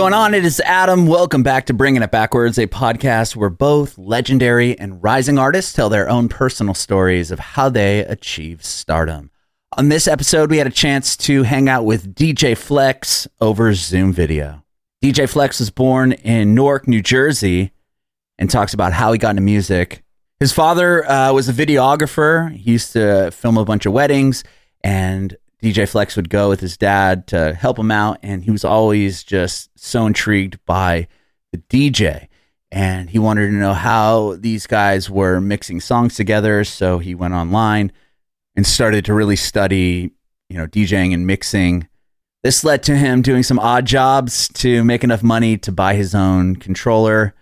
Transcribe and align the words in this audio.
Going 0.00 0.14
on? 0.14 0.32
It 0.32 0.46
is 0.46 0.60
Adam. 0.60 1.06
Welcome 1.06 1.42
back 1.42 1.66
to 1.66 1.74
Bringing 1.74 2.02
It 2.02 2.10
Backwards, 2.10 2.56
a 2.56 2.66
podcast 2.66 3.36
where 3.36 3.50
both 3.50 3.98
legendary 3.98 4.78
and 4.78 5.02
rising 5.02 5.38
artists 5.38 5.74
tell 5.74 5.90
their 5.90 6.08
own 6.08 6.30
personal 6.30 6.72
stories 6.72 7.30
of 7.30 7.38
how 7.38 7.68
they 7.68 7.98
achieve 7.98 8.64
stardom. 8.64 9.30
On 9.76 9.90
this 9.90 10.08
episode, 10.08 10.50
we 10.50 10.56
had 10.56 10.66
a 10.66 10.70
chance 10.70 11.18
to 11.18 11.42
hang 11.42 11.68
out 11.68 11.84
with 11.84 12.14
DJ 12.14 12.56
Flex 12.56 13.28
over 13.42 13.74
Zoom 13.74 14.14
video. 14.14 14.64
DJ 15.04 15.28
Flex 15.28 15.60
was 15.60 15.68
born 15.68 16.12
in 16.12 16.54
Newark, 16.54 16.88
New 16.88 17.02
Jersey, 17.02 17.72
and 18.38 18.48
talks 18.48 18.72
about 18.72 18.94
how 18.94 19.12
he 19.12 19.18
got 19.18 19.30
into 19.30 19.42
music. 19.42 20.02
His 20.40 20.50
father 20.50 21.06
uh, 21.10 21.34
was 21.34 21.50
a 21.50 21.52
videographer. 21.52 22.50
He 22.56 22.70
used 22.72 22.94
to 22.94 23.30
film 23.32 23.58
a 23.58 23.66
bunch 23.66 23.84
of 23.84 23.92
weddings, 23.92 24.44
and 24.82 25.36
DJ 25.62 25.88
Flex 25.88 26.16
would 26.16 26.30
go 26.30 26.48
with 26.48 26.60
his 26.60 26.76
dad 26.76 27.26
to 27.28 27.54
help 27.54 27.78
him 27.78 27.90
out, 27.90 28.18
and 28.22 28.44
he 28.44 28.50
was 28.50 28.64
always 28.64 29.22
just 29.22 29.70
so 29.78 30.06
intrigued 30.06 30.58
by 30.64 31.06
the 31.52 31.58
DJ. 31.58 32.28
And 32.72 33.10
he 33.10 33.18
wanted 33.18 33.48
to 33.48 33.52
know 33.52 33.74
how 33.74 34.36
these 34.36 34.66
guys 34.66 35.10
were 35.10 35.40
mixing 35.40 35.80
songs 35.80 36.14
together. 36.14 36.64
So 36.64 36.98
he 36.98 37.14
went 37.14 37.34
online 37.34 37.92
and 38.56 38.66
started 38.66 39.04
to 39.06 39.14
really 39.14 39.36
study, 39.36 40.12
you 40.48 40.56
know, 40.56 40.66
DJing 40.66 41.12
and 41.12 41.26
mixing. 41.26 41.88
This 42.42 42.64
led 42.64 42.82
to 42.84 42.96
him 42.96 43.22
doing 43.22 43.42
some 43.42 43.58
odd 43.58 43.86
jobs 43.86 44.48
to 44.54 44.82
make 44.84 45.04
enough 45.04 45.22
money 45.22 45.58
to 45.58 45.72
buy 45.72 45.94
his 45.94 46.14
own 46.14 46.56
controller. 46.56 47.34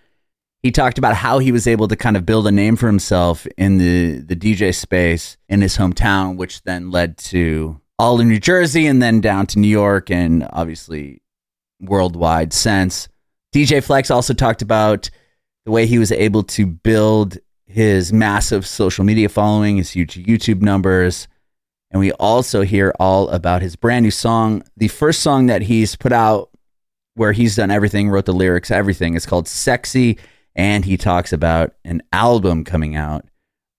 He 0.63 0.73
talked 0.73 0.99
about 0.99 1.15
how 1.15 1.39
he 1.39 1.53
was 1.53 1.69
able 1.69 1.87
to 1.87 1.95
kind 1.95 2.17
of 2.17 2.27
build 2.27 2.47
a 2.49 2.51
name 2.51 2.75
for 2.75 2.89
himself 2.89 3.47
in 3.57 3.79
the, 3.79 4.19
the 4.19 4.35
DJ 4.35 4.75
space 4.75 5.37
in 5.49 5.61
his 5.61 5.77
hometown, 5.77 6.37
which 6.37 6.63
then 6.63 6.91
led 6.91 7.17
to 7.19 7.81
all 7.99 8.21
in 8.21 8.29
New 8.29 8.39
Jersey 8.39 8.87
and 8.87 9.03
then 9.03 9.21
down 9.21 9.47
to 9.49 9.59
New 9.59 9.69
York 9.69 10.11
and 10.11 10.47
obviously 10.53 11.21
worldwide 11.81 12.53
sense. 12.53 13.09
DJ 13.55 13.83
Flex 13.83 14.11
also 14.11 14.35
talked 14.35 14.63
about 14.63 15.11
the 15.65 15.71
way 15.71 15.87
he 15.87 15.99
was 15.99 16.13
able 16.13 16.43
to 16.43 16.67
build 16.67 17.39
his 17.67 18.13
massive 18.13 18.67
social 18.67 19.05
media 19.05 19.29
following, 19.29 19.77
his 19.77 19.91
huge 19.91 20.15
YouTube 20.15 20.63
numbers. 20.63 21.29
And 21.91 22.01
we 22.01 22.13
also 22.13 22.63
hear 22.63 22.95
all 22.99 23.29
about 23.31 23.63
his 23.63 23.77
brand 23.77 24.05
new 24.05 24.11
song. 24.11 24.63
The 24.77 24.89
first 24.89 25.21
song 25.21 25.47
that 25.47 25.63
he's 25.63 25.97
put 25.97 26.13
out 26.13 26.51
where 27.15 27.33
he's 27.33 27.57
done 27.57 27.71
everything, 27.71 28.09
wrote 28.09 28.27
the 28.27 28.33
lyrics, 28.33 28.71
everything. 28.71 29.17
It's 29.17 29.27
called 29.27 29.47
Sexie. 29.47 30.19
And 30.55 30.85
he 30.85 30.97
talks 30.97 31.33
about 31.33 31.75
an 31.85 32.03
album 32.13 32.65
coming 32.65 32.97
out 32.97 33.27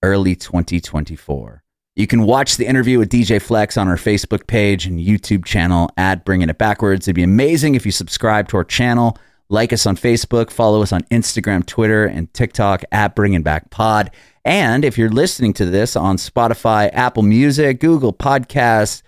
early 0.03 0.35
2024. 0.35 1.63
You 1.95 2.07
can 2.07 2.23
watch 2.23 2.57
the 2.57 2.65
interview 2.65 2.99
with 2.99 3.09
DJ 3.09 3.41
Flex 3.41 3.75
on 3.75 3.87
our 3.87 3.97
Facebook 3.97 4.47
page 4.47 4.85
and 4.85 4.99
YouTube 4.99 5.43
channel 5.43 5.89
at 5.97 6.23
Bringing 6.23 6.49
It 6.49 6.57
Backwards. 6.57 7.07
It'd 7.07 7.15
be 7.15 7.23
amazing 7.23 7.75
if 7.75 7.85
you 7.85 7.91
subscribe 7.91 8.47
to 8.49 8.57
our 8.57 8.63
channel, 8.63 9.17
like 9.49 9.73
us 9.73 9.85
on 9.85 9.97
Facebook, 9.97 10.49
follow 10.49 10.81
us 10.81 10.93
on 10.93 11.01
Instagram, 11.11 11.65
Twitter, 11.65 12.05
and 12.05 12.33
TikTok 12.33 12.83
at 12.91 13.15
Bringing 13.15 13.41
Back 13.41 13.69
Pod. 13.69 14.11
And 14.45 14.85
if 14.85 14.97
you're 14.97 15.09
listening 15.09 15.53
to 15.53 15.65
this 15.65 15.95
on 15.95 16.15
Spotify, 16.17 16.89
Apple 16.93 17.23
Music, 17.23 17.79
Google 17.79 18.13
Podcasts, 18.13 19.01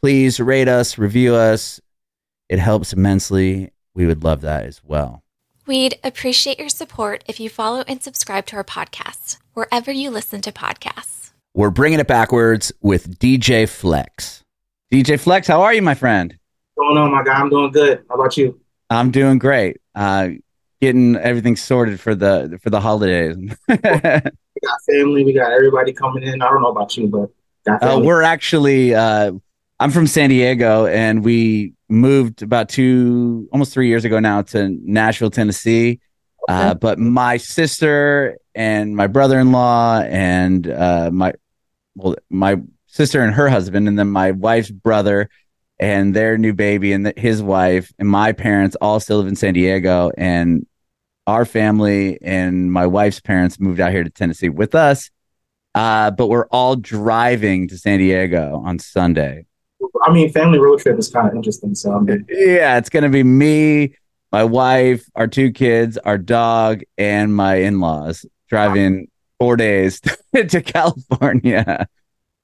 please 0.00 0.40
rate 0.40 0.68
us, 0.68 0.96
review 0.96 1.34
us. 1.34 1.80
It 2.48 2.60
helps 2.60 2.92
immensely. 2.92 3.72
We 3.94 4.06
would 4.06 4.24
love 4.24 4.40
that 4.42 4.64
as 4.64 4.80
well. 4.82 5.22
We'd 5.66 5.98
appreciate 6.02 6.58
your 6.58 6.70
support 6.70 7.24
if 7.26 7.38
you 7.38 7.50
follow 7.50 7.84
and 7.86 8.02
subscribe 8.02 8.46
to 8.46 8.56
our 8.56 8.64
podcast 8.64 9.36
wherever 9.52 9.92
you 9.92 10.08
listen 10.08 10.40
to 10.42 10.52
podcasts. 10.52 11.17
We're 11.58 11.70
bringing 11.70 11.98
it 11.98 12.06
backwards 12.06 12.70
with 12.82 13.18
DJ 13.18 13.68
Flex. 13.68 14.44
DJ 14.92 15.18
Flex, 15.18 15.48
how 15.48 15.62
are 15.62 15.74
you, 15.74 15.82
my 15.82 15.96
friend? 15.96 16.38
What's 16.76 16.88
going 16.88 16.98
on, 16.98 17.10
my 17.10 17.24
guy? 17.24 17.32
I'm 17.32 17.50
doing 17.50 17.72
good. 17.72 18.04
How 18.08 18.14
about 18.14 18.36
you? 18.36 18.60
I'm 18.90 19.10
doing 19.10 19.40
great. 19.40 19.78
Uh, 19.92 20.28
getting 20.80 21.16
everything 21.16 21.56
sorted 21.56 21.98
for 21.98 22.14
the 22.14 22.60
for 22.62 22.70
the 22.70 22.80
holidays. 22.80 23.36
we 23.68 23.76
got 23.76 24.22
family. 24.88 25.24
We 25.24 25.32
got 25.32 25.50
everybody 25.50 25.92
coming 25.92 26.22
in. 26.22 26.40
I 26.42 26.48
don't 26.48 26.62
know 26.62 26.68
about 26.68 26.96
you, 26.96 27.08
but 27.08 27.82
uh, 27.82 27.98
we're 28.04 28.22
actually. 28.22 28.94
Uh, 28.94 29.32
I'm 29.80 29.90
from 29.90 30.06
San 30.06 30.30
Diego, 30.30 30.86
and 30.86 31.24
we 31.24 31.72
moved 31.88 32.40
about 32.40 32.68
two, 32.68 33.48
almost 33.52 33.72
three 33.72 33.88
years 33.88 34.04
ago 34.04 34.20
now 34.20 34.42
to 34.42 34.68
Nashville, 34.84 35.32
Tennessee. 35.32 35.98
Okay. 36.48 36.56
Uh, 36.56 36.74
but 36.74 37.00
my 37.00 37.36
sister 37.36 38.38
and 38.54 38.94
my 38.94 39.08
brother-in-law 39.08 40.02
and 40.02 40.70
uh, 40.70 41.10
my 41.12 41.32
well, 41.98 42.16
my 42.30 42.56
sister 42.86 43.22
and 43.22 43.34
her 43.34 43.48
husband, 43.48 43.88
and 43.88 43.98
then 43.98 44.10
my 44.10 44.30
wife's 44.30 44.70
brother 44.70 45.28
and 45.78 46.14
their 46.14 46.38
new 46.38 46.52
baby 46.52 46.92
and 46.92 47.12
his 47.16 47.42
wife 47.42 47.92
and 47.98 48.08
my 48.08 48.32
parents 48.32 48.76
all 48.80 48.98
still 49.00 49.18
live 49.18 49.28
in 49.28 49.36
San 49.36 49.54
Diego. 49.54 50.10
And 50.16 50.66
our 51.26 51.44
family 51.44 52.18
and 52.22 52.72
my 52.72 52.86
wife's 52.86 53.20
parents 53.20 53.60
moved 53.60 53.80
out 53.80 53.92
here 53.92 54.02
to 54.02 54.10
Tennessee 54.10 54.48
with 54.48 54.74
us. 54.74 55.10
Uh, 55.74 56.10
but 56.10 56.28
we're 56.28 56.48
all 56.48 56.74
driving 56.74 57.68
to 57.68 57.78
San 57.78 57.98
Diego 57.98 58.60
on 58.64 58.78
Sunday. 58.78 59.44
I 60.04 60.12
mean, 60.12 60.32
family 60.32 60.58
road 60.58 60.80
trip 60.80 60.98
is 60.98 61.10
kind 61.10 61.28
of 61.28 61.34
interesting. 61.34 61.74
So 61.74 61.94
I 61.94 62.00
mean, 62.00 62.26
yeah, 62.28 62.78
it's 62.78 62.88
going 62.88 63.04
to 63.04 63.08
be 63.08 63.22
me, 63.22 63.94
my 64.32 64.44
wife, 64.44 65.04
our 65.14 65.26
two 65.26 65.52
kids, 65.52 65.98
our 65.98 66.18
dog, 66.18 66.82
and 66.96 67.34
my 67.34 67.56
in 67.56 67.80
laws 67.80 68.26
driving 68.48 69.08
four 69.38 69.56
days 69.56 70.00
to 70.34 70.62
California. 70.62 71.88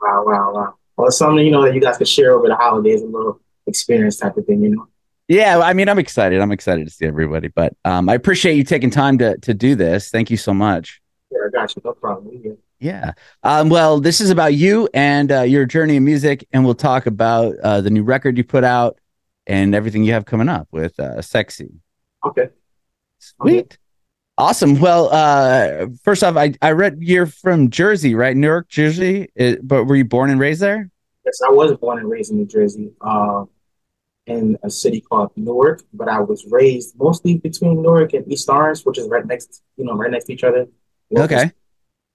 Wow, 0.01 0.25
wow, 0.27 0.53
wow. 0.55 0.75
Well, 0.97 1.11
something 1.11 1.45
you 1.45 1.51
know 1.51 1.63
that 1.63 1.75
you 1.75 1.81
guys 1.81 1.99
could 1.99 2.09
share 2.09 2.33
over 2.33 2.49
the 2.49 2.57
holidays, 2.57 3.03
a 3.03 3.07
little 3.07 3.41
experience 3.67 4.17
type 4.17 4.37
of 4.37 4.47
thing, 4.47 4.63
you 4.63 4.77
know. 4.77 4.89
Yeah, 5.27 5.59
I 5.59 5.73
mean, 5.73 5.89
I'm 5.89 5.99
excited. 5.99 6.41
I'm 6.41 6.53
excited 6.53 6.87
to 6.87 6.93
see 6.93 7.07
everybody, 7.07 7.49
but 7.49 7.75
um, 7.85 8.09
I 8.09 8.15
appreciate 8.15 8.57
you 8.57 8.65
taking 8.65 8.91
time 8.91 9.19
to 9.19 9.39
to 9.39 9.55
do 9.55 9.75
this. 9.75 10.11
Thank 10.11 10.31
you 10.31 10.37
so 10.37 10.53
much. 10.53 11.01
Yeah, 11.33 11.39
I 11.47 11.51
got 11.51 11.75
you. 11.75 11.83
No 11.85 11.93
problem. 11.93 12.41
Yeah. 12.43 12.53
Yeah. 12.81 13.13
Um, 13.43 13.71
well, 13.71 13.99
this 14.01 14.21
is 14.21 14.29
about 14.29 14.53
you 14.53 14.89
and 14.93 15.33
uh, 15.33 15.41
your 15.41 15.65
journey 15.65 15.97
in 15.97 16.05
music, 16.05 16.47
and 16.53 16.65
we'll 16.65 16.75
talk 16.75 17.07
about 17.07 17.57
uh, 17.63 17.81
the 17.81 17.89
new 17.89 18.03
record 18.03 18.37
you 18.37 18.45
put 18.45 18.65
out 18.65 18.99
and 19.47 19.75
everything 19.75 20.05
you 20.05 20.13
have 20.13 20.27
coming 20.27 20.51
up 20.51 20.69
with 20.71 20.99
uh, 21.01 21.17
"Sexie." 21.19 21.73
Okay. 22.27 22.49
Sweet. 23.19 23.65
Okay. 23.65 23.77
Awesome. 24.37 24.81
Well, 24.81 25.11
uh, 25.13 25.87
first 26.03 26.25
off, 26.25 26.37
I, 26.37 26.55
I 26.61 26.73
read 26.73 26.99
you're 27.01 27.27
from 27.27 27.71
Jersey, 27.71 28.15
right? 28.15 28.37
Newark, 28.37 28.69
Jersey. 28.69 29.29
It, 29.37 29.67
but 29.67 29.85
were 29.85 29.97
you 29.97 30.05
born 30.05 30.31
and 30.31 30.41
raised 30.41 30.61
there? 30.61 30.91
Yes, 31.25 31.41
I 31.47 31.51
was 31.51 31.75
born 31.75 31.99
and 31.99 32.11
raised 32.11 32.33
in 32.33 32.39
New 32.39 32.47
Jersey, 32.47 32.91
uh, 33.01 33.45
in 34.27 34.59
a 34.63 34.71
city 34.71 35.01
called 35.01 35.31
Newark. 35.37 35.83
But 35.93 36.09
I 36.09 36.19
was 36.21 36.45
raised 36.51 36.99
mostly 36.99 37.39
between 37.39 37.81
Newark 37.81 38.13
and 38.13 38.31
East 38.31 38.49
Orange, 38.49 38.83
which 38.83 38.99
is 38.99 39.09
right 39.09 39.25
next, 39.25 39.63
you 39.77 39.85
know, 39.85 39.95
right 39.95 40.11
next 40.11 40.25
to 40.25 40.33
each 40.33 40.45
other. 40.45 40.67
okay. 41.17 41.53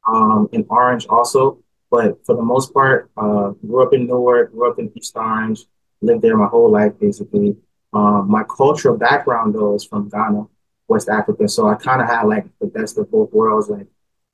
um, 0.07 0.50
in 0.51 0.66
Orange 0.69 1.07
also, 1.07 1.59
but 1.90 2.24
for 2.25 2.36
the 2.36 2.41
most 2.41 2.74
part, 2.74 3.09
uh, 3.18 3.50
grew 3.66 3.84
up 3.84 3.94
in 3.94 4.07
Newark, 4.07 4.51
grew 4.51 4.69
up 4.69 4.80
in 4.80 4.91
East 4.96 5.16
Orange, 5.16 5.66
lived 6.01 6.22
there 6.22 6.38
my 6.38 6.47
whole 6.47 6.72
life 6.72 6.94
basically. 7.00 7.56
Um, 7.94 8.30
my 8.30 8.44
cultural 8.44 8.97
background 8.97 9.56
though 9.56 9.75
is 9.75 9.86
from 9.86 10.09
Ghana. 10.09 10.46
West 10.90 11.10
Africa. 11.10 11.48
So 11.48 11.68
I 11.68 11.76
kind 11.76 12.02
of 12.02 12.08
had 12.08 12.24
like 12.24 12.46
the 12.60 12.68
best 12.68 12.98
of 12.98 13.10
both 13.12 13.32
worlds, 13.32 13.70
like, 13.70 13.88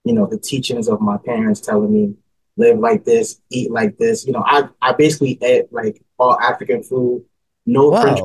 you 0.03 0.13
know, 0.13 0.25
the 0.25 0.37
teachings 0.37 0.87
of 0.87 1.01
my 1.01 1.17
parents 1.17 1.59
telling 1.59 1.93
me, 1.93 2.15
live 2.57 2.79
like 2.79 3.03
this, 3.03 3.41
eat 3.49 3.71
like 3.71 3.97
this. 3.97 4.25
You 4.25 4.33
know, 4.33 4.43
I, 4.45 4.69
I 4.81 4.93
basically 4.93 5.37
ate 5.41 5.71
like 5.71 6.01
all 6.17 6.39
African 6.39 6.83
food, 6.83 7.25
no 7.65 7.89
wow. 7.89 8.01
French, 8.01 8.19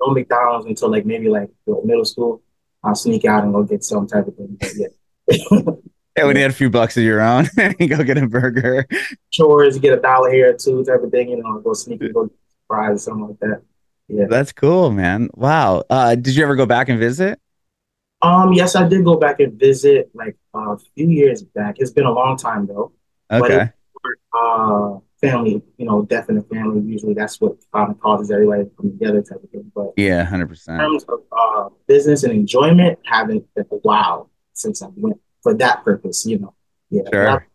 no 0.00 0.12
McDonald's 0.12 0.66
until 0.66 0.90
like 0.90 1.04
maybe 1.04 1.28
like 1.28 1.50
middle 1.66 2.04
school. 2.04 2.42
I'll 2.84 2.94
sneak 2.94 3.24
out 3.24 3.42
and 3.42 3.52
go 3.52 3.64
get 3.64 3.82
some 3.82 4.06
type 4.06 4.28
of 4.28 4.36
thing. 4.36 4.56
But 4.60 4.72
yeah. 4.76 5.60
Yeah, 6.16 6.24
when 6.24 6.34
you 6.34 6.42
had 6.42 6.50
a 6.50 6.54
few 6.54 6.68
bucks 6.68 6.96
of 6.96 7.04
your 7.04 7.20
own, 7.20 7.48
go 7.56 8.02
get 8.02 8.18
a 8.18 8.26
burger. 8.26 8.84
Chores, 9.30 9.78
get 9.78 9.96
a 9.96 10.00
dollar 10.00 10.32
here 10.32 10.50
or 10.50 10.54
two, 10.54 10.84
type 10.84 11.00
of 11.00 11.12
thing. 11.12 11.28
You 11.28 11.40
know, 11.40 11.60
go 11.60 11.74
sneak 11.74 12.00
and 12.00 12.12
go 12.12 12.28
fries 12.66 12.96
or 12.96 12.98
something 12.98 13.28
like 13.28 13.38
that. 13.38 13.62
Yeah, 14.08 14.24
that's 14.28 14.50
cool, 14.50 14.90
man. 14.90 15.28
Wow. 15.34 15.84
Uh, 15.88 16.16
did 16.16 16.34
you 16.34 16.42
ever 16.42 16.56
go 16.56 16.66
back 16.66 16.88
and 16.88 16.98
visit? 16.98 17.38
Um, 18.20 18.52
yes, 18.52 18.74
I 18.74 18.88
did 18.88 19.04
go 19.04 19.16
back 19.16 19.40
and 19.40 19.58
visit 19.58 20.10
like 20.14 20.36
a 20.54 20.76
few 20.96 21.08
years 21.08 21.42
back. 21.42 21.76
It's 21.78 21.92
been 21.92 22.06
a 22.06 22.12
long 22.12 22.36
time 22.36 22.66
though. 22.66 22.92
Okay. 23.30 23.70
But 24.02 24.38
uh, 24.38 24.98
family, 25.20 25.62
you 25.76 25.86
know, 25.86 26.02
death 26.02 26.28
in 26.28 26.36
the 26.36 26.42
family. 26.42 26.80
Usually, 26.82 27.14
that's 27.14 27.40
what 27.40 27.56
of 27.72 28.00
causes 28.00 28.30
everybody 28.30 28.64
to 28.64 28.70
come 28.70 28.90
together, 28.90 29.22
type 29.22 29.42
of 29.42 29.50
thing. 29.50 29.70
But 29.74 29.92
yeah, 29.96 30.24
hundred 30.24 30.48
percent. 30.48 30.80
In 30.80 30.90
terms 30.90 31.04
of 31.04 31.20
uh, 31.32 31.68
business 31.86 32.24
and 32.24 32.32
enjoyment, 32.32 32.98
haven't 33.04 33.46
been 33.54 33.66
a 33.70 33.76
while 33.76 34.30
since 34.52 34.82
I 34.82 34.88
went 34.96 35.20
for 35.42 35.54
that 35.54 35.84
purpose. 35.84 36.26
You 36.26 36.38
know, 36.38 36.54
yeah. 36.90 37.02
Sure. 37.12 37.46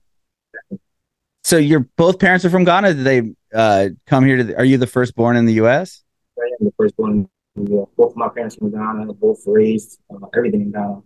So 1.43 1.57
your 1.57 1.81
both 1.97 2.19
parents 2.19 2.45
are 2.45 2.49
from 2.49 2.63
Ghana. 2.63 2.93
Did 2.93 3.03
they 3.03 3.35
uh, 3.53 3.89
come 4.07 4.25
here 4.25 4.37
to? 4.37 4.43
The, 4.45 4.57
are 4.57 4.65
you 4.65 4.77
the 4.77 4.87
firstborn 4.87 5.35
in 5.35 5.45
the 5.45 5.53
U.S.? 5.53 6.03
I 6.37 6.45
am 6.59 6.67
the 6.67 6.73
firstborn 6.77 7.29
both 7.55 7.89
of 7.97 8.15
my 8.15 8.29
parents 8.29 8.55
from 8.55 8.71
Ghana, 8.71 9.13
both 9.13 9.43
raised 9.45 9.99
uh, 10.09 10.27
everything 10.35 10.61
in 10.61 10.71
Ghana. 10.71 11.01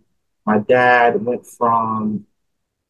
My 0.46 0.58
dad 0.58 1.24
went 1.24 1.46
from 1.46 2.26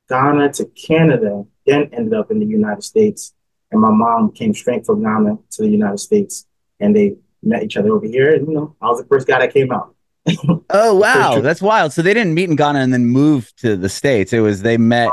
Ghana 0.09 0.53
to 0.55 0.67
Canada, 0.67 1.45
then 1.67 1.91
ended 1.93 2.15
up 2.15 2.31
in 2.31 2.39
the 2.39 2.47
United 2.47 2.83
States. 2.85 3.35
And 3.71 3.81
my 3.81 3.91
mom 3.91 4.33
came 4.33 4.55
straight 4.55 4.87
from 4.87 5.03
Ghana 5.03 5.39
to 5.53 5.63
the 5.63 5.69
United 5.69 5.99
States. 5.99 6.47
And 6.81 6.95
they 6.95 7.17
met 7.43 7.63
each 7.65 7.77
other 7.77 7.93
over 7.93 8.07
here. 8.07 8.35
And, 8.35 8.47
you 8.47 8.55
know, 8.55 8.77
I 8.81 8.87
was 8.87 9.01
the 9.01 9.07
first 9.07 9.27
guy 9.27 9.41
that 9.41 9.53
came 9.53 9.73
out. 9.73 9.95
oh 10.71 10.95
wow, 10.95 11.41
that's 11.41 11.63
wild. 11.63 11.93
So 11.93 12.03
they 12.03 12.13
didn't 12.13 12.35
meet 12.35 12.51
in 12.51 12.57
Ghana 12.57 12.81
and 12.81 12.93
then 12.93 13.07
move 13.07 13.51
to 13.57 13.77
the 13.77 13.89
states. 13.89 14.35
It 14.35 14.41
was 14.41 14.61
they 14.61 14.77
met 14.77 15.11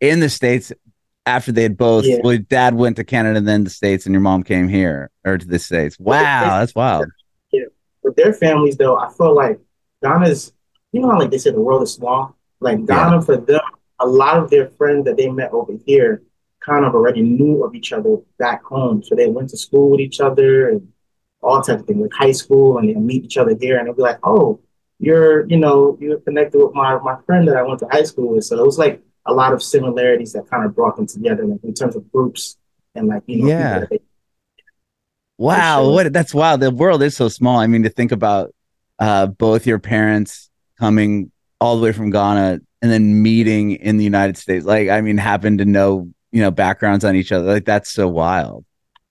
in 0.00 0.20
the 0.20 0.30
states 0.30 0.72
after 1.26 1.52
they 1.52 1.62
had 1.62 1.76
both. 1.76 2.06
Yeah. 2.06 2.18
Well, 2.22 2.38
dad 2.38 2.74
went 2.74 2.96
to 2.96 3.04
Canada 3.04 3.38
and 3.38 3.46
then 3.46 3.64
the 3.64 3.70
states, 3.70 4.06
and 4.06 4.14
your 4.14 4.22
mom 4.22 4.44
came 4.44 4.68
here 4.68 5.10
or 5.26 5.36
to 5.36 5.46
the 5.46 5.58
states. 5.58 5.98
Wow, 5.98 6.60
that's 6.60 6.74
wild. 6.74 7.08
With 8.06 8.14
their 8.14 8.32
families 8.32 8.76
though, 8.76 8.96
I 8.96 9.12
feel 9.12 9.34
like 9.34 9.58
Ghana's. 10.00 10.52
You 10.92 11.00
know 11.00 11.10
how 11.10 11.18
like 11.18 11.32
they 11.32 11.38
say 11.38 11.50
the 11.50 11.60
world 11.60 11.82
is 11.82 11.92
small. 11.92 12.36
Like 12.60 12.86
Ghana 12.86 13.16
yeah. 13.16 13.20
for 13.20 13.36
them, 13.36 13.60
a 13.98 14.06
lot 14.06 14.38
of 14.38 14.48
their 14.48 14.68
friends 14.78 15.04
that 15.06 15.16
they 15.16 15.28
met 15.28 15.52
over 15.52 15.72
here 15.84 16.22
kind 16.60 16.84
of 16.84 16.94
already 16.94 17.22
knew 17.22 17.64
of 17.64 17.74
each 17.74 17.92
other 17.92 18.18
back 18.38 18.62
home. 18.62 19.02
So 19.02 19.16
they 19.16 19.26
went 19.26 19.50
to 19.50 19.56
school 19.56 19.90
with 19.90 20.00
each 20.00 20.20
other 20.20 20.70
and 20.70 20.92
all 21.42 21.60
types 21.60 21.80
of 21.82 21.86
things, 21.88 22.00
like 22.00 22.12
high 22.12 22.32
school, 22.32 22.78
and 22.78 22.88
they 22.88 22.94
meet 22.94 23.24
each 23.24 23.36
other 23.36 23.56
here, 23.60 23.76
and 23.78 23.88
they'll 23.88 23.94
be 23.94 24.02
like, 24.02 24.20
"Oh, 24.22 24.60
you're, 25.00 25.46
you 25.48 25.56
know, 25.56 25.98
you're 26.00 26.20
connected 26.20 26.58
with 26.58 26.74
my 26.74 26.98
my 27.00 27.16
friend 27.26 27.48
that 27.48 27.56
I 27.56 27.62
went 27.62 27.80
to 27.80 27.88
high 27.90 28.04
school 28.04 28.28
with." 28.34 28.44
So 28.44 28.56
it 28.56 28.64
was 28.64 28.78
like 28.78 29.02
a 29.26 29.34
lot 29.34 29.52
of 29.52 29.62
similarities 29.62 30.32
that 30.34 30.48
kind 30.48 30.64
of 30.64 30.76
brought 30.76 30.96
them 30.96 31.08
together, 31.08 31.44
like 31.44 31.64
in 31.64 31.74
terms 31.74 31.96
of 31.96 32.10
groups 32.12 32.56
and 32.94 33.08
like 33.08 33.24
you 33.26 33.42
know, 33.42 33.48
yeah. 33.48 33.84
They, 33.90 34.00
wow, 35.38 35.82
sure. 35.82 35.92
what 35.92 36.12
that's 36.12 36.34
wow. 36.34 36.56
The 36.56 36.70
world 36.70 37.02
is 37.02 37.16
so 37.16 37.28
small. 37.28 37.58
I 37.58 37.66
mean, 37.66 37.82
to 37.84 37.90
think 37.90 38.12
about 38.12 38.54
uh, 38.98 39.26
both 39.26 39.66
your 39.66 39.78
parents 39.78 40.50
coming 40.78 41.30
all 41.60 41.76
the 41.76 41.82
way 41.82 41.92
from 41.92 42.10
Ghana 42.10 42.60
and 42.82 42.90
then 42.90 43.22
meeting 43.22 43.72
in 43.72 43.96
the 43.96 44.04
United 44.04 44.36
States, 44.36 44.64
like 44.64 44.88
I 44.88 45.00
mean, 45.00 45.18
happen 45.18 45.58
to 45.58 45.64
know 45.64 46.10
you 46.32 46.42
know 46.42 46.50
backgrounds 46.50 47.04
on 47.04 47.16
each 47.16 47.32
other, 47.32 47.46
like 47.46 47.64
that's 47.64 47.90
so 47.90 48.08
wild. 48.08 48.64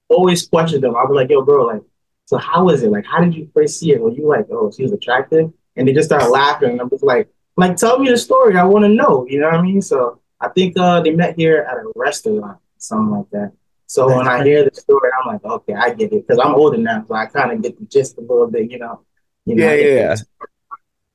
Always 0.10 0.48
question 0.48 0.82
them. 0.82 0.96
I 0.96 1.04
was 1.04 1.16
like, 1.16 1.30
"Yo, 1.30 1.42
bro, 1.42 1.66
like." 1.66 1.82
So 2.26 2.38
how 2.38 2.70
is 2.70 2.84
it? 2.84 2.92
Like, 2.92 3.06
how 3.06 3.24
did 3.24 3.36
you 3.36 3.50
first 3.54 3.80
see 3.80 3.92
it? 3.92 4.02
Were 4.02 4.12
you 4.12 4.28
like, 4.28 4.48
oh, 4.52 4.72
she 4.76 4.84
was 4.84 4.92
attractive? 4.92 5.52
And 5.76 5.88
they 5.88 5.94
just 5.94 6.08
started 6.10 6.30
laughing. 6.30 6.72
And 6.72 6.82
I'm 6.82 6.90
just 6.90 7.04
like, 7.04 7.30
like, 7.56 7.78
tell 7.78 8.00
me 8.00 8.10
the 8.10 8.18
story. 8.18 8.58
I 8.58 8.64
want 8.64 8.84
to 8.84 8.90
know. 8.90 9.26
You 9.30 9.40
know 9.40 9.48
what 9.48 9.56
I 9.56 9.62
mean? 9.62 9.82
So 9.82 10.20
I 10.42 10.50
think 10.50 10.78
uh, 10.78 11.02
they 11.02 11.12
met 11.12 11.36
here 11.36 11.66
at 11.70 11.78
a 11.78 11.92
restaurant, 11.96 12.58
something 12.78 13.12
like 13.12 13.30
that. 13.32 13.52
So 13.88 14.08
when 14.16 14.28
I 14.28 14.44
hear 14.44 14.64
the 14.64 14.76
story, 14.76 15.10
I'm 15.20 15.34
like, 15.34 15.44
okay, 15.44 15.74
I 15.74 15.94
get 15.94 16.12
it 16.12 16.28
because 16.28 16.40
I'm 16.44 16.56
older 16.56 16.78
now, 16.78 17.06
so 17.08 17.14
I 17.14 17.28
kind 17.28 17.52
of 17.52 17.62
get 17.62 17.80
the 17.80 17.86
gist 17.86 18.18
a 18.18 18.22
little 18.22 18.48
bit, 18.48 18.72
you 18.72 18.80
know. 18.80 19.02
You 19.46 19.56
know, 19.56 19.74
yeah, 19.74 19.86
yeah. 19.86 20.16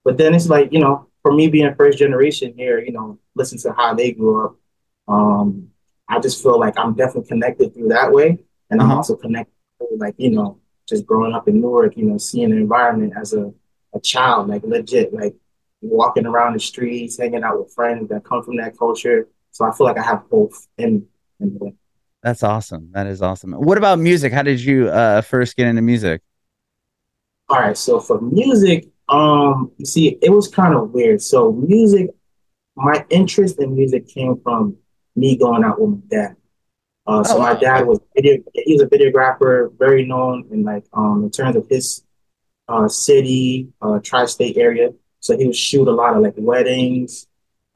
But 0.05 0.19
then 0.19 0.35
it's 0.35 0.49
like, 0.49 0.73
you 0.73 0.79
know, 0.79 1.09
for 1.23 1.33
me 1.33 1.49
being 1.49 1.75
first 1.75 1.99
generation 1.99 2.55
here, 2.57 2.79
you 2.79 2.93
know, 2.93 3.19
listen 3.35 3.59
to 3.59 3.73
how 3.73 3.95
they 3.95 4.13
grew 4.13 4.47
up. 4.47 4.57
Um, 5.09 5.69
I 6.09 6.21
just 6.21 6.43
feel 6.43 6.59
like 6.59 6.79
I'm 6.79 6.95
definitely 6.95 7.29
connected 7.29 7.75
through 7.75 7.89
that 7.89 8.13
way, 8.13 8.39
and 8.71 8.81
uh-huh. 8.81 8.91
I'm 8.91 8.97
also 8.97 9.17
connected, 9.17 9.53
like 9.97 10.15
you 10.19 10.31
know, 10.31 10.61
just 10.89 11.07
growing 11.07 11.35
up 11.35 11.49
in 11.49 11.61
Newark, 11.61 11.97
you 11.97 12.05
know, 12.05 12.19
seeing 12.19 12.51
the 12.51 12.57
environment 12.57 13.15
as 13.17 13.33
a, 13.33 13.53
a 13.95 14.01
child, 14.01 14.49
like 14.49 14.63
legit, 14.65 15.13
like 15.13 15.35
walking 15.81 16.27
around 16.27 16.55
the 16.55 16.61
streets, 16.61 17.19
hanging 17.19 17.43
out 17.43 17.59
with 17.59 17.73
friends 17.73 18.09
that 18.09 18.25
come 18.25 18.43
from 18.43 18.57
that 18.57 18.77
culture. 18.79 19.29
So 19.53 19.65
I 19.65 19.73
feel 19.73 19.87
like 19.87 19.99
I 19.99 20.03
have 20.03 20.29
both 20.29 20.67
in, 20.79 21.07
in 21.41 21.55
the 21.55 21.65
way. 21.65 21.75
That's 22.23 22.43
awesome. 22.43 22.91
That 22.93 23.07
is 23.07 23.23
awesome. 23.23 23.53
What 23.53 23.79
about 23.79 23.99
music? 23.99 24.33
How 24.33 24.43
did 24.43 24.61
you 24.61 24.89
uh, 24.89 25.23
first 25.23 25.57
get 25.57 25.67
into 25.69 25.83
music? 25.83 26.21
All 27.49 27.59
right. 27.59 27.77
So 27.77 27.99
for 27.99 28.21
music, 28.21 28.89
um, 29.09 29.73
you 29.79 29.87
see, 29.87 30.19
it 30.21 30.31
was 30.31 30.47
kind 30.49 30.75
of 30.75 30.91
weird. 30.91 31.23
So 31.23 31.53
music, 31.53 32.11
my 32.77 33.05
interest 33.11 33.59
in 33.59 33.75
music 33.75 34.07
came 34.09 34.39
from 34.43 34.77
me 35.17 35.37
going 35.37 35.65
out 35.65 35.81
with 35.81 35.91
my 35.91 36.01
dad. 36.09 36.37
Uh, 37.07 37.25
so 37.25 37.37
oh, 37.37 37.41
my 37.41 37.55
dad 37.55 37.87
was 37.87 37.99
video, 38.15 38.37
he 38.55 38.75
was 38.75 38.83
a 38.83 38.87
videographer, 38.87 39.77
very 39.79 40.07
known 40.07 40.47
in 40.53 40.63
like 40.63 40.85
um 40.93 41.25
in 41.25 41.31
terms 41.31 41.57
of 41.57 41.67
his 41.69 42.05
uh, 42.69 42.87
city, 42.87 43.69
uh, 43.83 43.99
tri-state 43.99 44.57
area. 44.57 44.91
So 45.19 45.37
he 45.37 45.47
would 45.47 45.57
shoot 45.57 45.89
a 45.89 45.93
lot 45.93 46.15
of 46.15 46.23
like 46.23 46.35
weddings, 46.37 47.27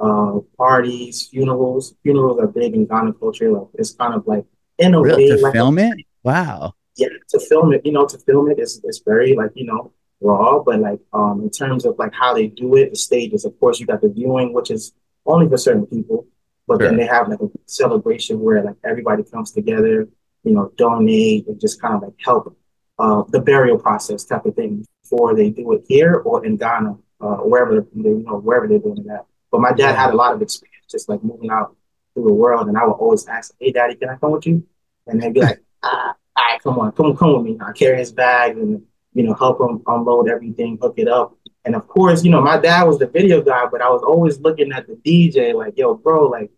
uh, 0.04 0.40
parties, 0.56 1.28
funerals. 1.28 1.94
Funerals 2.02 2.38
are 2.40 2.46
big 2.46 2.74
in 2.74 2.86
Ghana 2.86 3.14
culture. 3.14 3.50
Like 3.50 3.68
it's 3.74 3.92
kind 3.94 4.14
of 4.14 4.26
like 4.26 4.44
in 4.78 4.94
a 4.94 5.00
really? 5.00 5.24
way 5.24 5.36
to 5.36 5.42
like 5.42 5.52
film 5.52 5.78
it. 5.78 5.94
Wow. 6.22 6.74
Yeah, 6.96 7.08
to 7.30 7.40
film 7.40 7.72
it. 7.72 7.82
You 7.84 7.92
know, 7.92 8.06
to 8.06 8.18
film 8.18 8.50
it 8.50 8.58
is 8.58 8.80
it's 8.84 9.00
very 9.04 9.34
like 9.34 9.52
you 9.54 9.66
know 9.66 9.92
raw, 10.20 10.58
but 10.60 10.80
like 10.80 11.00
um 11.12 11.40
in 11.42 11.50
terms 11.50 11.84
of 11.86 11.98
like 11.98 12.12
how 12.12 12.34
they 12.34 12.48
do 12.48 12.76
it, 12.76 12.90
the 12.90 12.96
stages. 12.96 13.44
Of 13.44 13.58
course, 13.58 13.80
you 13.80 13.86
got 13.86 14.02
the 14.02 14.08
viewing, 14.08 14.52
which 14.52 14.70
is 14.70 14.92
only 15.24 15.48
for 15.48 15.56
certain 15.56 15.86
people. 15.86 16.26
But 16.66 16.80
sure. 16.80 16.88
then 16.88 16.96
they 16.96 17.06
have 17.06 17.28
like 17.28 17.40
a 17.40 17.48
celebration 17.66 18.40
where 18.40 18.62
like 18.62 18.76
everybody 18.84 19.22
comes 19.22 19.52
together, 19.52 20.08
you 20.44 20.52
know, 20.52 20.72
donate 20.76 21.46
and 21.46 21.60
just 21.60 21.80
kind 21.80 21.94
of 21.94 22.02
like 22.02 22.14
help 22.18 22.56
uh, 22.98 23.22
the 23.28 23.40
burial 23.40 23.78
process 23.78 24.24
type 24.24 24.46
of 24.46 24.54
thing 24.54 24.86
before 25.02 25.34
they 25.34 25.50
do 25.50 25.72
it 25.72 25.84
here 25.88 26.14
or 26.14 26.44
in 26.46 26.56
Ghana, 26.56 26.96
uh, 27.20 27.36
wherever 27.50 27.80
they, 27.80 28.08
you 28.08 28.24
know, 28.26 28.38
wherever 28.38 28.66
they're 28.66 28.78
doing 28.78 29.04
that. 29.04 29.26
But 29.54 29.60
my 29.60 29.72
dad 29.72 29.94
had 29.94 30.12
a 30.12 30.16
lot 30.16 30.34
of 30.34 30.42
experience 30.42 30.84
just 30.90 31.08
like 31.08 31.22
moving 31.22 31.48
out 31.48 31.76
through 32.12 32.24
the 32.24 32.32
world, 32.32 32.66
and 32.66 32.76
I 32.76 32.84
would 32.84 32.94
always 32.94 33.24
ask, 33.28 33.54
"Hey, 33.60 33.70
Daddy, 33.70 33.94
can 33.94 34.08
I 34.08 34.16
come 34.16 34.32
with 34.32 34.48
you?" 34.48 34.64
And 35.06 35.22
they'd 35.22 35.32
be 35.32 35.42
like, 35.42 35.62
ah, 35.84 36.12
"All 36.36 36.44
right, 36.44 36.60
come 36.60 36.80
on, 36.80 36.90
come 36.90 37.16
come 37.16 37.34
with 37.34 37.44
me." 37.44 37.56
I 37.64 37.70
carry 37.70 37.98
his 37.98 38.10
bag 38.10 38.58
and 38.58 38.82
you 39.12 39.22
know 39.22 39.32
help 39.34 39.60
him 39.60 39.80
unload 39.86 40.28
everything, 40.28 40.76
hook 40.82 40.94
it 40.96 41.06
up. 41.06 41.36
And 41.64 41.76
of 41.76 41.86
course, 41.86 42.24
you 42.24 42.32
know, 42.32 42.40
my 42.40 42.58
dad 42.58 42.82
was 42.82 42.98
the 42.98 43.06
video 43.06 43.42
guy, 43.42 43.66
but 43.70 43.80
I 43.80 43.88
was 43.90 44.02
always 44.02 44.40
looking 44.40 44.72
at 44.72 44.88
the 44.88 44.96
DJ 44.96 45.54
like, 45.54 45.74
yo, 45.76 45.94
bro, 45.94 46.26
like, 46.26 46.50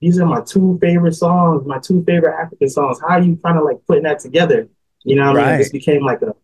these 0.00 0.20
are 0.20 0.24
my 0.24 0.40
two 0.40 0.78
favorite 0.80 1.14
songs, 1.14 1.66
my 1.66 1.80
two 1.80 2.04
favorite 2.04 2.40
African 2.40 2.70
songs. 2.70 3.00
How 3.00 3.14
are 3.14 3.20
you 3.20 3.34
kind 3.44 3.58
of 3.58 3.64
like 3.64 3.84
putting 3.88 4.04
that 4.04 4.20
together? 4.20 4.68
You 5.02 5.16
know 5.16 5.26
what 5.32 5.38
right. 5.38 5.46
I 5.46 5.50
mean? 5.50 5.58
This 5.58 5.72
became 5.72 6.04
like 6.04 6.22
a 6.22 6.36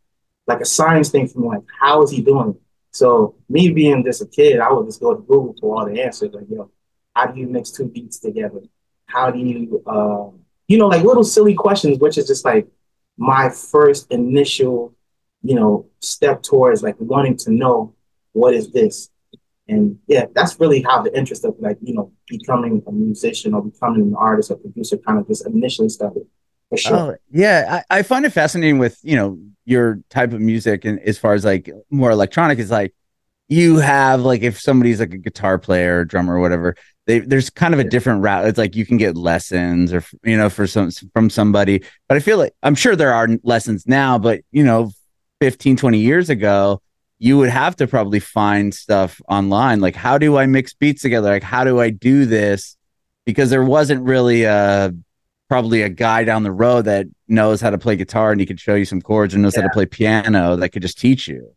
like 0.49 0.61
a 0.61 0.67
science 0.67 1.11
thing 1.11 1.29
for 1.29 1.39
me, 1.39 1.47
like, 1.47 1.63
how 1.81 2.03
is 2.03 2.11
he 2.11 2.21
doing 2.21 2.49
it? 2.51 2.61
So 2.93 3.37
me 3.49 3.71
being 3.71 4.05
just 4.05 4.23
a 4.23 4.27
kid, 4.27 4.61
I 4.61 4.73
would 4.73 4.87
just 4.87 5.01
go 5.01 5.15
to 5.15 5.21
Google 5.21 5.55
for 5.61 5.77
all 5.77 5.87
the 5.87 6.03
answers. 6.03 6.33
Like, 6.33 6.47
yo, 6.51 6.71
how 7.15 7.27
do 7.27 7.41
you 7.41 7.47
mix 7.47 7.71
two 7.71 7.87
beats 7.87 8.19
together? 8.19 8.63
How 9.07 9.31
do 9.31 9.39
you, 9.39 9.83
uh, 9.87 10.37
you 10.69 10.79
know, 10.79 10.89
like 10.89 11.05
little 11.05 11.25
silly 11.25 11.55
questions, 11.55 11.99
which 11.99 12.19
is 12.19 12.27
just 12.27 12.45
like 12.45 12.69
my 13.17 13.51
first 13.51 14.11
initial, 14.11 14.95
you 15.43 15.55
know, 15.55 15.87
step 16.01 16.43
towards 16.43 16.83
like 16.83 16.97
wanting 16.99 17.37
to 17.39 17.53
know 17.53 17.95
what 18.33 18.55
is 18.55 18.73
this? 18.73 19.11
And 19.69 19.99
yeah, 20.07 20.27
that's 20.35 20.59
really 20.59 20.83
how 20.83 21.03
the 21.03 21.17
interest 21.17 21.45
of 21.45 21.55
like, 21.61 21.79
you 21.81 21.95
know, 21.95 22.13
becoming 22.27 22.83
a 22.87 22.93
musician 22.93 23.55
or 23.55 23.63
becoming 23.63 24.03
an 24.03 24.15
artist 24.17 24.51
or 24.51 24.57
producer 24.57 24.97
kind 24.97 25.19
of 25.19 25.29
just 25.29 25.47
initially 25.47 25.89
started. 25.89 26.27
For 26.71 26.77
sure. 26.77 26.97
Oh, 26.97 27.17
yeah. 27.31 27.83
I, 27.91 27.99
I 27.99 28.03
find 28.03 28.25
it 28.25 28.31
fascinating 28.31 28.79
with, 28.79 28.99
you 29.03 29.17
know, 29.17 29.39
your 29.71 30.01
type 30.11 30.33
of 30.33 30.41
music 30.41 30.85
and 30.85 30.99
as 31.01 31.17
far 31.17 31.35
as 31.35 31.45
like 31.45 31.71
more 31.91 32.11
electronic 32.11 32.59
is 32.59 32.71
like 32.71 32.95
you 33.49 33.77
have 33.79 34.21
like 34.21 34.43
if 34.43 34.61
somebody's 34.61 35.01
like 35.01 35.15
a 35.15 35.19
guitar 35.19 35.59
player 35.59 36.01
or 36.01 36.05
drummer 36.05 36.37
or 36.37 36.41
whatever, 36.41 36.77
they, 37.07 37.19
there's 37.19 37.51
kind 37.51 37.75
of 37.75 37.81
a 37.81 37.85
different 37.85 38.23
route. 38.23 38.47
It's 38.47 38.59
like 38.59 38.77
you 38.77 38.87
can 38.87 38.97
get 38.97 39.17
lessons 39.17 39.93
or 39.93 40.05
you 40.23 40.37
know 40.37 40.51
for 40.51 40.67
some 40.67 40.91
from 41.13 41.31
somebody. 41.31 41.83
But 42.09 42.17
I 42.17 42.21
feel 42.21 42.39
like 42.39 42.55
I'm 42.63 42.75
sure 42.75 42.95
there 42.95 43.13
are 43.13 43.29
lessons 43.43 43.87
now, 43.87 44.19
but 44.19 44.43
you 44.53 44.63
know, 44.63 44.93
15, 45.41 45.77
20 45.77 45.99
years 45.99 46.31
ago, 46.31 46.81
you 47.19 47.39
would 47.39 47.51
have 47.51 47.77
to 47.77 47.87
probably 47.87 48.19
find 48.19 48.75
stuff 48.75 49.21
online 49.29 49.79
like 49.79 49.95
how 49.95 50.19
do 50.19 50.37
i 50.37 50.47
mix 50.47 50.73
beats 50.73 51.03
together 51.03 51.29
like 51.31 51.43
how 51.43 51.63
do 51.63 51.79
i 51.79 51.91
do 51.91 52.25
this 52.25 52.77
because 53.27 53.51
there 53.51 53.63
wasn't 53.63 54.03
really 54.03 54.45
a 54.45 54.93
probably 55.51 55.83
a 55.83 55.89
guy 55.89 56.25
down 56.25 56.43
the 56.43 56.53
road 56.53 56.87
that 56.87 57.07
knows 57.29 57.61
how 57.61 57.71
to 57.71 57.79
play 57.79 57.97
guitar 57.97 58.33
and 58.33 58.41
he 58.41 58.47
could 58.47 58.61
show 58.61 58.75
you 58.75 58.85
some 58.85 59.03
chords 59.03 59.35
and 59.35 59.43
knows 59.43 59.55
yeah. 59.55 59.63
how 59.63 59.69
to 59.69 59.73
play 59.73 59.85
piano 59.85 60.57
that 60.57 60.71
could 60.71 60.83
just 60.83 60.99
teach 60.99 61.29
you 61.29 61.53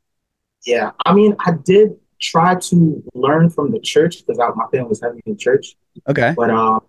yeah 0.66 0.92
i 1.06 1.14
mean 1.14 1.36
i 1.46 1.52
did 1.64 1.96
try 2.20 2.56
to 2.56 3.04
learn 3.14 3.50
from 3.50 3.72
the 3.72 3.80
church 3.80 4.26
because 4.26 4.38
my 4.38 4.66
family 4.72 4.90
was 4.90 5.02
heavy 5.02 5.22
in 5.26 5.38
church 5.38 5.76
okay 6.10 6.34
but 6.36 6.50
um 6.50 6.80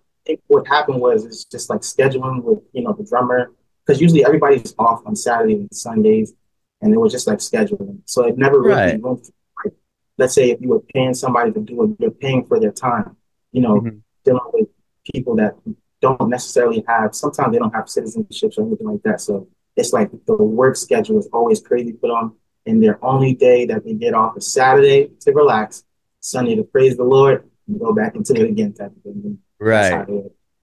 what 0.47 0.67
happened 0.67 0.99
was 0.99 1.23
it's 1.25 1.45
just 1.45 1.69
like 1.69 1.81
scheduling 1.81 2.41
with 2.43 2.59
you 2.73 2.83
know 2.83 2.93
the 2.93 3.03
drummer 3.03 3.51
because 3.85 4.01
usually 4.01 4.25
everybody's 4.25 4.73
off 4.79 5.03
on 5.05 5.15
Saturday 5.15 5.53
and 5.53 5.69
Sundays 5.71 6.33
and 6.81 6.93
it 6.93 6.97
was 6.97 7.11
just 7.11 7.27
like 7.27 7.39
scheduling. 7.39 8.01
So 8.05 8.25
it 8.25 8.37
never 8.37 8.61
really 8.61 8.97
right. 8.97 9.03
Like, 9.03 9.73
let's 10.17 10.33
say 10.33 10.51
if 10.51 10.61
you 10.61 10.69
were 10.69 10.81
paying 10.81 11.13
somebody 11.13 11.51
to 11.51 11.59
do 11.59 11.83
it, 11.83 11.95
you're 11.99 12.11
paying 12.11 12.45
for 12.45 12.59
their 12.59 12.71
time. 12.71 13.15
You 13.51 13.61
know, 13.61 13.81
mm-hmm. 13.81 13.97
dealing 14.23 14.41
with 14.53 14.69
people 15.11 15.35
that 15.37 15.55
don't 16.05 16.29
necessarily 16.29 16.83
have. 16.87 17.15
Sometimes 17.15 17.51
they 17.51 17.59
don't 17.59 17.73
have 17.73 17.85
citizenships 17.85 18.57
or 18.57 18.65
anything 18.65 18.87
like 18.87 19.03
that. 19.03 19.21
So 19.21 19.47
it's 19.75 19.91
like 19.91 20.09
the 20.25 20.35
work 20.35 20.75
schedule 20.75 21.19
is 21.19 21.27
always 21.33 21.61
crazy 21.61 21.93
put 21.93 22.11
on, 22.11 22.33
and 22.65 22.81
their 22.81 23.03
only 23.03 23.33
day 23.33 23.65
that 23.65 23.83
they 23.83 23.93
get 23.93 24.13
off 24.13 24.37
is 24.37 24.51
Saturday 24.51 25.11
to 25.21 25.31
relax, 25.33 25.83
Sunday 26.19 26.55
to 26.55 26.63
praise 26.63 26.95
the 26.97 27.03
Lord, 27.03 27.49
and 27.67 27.79
go 27.79 27.93
back 27.93 28.15
into 28.15 28.33
it 28.33 28.49
again 28.49 28.73
type 28.73 28.91
of 28.95 29.03
thing. 29.03 29.39
Right. 29.59 30.05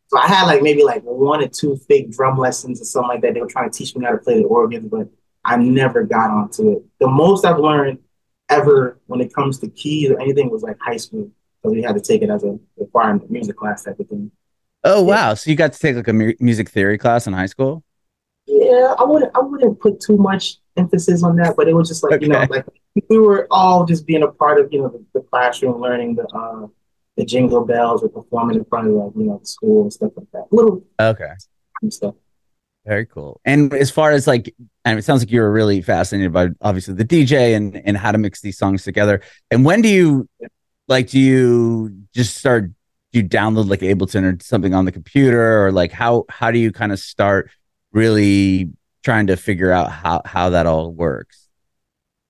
So 0.09 0.19
I 0.19 0.27
had 0.27 0.45
like 0.45 0.63
maybe 0.63 0.85
like 0.85 1.03
one 1.03 1.43
or 1.43 1.49
two 1.49 1.77
fake 1.89 2.13
drum 2.13 2.37
lessons 2.37 2.81
or 2.81 2.85
something 2.85 3.09
like 3.09 3.23
that. 3.23 3.35
They 3.35 3.41
were 3.41 3.49
trying 3.49 3.71
to 3.71 3.77
teach 3.77 3.97
me 3.97 4.05
how 4.05 4.13
to 4.13 4.19
play 4.19 4.41
the 4.43 4.45
organ, 4.45 4.89
but 4.89 5.09
I 5.45 5.57
never 5.57 6.05
got 6.05 6.31
onto 6.31 6.73
it. 6.73 6.83
The 7.01 7.09
most 7.09 7.45
I've 7.45 7.59
learned 7.59 7.99
ever 8.49 9.01
when 9.07 9.21
it 9.21 9.33
comes 9.35 9.59
to 9.61 9.69
keys 9.69 10.11
or 10.11 10.21
anything 10.21 10.51
was 10.51 10.63
like 10.63 10.77
high 10.81 10.99
school 10.99 11.31
because 11.63 11.75
we 11.75 11.83
had 11.83 11.95
to 11.95 12.01
take 12.01 12.23
it 12.23 12.31
as 12.31 12.45
a 12.45 12.59
requirement, 12.77 13.31
music 13.31 13.57
class 13.57 13.85
type 13.85 13.99
of 14.01 14.09
thing. 14.09 14.31
Oh 14.85 15.03
wow! 15.03 15.35
So 15.35 15.51
you 15.51 15.57
got 15.57 15.73
to 15.73 15.79
take 15.79 15.97
like 15.97 16.09
a 16.09 16.13
mu- 16.13 16.35
music 16.41 16.69
theory 16.69 16.99
class 16.99 17.27
in 17.27 17.33
high 17.33 17.47
school? 17.47 17.85
Yeah, 18.47 18.95
I 18.99 19.05
wouldn't. 19.05 19.31
I 19.37 19.41
wouldn't 19.41 19.81
put 19.81 20.01
too 20.01 20.17
much 20.17 20.59
emphasis 20.77 21.23
on 21.23 21.37
that, 21.37 21.55
but 21.57 21.69
it 21.69 21.75
was 21.75 21.89
just 21.89 22.03
like, 22.03 22.15
okay. 22.15 22.27
you 22.27 22.33
know, 22.33 22.47
like 22.51 22.67
we 23.09 23.19
were 23.19 23.47
all 23.51 23.85
just 23.85 24.07
being 24.07 24.23
a 24.23 24.29
part 24.29 24.59
of, 24.59 24.73
you 24.73 24.81
know, 24.81 24.89
the, 24.89 25.05
the 25.15 25.21
classroom, 25.21 25.81
learning 25.81 26.17
the 26.17 26.27
uh, 26.35 26.67
the 27.17 27.25
jingle 27.25 27.65
bells 27.65 28.03
or 28.03 28.09
performing 28.09 28.57
in 28.57 28.65
front 28.65 28.89
of 28.89 28.95
like, 28.95 29.13
you 29.17 29.25
know, 29.25 29.39
the 29.39 29.47
school 29.47 29.83
and 29.83 29.93
stuff 29.93 30.13
like 30.17 30.31
that. 30.33 30.47
Little 30.51 30.85
okay 30.99 31.33
stuff. 31.91 32.15
Very 32.85 33.07
cool. 33.07 33.41
And 33.45 33.73
as 33.75 33.91
far 33.91 34.11
as 34.11 34.27
like, 34.27 34.55
and 34.85 34.99
it 34.99 35.05
sounds 35.05 35.23
like 35.23 35.31
you 35.31 35.41
were 35.41 35.53
really 35.53 35.83
fascinated 35.83 36.33
by 36.33 36.49
obviously 36.61 36.95
the 36.95 37.05
DJ 37.05 37.57
and 37.57 37.77
and 37.77 37.97
how 37.97 38.13
to 38.13 38.19
mix 38.19 38.41
these 38.41 38.59
songs 38.59 38.83
together. 38.83 39.23
And 39.51 39.65
when 39.65 39.83
do 39.83 39.89
you 39.89 40.29
like? 40.89 41.11
Do 41.11 41.21
you 41.21 41.97
just 42.13 42.37
start? 42.37 42.71
Do 43.13 43.21
you 43.21 43.29
download 43.29 43.69
like 43.69 43.81
Ableton 43.81 44.25
or 44.25 44.43
something 44.43 44.75
on 44.75 44.85
the 44.85 44.93
computer, 44.93 45.67
or 45.67 45.73
like 45.73 45.93
how 45.93 46.25
how 46.29 46.51
do 46.51 46.59
you 46.59 46.73
kind 46.73 46.93
of 46.93 46.99
start 46.99 47.51
really 47.93 48.71
trying 49.03 49.27
to 49.27 49.37
figure 49.37 49.71
out 49.71 49.91
how 49.91 50.23
how 50.25 50.51
that 50.51 50.67
all 50.67 50.93
works? 50.93 51.49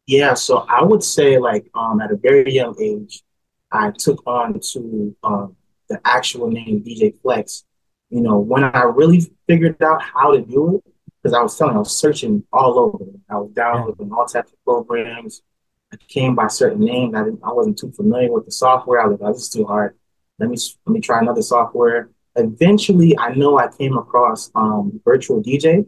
Yeah, 0.06 0.34
so 0.34 0.66
I 0.68 0.82
would 0.82 1.02
say 1.02 1.38
like 1.38 1.66
um 1.74 2.00
at 2.00 2.10
a 2.10 2.16
very 2.16 2.52
young 2.52 2.74
age, 2.80 3.22
I 3.70 3.92
took 3.96 4.22
on 4.26 4.58
to 4.72 5.16
um, 5.22 5.56
the 5.88 6.00
actual 6.04 6.50
name 6.50 6.82
DJ 6.82 7.14
Flex 7.22 7.64
you 8.12 8.20
know, 8.20 8.38
when 8.38 8.62
I 8.62 8.82
really 8.82 9.32
figured 9.48 9.82
out 9.82 10.02
how 10.02 10.32
to 10.32 10.42
do 10.42 10.76
it, 10.76 10.92
because 11.22 11.34
I 11.34 11.40
was 11.40 11.56
telling, 11.56 11.76
I 11.76 11.78
was 11.78 11.96
searching 11.96 12.44
all 12.52 12.78
over. 12.78 13.06
I 13.30 13.38
was 13.38 13.50
downloading 13.52 14.12
all 14.12 14.26
types 14.26 14.52
of 14.52 14.64
programs. 14.66 15.42
I 15.90 15.96
came 16.08 16.34
by 16.34 16.48
certain 16.48 16.84
names. 16.84 17.14
I 17.14 17.24
didn't, 17.24 17.40
I 17.42 17.52
wasn't 17.52 17.78
too 17.78 17.90
familiar 17.90 18.30
with 18.30 18.44
the 18.44 18.52
software. 18.52 19.00
I 19.00 19.06
was 19.06 19.18
like, 19.18 19.30
oh, 19.30 19.32
this 19.32 19.42
is 19.44 19.48
too 19.48 19.64
hard. 19.64 19.96
Let 20.42 20.50
me 20.50 20.56
let 20.86 20.92
me 20.92 21.00
try 21.00 21.20
another 21.20 21.42
software. 21.42 22.10
Eventually, 22.36 23.16
I 23.18 23.34
know 23.34 23.58
I 23.58 23.68
came 23.68 23.96
across 23.96 24.50
um, 24.54 25.00
Virtual 25.04 25.42
DJ, 25.42 25.86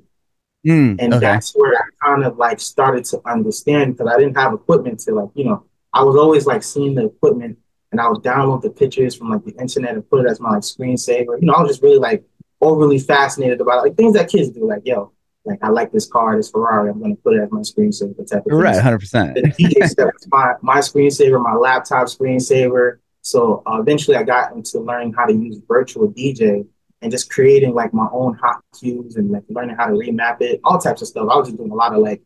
mm, 0.67 0.97
and 0.99 1.15
okay. 1.15 1.21
that's 1.21 1.53
where 1.53 1.75
I 1.75 2.07
kind 2.07 2.25
of 2.25 2.37
like 2.39 2.61
started 2.61 3.05
to 3.07 3.21
understand 3.27 3.97
because 3.97 4.13
I 4.13 4.19
didn't 4.19 4.37
have 4.37 4.53
equipment 4.53 5.01
to 5.01 5.15
like 5.15 5.31
you 5.35 5.45
know 5.45 5.65
I 5.93 6.03
was 6.03 6.17
always 6.17 6.47
like 6.47 6.63
seeing 6.63 6.95
the 6.95 7.07
equipment 7.07 7.59
and 7.93 8.01
I 8.01 8.09
would 8.09 8.23
download 8.23 8.63
the 8.63 8.71
pictures 8.71 9.15
from 9.15 9.31
like 9.31 9.45
the 9.45 9.53
internet 9.61 9.95
and 9.95 10.09
put 10.11 10.25
it 10.25 10.29
as 10.29 10.41
my 10.41 10.51
like 10.51 10.63
screensaver. 10.63 11.41
You 11.41 11.47
know, 11.47 11.53
I 11.53 11.63
was 11.63 11.71
just 11.71 11.83
really 11.83 11.99
like 11.99 12.25
overly 12.61 12.99
fascinated 12.99 13.61
about 13.61 13.79
it. 13.79 13.89
like 13.89 13.97
things 13.97 14.15
that 14.15 14.29
kids 14.29 14.51
do. 14.51 14.67
Like, 14.67 14.83
yo, 14.85 15.13
like 15.45 15.61
I 15.63 15.69
like 15.69 15.93
this 15.93 16.07
car, 16.07 16.37
this 16.37 16.51
Ferrari. 16.51 16.91
I'm 16.91 17.01
gonna 17.01 17.15
put 17.15 17.37
it 17.37 17.43
as 17.43 17.53
my 17.53 17.61
screensaver. 17.61 18.29
Type 18.29 18.45
of 18.47 18.59
right, 18.59 18.81
hundred 18.81 18.99
percent. 18.99 19.35
The 19.35 19.43
DJ 19.43 19.89
stuff 19.89 20.11
my 20.33 20.55
my 20.63 20.79
screensaver, 20.79 21.43
my 21.43 21.55
laptop 21.55 22.09
screensaver. 22.09 22.99
So 23.25 23.63
uh, 23.67 23.81
eventually, 23.81 24.19
I 24.19 24.23
got 24.23 24.53
into 24.53 24.81
learning 24.81 25.15
how 25.15 25.25
to 25.25 25.33
use 25.33 25.59
virtual 25.67 26.13
DJ 26.13 26.67
and 27.01 27.11
just 27.11 27.31
creating 27.31 27.73
like 27.73 27.95
my 27.95 28.07
own 28.13 28.35
hot 28.35 28.63
cues 28.79 29.17
and 29.17 29.31
like 29.31 29.45
learning 29.49 29.77
how 29.77 29.87
to 29.87 29.95
remap 29.95 30.43
it, 30.43 30.61
all 30.63 30.79
types 30.79 31.01
of 31.01 31.09
stuff. 31.09 31.29
I 31.31 31.37
was 31.37 31.49
just 31.49 31.57
doing 31.57 31.71
a 31.71 31.75
lot 31.75 31.95
of 31.95 32.03
like 32.03 32.23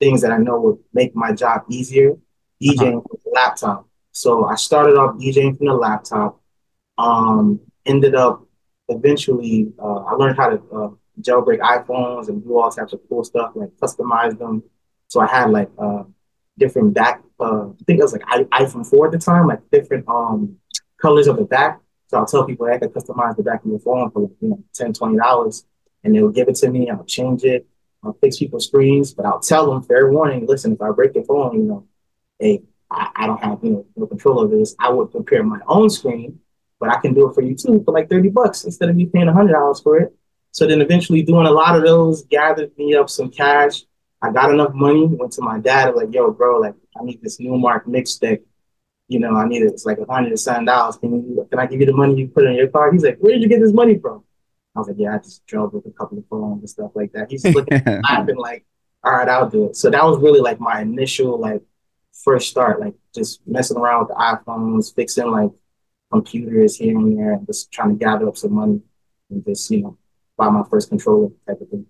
things 0.00 0.22
that 0.22 0.32
I 0.32 0.38
know 0.38 0.60
would 0.60 0.78
make 0.92 1.14
my 1.14 1.32
job 1.32 1.62
easier, 1.70 2.16
DJing 2.60 2.96
uh-huh. 2.96 3.00
with 3.08 3.22
the 3.22 3.30
laptop. 3.32 3.88
So 4.10 4.44
I 4.44 4.56
started 4.56 4.96
off 4.96 5.16
DJing 5.16 5.56
from 5.56 5.68
the 5.68 5.74
laptop. 5.74 6.40
Um, 6.98 7.60
ended 7.86 8.16
up 8.16 8.44
eventually, 8.88 9.72
uh, 9.78 10.02
I 10.04 10.14
learned 10.14 10.36
how 10.36 10.48
to 10.50 10.56
uh, 10.56 10.88
jailbreak 11.20 11.60
iPhones 11.60 12.28
and 12.28 12.42
do 12.42 12.58
all 12.58 12.72
types 12.72 12.92
of 12.92 13.00
cool 13.08 13.22
stuff, 13.22 13.52
like 13.54 13.70
customize 13.80 14.36
them. 14.36 14.64
So 15.06 15.20
I 15.20 15.28
had 15.28 15.50
like 15.50 15.70
uh, 15.78 16.02
different 16.58 16.92
back. 16.92 17.22
Uh, 17.40 17.68
I 17.68 17.84
think 17.86 17.98
it 17.98 18.02
was 18.02 18.12
like 18.12 18.22
I, 18.26 18.44
iPhone 18.62 18.86
four 18.86 19.06
at 19.06 19.12
the 19.12 19.18
time, 19.18 19.46
like 19.46 19.60
different 19.70 20.08
um, 20.08 20.56
colors 21.00 21.26
of 21.26 21.36
the 21.36 21.44
back. 21.44 21.80
So 22.08 22.18
I'll 22.18 22.26
tell 22.26 22.44
people 22.44 22.66
I 22.66 22.78
could 22.78 22.92
customize 22.92 23.36
the 23.36 23.42
back 23.42 23.64
of 23.64 23.70
your 23.70 23.78
phone 23.80 24.10
for 24.10 24.22
like, 24.22 24.32
you 24.40 24.48
know, 24.48 24.64
10 24.74 24.92
dollars, 25.16 25.64
and 26.02 26.14
they 26.14 26.22
will 26.22 26.32
give 26.32 26.48
it 26.48 26.56
to 26.56 26.70
me. 26.70 26.90
I'll 26.90 27.04
change 27.04 27.44
it. 27.44 27.66
I'll 28.02 28.16
fix 28.20 28.38
people's 28.38 28.66
screens, 28.66 29.12
but 29.12 29.26
I'll 29.26 29.40
tell 29.40 29.70
them 29.70 29.82
fair 29.82 30.10
warning. 30.10 30.46
Listen, 30.46 30.72
if 30.72 30.80
I 30.80 30.90
break 30.90 31.14
your 31.14 31.24
phone, 31.24 31.54
you 31.54 31.62
know, 31.62 31.86
hey, 32.38 32.62
I, 32.90 33.10
I 33.14 33.26
don't 33.26 33.42
have 33.42 33.58
you 33.62 33.70
know 33.70 33.86
no 33.96 34.06
control 34.06 34.40
over 34.40 34.56
this. 34.56 34.74
I 34.78 34.90
would 34.90 35.10
prepare 35.10 35.42
my 35.42 35.60
own 35.66 35.90
screen, 35.90 36.40
but 36.78 36.88
I 36.88 37.00
can 37.00 37.14
do 37.14 37.28
it 37.28 37.34
for 37.34 37.42
you 37.42 37.54
too 37.54 37.82
for 37.84 37.92
like 37.92 38.10
30 38.10 38.30
bucks 38.30 38.64
instead 38.64 38.88
of 38.88 38.98
you 38.98 39.06
paying 39.06 39.26
$100 39.26 39.82
for 39.82 39.98
it. 39.98 40.14
So 40.52 40.66
then 40.66 40.80
eventually 40.80 41.22
doing 41.22 41.46
a 41.46 41.50
lot 41.50 41.76
of 41.76 41.82
those 41.82 42.24
gathered 42.24 42.76
me 42.76 42.94
up 42.94 43.08
some 43.08 43.30
cash. 43.30 43.84
I 44.22 44.32
got 44.32 44.50
enough 44.50 44.74
money, 44.74 45.06
went 45.06 45.32
to 45.32 45.42
my 45.42 45.58
dad, 45.58 45.94
like, 45.94 46.12
yo, 46.12 46.30
bro, 46.30 46.58
like, 46.58 46.74
I 47.00 47.04
need 47.04 47.22
this 47.22 47.40
Numark 47.40 47.86
mix 47.86 48.16
deck. 48.16 48.40
You 49.08 49.18
know, 49.18 49.36
I 49.36 49.46
need 49.48 49.62
it. 49.62 49.72
It's 49.72 49.84
like 49.84 49.98
a 49.98 50.12
hundred 50.12 50.28
and 50.28 50.40
seven 50.40 50.64
dollars. 50.64 50.96
Can 50.96 51.12
you, 51.12 51.46
can 51.50 51.58
I 51.58 51.66
give 51.66 51.80
you 51.80 51.86
the 51.86 51.92
money 51.92 52.14
you 52.14 52.28
put 52.28 52.44
in 52.44 52.54
your 52.54 52.68
car? 52.68 52.92
He's 52.92 53.02
like, 53.02 53.18
where 53.18 53.32
did 53.32 53.42
you 53.42 53.48
get 53.48 53.60
this 53.60 53.72
money 53.72 53.98
from? 53.98 54.22
I 54.74 54.78
was 54.78 54.88
like, 54.88 54.98
yeah, 54.98 55.14
I 55.14 55.18
just 55.18 55.44
drove 55.46 55.72
with 55.72 55.86
a 55.86 55.90
couple 55.90 56.18
of 56.18 56.24
phones 56.28 56.60
and 56.60 56.70
stuff 56.70 56.92
like 56.94 57.12
that. 57.12 57.30
He's 57.30 57.44
looking 57.44 57.74
at 57.74 58.02
laughing 58.04 58.36
like, 58.36 58.64
all 59.02 59.12
right, 59.12 59.28
I'll 59.28 59.48
do 59.48 59.66
it. 59.66 59.76
So 59.76 59.90
that 59.90 60.04
was 60.04 60.18
really 60.18 60.40
like 60.40 60.60
my 60.60 60.80
initial 60.80 61.38
like 61.40 61.62
first 62.12 62.50
start, 62.50 62.80
like 62.80 62.94
just 63.14 63.40
messing 63.46 63.76
around 63.76 64.00
with 64.00 64.08
the 64.08 64.14
iPhones, 64.14 64.94
fixing 64.94 65.30
like 65.30 65.50
computers 66.12 66.76
here 66.76 66.96
and 66.96 67.18
there, 67.18 67.32
and 67.32 67.46
just 67.46 67.72
trying 67.72 67.90
to 67.90 68.04
gather 68.04 68.28
up 68.28 68.36
some 68.36 68.54
money 68.54 68.80
and 69.30 69.44
just 69.44 69.70
you 69.70 69.82
know 69.82 69.98
buy 70.36 70.48
my 70.48 70.62
first 70.70 70.88
controller 70.88 71.30
type 71.46 71.60
of 71.60 71.68
thing. 71.68 71.86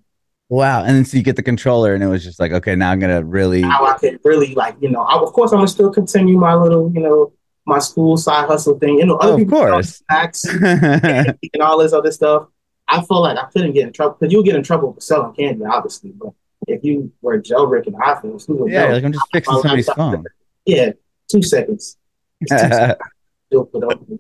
Wow! 0.51 0.83
And 0.83 0.97
then 0.97 1.05
so 1.05 1.17
you 1.17 1.23
get 1.23 1.37
the 1.37 1.45
controller, 1.45 1.95
and 1.95 2.03
it 2.03 2.09
was 2.09 2.25
just 2.25 2.41
like, 2.41 2.51
okay, 2.51 2.75
now 2.75 2.91
I'm 2.91 2.99
gonna 2.99 3.23
really. 3.23 3.63
How 3.63 3.87
I 3.87 3.97
could 3.97 4.19
really 4.25 4.53
like, 4.57 4.77
you 4.81 4.91
know, 4.91 5.03
I, 5.03 5.17
of 5.17 5.33
course 5.33 5.53
I'm 5.53 5.59
gonna 5.59 5.69
still 5.69 5.93
continue 5.93 6.37
my 6.37 6.55
little, 6.55 6.91
you 6.93 7.01
know, 7.01 7.33
my 7.67 7.79
school 7.79 8.17
side 8.17 8.49
hustle 8.49 8.77
thing. 8.77 8.99
You 8.99 9.07
know, 9.07 9.17
other 9.19 9.35
oh, 9.35 9.37
people 9.37 9.63
of 9.63 9.71
course, 9.71 10.03
tax 10.11 10.45
and, 10.63 11.39
and 11.55 11.63
all 11.63 11.79
this 11.79 11.93
other 11.93 12.11
stuff. 12.11 12.49
I 12.89 13.01
feel 13.03 13.23
like 13.23 13.39
I 13.39 13.45
couldn't 13.45 13.75
get 13.75 13.87
in 13.87 13.93
trouble 13.93 14.17
because 14.19 14.33
you 14.33 14.43
get 14.43 14.57
in 14.57 14.65
trouble 14.65 14.93
for 14.93 15.01
selling 15.01 15.33
candy, 15.35 15.65
obviously. 15.65 16.11
But 16.11 16.33
if 16.67 16.83
you 16.83 17.13
were 17.23 17.41
jailbreaking 17.41 17.95
iPhones, 17.95 18.45
who 18.49 18.57
would 18.57 18.73
yeah, 18.73 18.89
know? 18.89 18.95
like 18.95 19.05
I'm 19.05 19.13
just 19.13 19.27
fixing 19.33 19.55
somebody's 19.55 19.87
phone. 19.87 20.25
Yeah, 20.67 20.91
two 21.29 21.43
seconds. 21.43 21.97
Two 22.41 22.49
seconds. 22.49 22.99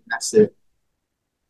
That's 0.09 0.35
it. 0.35 0.55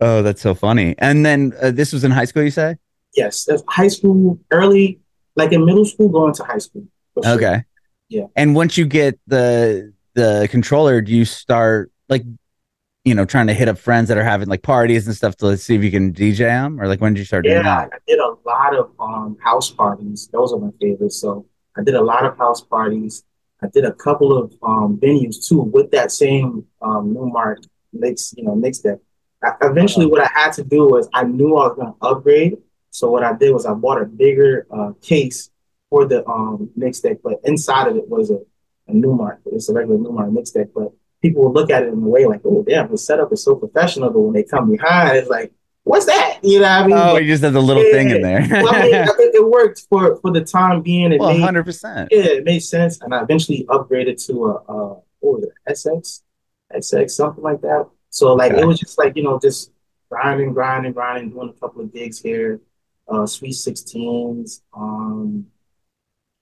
Oh, 0.01 0.23
that's 0.23 0.41
so 0.41 0.55
funny. 0.55 0.95
And 0.99 1.27
then 1.27 1.53
uh, 1.61 1.71
this 1.71 1.93
was 1.93 2.05
in 2.05 2.13
high 2.13 2.25
school, 2.25 2.43
you 2.43 2.51
say? 2.51 2.77
Yes, 3.17 3.49
high 3.69 3.89
school, 3.89 4.39
early, 4.51 5.01
like 5.37 5.53
in 5.53 5.65
middle 5.65 5.85
school, 5.85 6.09
going 6.09 6.35
to 6.35 6.45
high 6.45 6.59
school. 6.59 6.85
Sure. 7.23 7.35
Okay. 7.35 7.65
Yeah. 8.09 8.27
And 8.37 8.55
once 8.55 8.77
you 8.77 8.87
get 8.87 9.19
the 9.27 9.93
the 10.15 10.49
controller, 10.51 11.01
do 11.01 11.13
you 11.13 11.25
start 11.25 11.91
like, 12.09 12.23
you 13.05 13.15
know, 13.15 13.25
trying 13.25 13.47
to 13.47 13.55
hit 13.55 13.69
up 13.69 13.79
friends 13.79 14.09
that 14.09 14.19
are 14.19 14.25
having 14.25 14.49
like 14.49 14.63
parties 14.63 15.07
and 15.07 15.17
stuff 15.17 15.37
to 15.37 15.57
see 15.57 15.75
if 15.75 15.83
you 15.83 15.91
can 15.91 16.13
DJ 16.13 16.39
them, 16.39 16.81
or 16.81 16.87
like 16.87 17.01
when 17.01 17.15
did 17.15 17.21
you 17.21 17.27
start 17.27 17.45
yeah, 17.45 17.55
doing 17.55 17.65
that? 17.65 17.91
I 17.93 17.99
did 18.07 18.19
a 18.19 18.35
lot 18.45 18.75
of 18.75 18.91
um 19.01 19.37
house 19.43 19.71
parties. 19.71 20.29
Those 20.33 20.53
are 20.53 20.59
my 20.59 20.71
favorites. 20.81 21.21
So 21.21 21.47
I 21.77 21.83
did 21.83 21.95
a 21.95 22.03
lot 22.03 22.25
of 22.25 22.37
house 22.37 22.61
parties. 22.61 23.25
I 23.63 23.69
did 23.69 23.85
a 23.85 23.93
couple 23.93 24.37
of 24.37 24.55
um, 24.63 24.99
venues 25.03 25.47
too 25.47 25.61
with 25.61 25.91
that 25.91 26.13
same 26.13 26.67
um, 26.81 27.15
Numark 27.15 27.65
mix, 27.93 28.35
you 28.37 28.45
know, 28.45 28.55
mix 28.55 28.79
deck. 28.79 28.99
I, 29.43 29.53
eventually, 29.63 30.07
what 30.07 30.23
I 30.23 30.31
had 30.33 30.53
to 30.55 30.65
do 30.65 30.89
was 30.89 31.09
I 31.13 31.25
knew 31.25 31.57
I 31.57 31.69
was 31.69 31.77
going 31.77 31.93
to 31.93 32.07
upgrade. 32.07 32.59
So 32.91 33.11
what 33.11 33.23
I 33.23 33.33
did 33.35 33.53
was 33.53 33.67
I 33.67 33.73
bought 33.75 34.03
a 34.03 34.05
bigger 34.05 34.67
uh, 34.71 34.93
case 35.01 35.51
for 35.89 36.07
the 36.07 36.27
um, 36.29 36.71
mix 36.77 37.01
deck, 37.01 37.19
but 37.23 37.41
inside 37.45 37.89
of 37.89 37.97
it 37.97 38.09
was 38.09 38.31
a, 38.31 38.39
a 38.89 38.93
Numark. 38.93 39.39
It's 39.47 39.69
a 39.69 39.75
regular 39.75 39.99
Numark 39.99 40.33
mix 40.33 40.51
deck, 40.51 40.69
but 40.75 40.93
people 41.23 41.45
would 41.45 41.55
look 41.55 41.71
at 41.71 41.83
it 41.83 41.89
in 41.89 42.03
a 42.03 42.09
way 42.09 42.27
like, 42.27 42.41
oh, 42.45 42.65
damn, 42.67 42.91
the 42.91 42.99
setup 42.99 43.33
is 43.33 43.43
so 43.45 43.55
professional. 43.55 44.11
But 44.11 44.21
when 44.21 44.33
they 44.33 44.43
come 44.43 44.71
behind, 44.71 45.17
it's 45.17 45.29
like, 45.29 45.53
what's 45.85 46.07
that? 46.07 46.41
You 46.43 46.61
know 46.61 46.69
what 46.69 46.71
I 46.71 46.87
mean? 46.87 46.97
Oh, 46.97 47.17
you 47.17 47.27
just 47.27 47.43
had 47.43 47.53
the 47.53 47.61
little 47.61 47.85
yeah. 47.85 47.93
thing 47.93 48.11
in 48.11 48.23
there. 48.23 48.47
well, 48.51 48.75
I 48.75 48.83
mean, 48.83 48.95
I 48.95 49.07
think 49.07 49.35
it 49.35 49.47
worked 49.47 49.87
for, 49.89 50.17
for 50.21 50.33
the 50.33 50.45
time 50.45 50.83
being. 50.83 51.13
It 51.13 51.21
well, 51.21 51.37
made, 51.37 51.43
100%. 51.43 52.09
Yeah, 52.11 52.23
it 52.23 52.45
made 52.45 52.61
sense. 52.61 53.01
And 53.01 53.15
I 53.15 53.23
eventually 53.23 53.65
upgraded 53.69 54.25
to 54.27 54.47
a, 54.47 54.73
a 54.73 55.01
what 55.21 55.41
was 55.41 55.45
it, 55.45 55.53
SX? 55.69 56.23
SX, 56.75 57.11
something 57.11 57.43
like 57.43 57.61
that. 57.63 57.89
So, 58.11 58.35
like, 58.35 58.53
okay. 58.53 58.63
it 58.63 58.67
was 58.67 58.79
just 58.79 58.99
like, 58.99 59.17
you 59.17 59.23
know, 59.23 59.39
just 59.39 59.73
grinding, 60.11 60.53
grinding, 60.53 60.93
grinding, 60.93 61.31
doing 61.31 61.51
a 61.51 61.61
couple 61.61 61.83
of 61.83 61.93
gigs 61.93 62.21
here, 62.21 62.61
uh, 63.11 63.27
Sweet 63.27 63.53
16s, 63.53 64.63
um, 64.77 65.47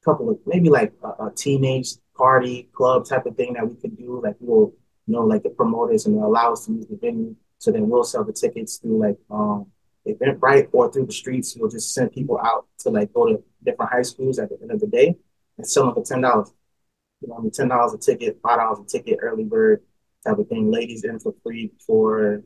a 0.03 0.05
couple 0.05 0.31
of 0.31 0.39
maybe 0.47 0.69
like 0.69 0.93
a, 1.03 1.27
a 1.27 1.33
teenage 1.35 1.95
party 2.17 2.69
club 2.73 3.07
type 3.07 3.27
of 3.27 3.37
thing 3.37 3.55
that 3.55 3.69
we 3.69 3.75
could 3.77 3.97
do. 3.97 4.21
Like, 4.23 4.37
we'll 4.41 4.73
you 5.07 5.15
know, 5.15 5.25
like 5.25 5.43
the 5.43 5.51
promoters 5.51 6.07
and 6.07 6.17
allow 6.23 6.53
us 6.53 6.67
to 6.67 6.73
use 6.73 6.87
the 6.87 6.97
venue 6.97 7.35
so 7.59 7.73
then 7.73 7.89
we'll 7.89 8.05
sell 8.05 8.25
the 8.25 8.33
tickets 8.33 8.79
through 8.79 8.99
like 8.99 9.19
um 9.31 9.67
Eventbrite 10.07 10.69
or 10.73 10.91
through 10.91 11.07
the 11.07 11.13
streets. 11.13 11.55
We'll 11.57 11.69
just 11.69 11.93
send 11.93 12.13
people 12.13 12.39
out 12.39 12.67
to 12.79 12.91
like 12.91 13.13
go 13.13 13.27
to 13.27 13.43
different 13.63 13.93
high 13.93 14.03
schools 14.03 14.39
at 14.39 14.49
the 14.49 14.59
end 14.63 14.71
of 14.71 14.81
the 14.81 14.87
day 14.87 15.17
and 15.59 15.67
sell 15.67 15.85
them 15.85 15.95
for 15.95 16.03
ten 16.03 16.23
dollars. 16.23 16.51
You 17.21 17.29
know, 17.29 17.37
I 17.39 17.43
mean, 17.43 17.51
ten 17.51 17.69
dollars 17.69 17.93
a 17.93 17.99
ticket, 17.99 18.39
five 18.43 18.59
dollars 18.59 18.79
a 18.79 18.85
ticket, 18.85 19.19
early 19.21 19.45
bird 19.45 19.83
type 20.27 20.39
of 20.39 20.49
thing. 20.49 20.71
Ladies 20.71 21.05
in 21.05 21.19
for 21.19 21.35
free 21.43 21.73
for 21.85 22.43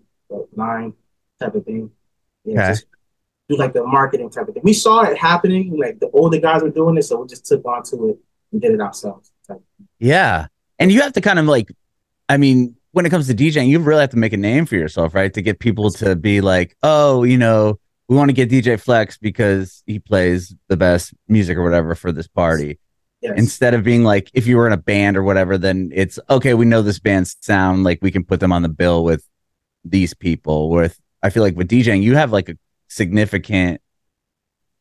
nine 0.57 0.95
type 1.39 1.55
of 1.55 1.65
thing. 1.65 1.91
Yeah, 2.45 2.63
okay. 2.63 2.71
just 2.73 2.87
do 3.53 3.59
like 3.59 3.73
the 3.73 3.85
marketing 3.85 4.31
type 4.31 4.49
of 4.49 4.55
thing. 4.55 4.63
We 4.65 4.73
saw 4.73 5.03
it 5.03 5.17
happening. 5.17 5.79
Like 5.79 6.01
the 6.01 6.11
older 6.11 6.39
guys 6.39 6.63
were 6.63 6.71
doing 6.71 6.97
it, 6.97 7.03
so 7.03 7.21
we 7.21 7.29
just 7.29 7.47
took 7.47 7.65
onto 7.65 8.11
it 8.11 8.19
and 8.53 8.61
did 8.61 8.73
it 8.73 8.81
ourselves. 8.81 9.33
Yeah, 9.99 10.47
and 10.79 10.91
you 10.91 11.03
have 11.03 11.13
to 11.15 11.21
kind 11.21 11.39
of 11.39 11.47
like, 11.47 11.71
I 12.29 12.37
mean, 12.37 12.77
when 12.93 13.07
it 13.07 13.11
comes 13.11 13.27
to 13.29 13.35
DJing, 13.35 13.69
you 13.69 13.79
really 13.79 14.01
have 14.01 14.11
to 14.11 14.19
make 14.19 14.33
a 14.33 14.37
name 14.37 14.67
for 14.67 14.77
yourself, 14.77 15.15
right? 15.15 15.33
To 15.35 15.43
get 15.43 15.59
people 15.59 15.91
to 15.93 16.17
be 16.17 16.41
like, 16.41 16.77
oh, 16.83 17.25
you 17.25 17.39
know, 17.39 17.79
we 18.09 18.17
want 18.17 18.29
to 18.29 18.35
get 18.35 18.51
DJ 18.51 18.81
Flex 18.81 19.17
because 19.17 19.83
he 19.87 19.99
plays 19.99 20.55
the 20.69 20.77
best 20.77 21.15
music 21.29 21.57
or 21.57 21.63
whatever 21.63 21.95
for 21.95 22.13
this 22.13 22.27
party. 22.29 22.79
Yes. 23.23 23.39
instead 23.39 23.73
of 23.73 23.85
being 23.85 24.03
like 24.03 24.33
if 24.35 24.49
you 24.49 24.57
were 24.57 24.67
in 24.67 24.73
a 24.73 24.77
band 24.77 25.17
or 25.17 25.23
whatever 25.23 25.57
then 25.57 25.93
it's 25.95 26.19
okay 26.29 26.55
we 26.55 26.65
know 26.65 26.83
this 26.83 26.99
band's 26.99 27.37
sound 27.41 27.85
like 27.85 28.01
we 28.03 28.11
can 28.11 28.25
put 28.25 28.41
them 28.41 28.51
on 28.51 28.63
the 28.63 28.69
bill 28.69 29.05
with 29.05 29.25
these 29.85 30.13
people 30.13 30.71
with 30.71 30.99
i 31.23 31.31
feel 31.31 31.45
like 31.45 31.55
with 31.55 31.69
djing 31.69 32.03
you 32.03 32.17
have 32.17 32.33
like 32.33 32.49
a 32.49 32.57
significant 32.93 33.81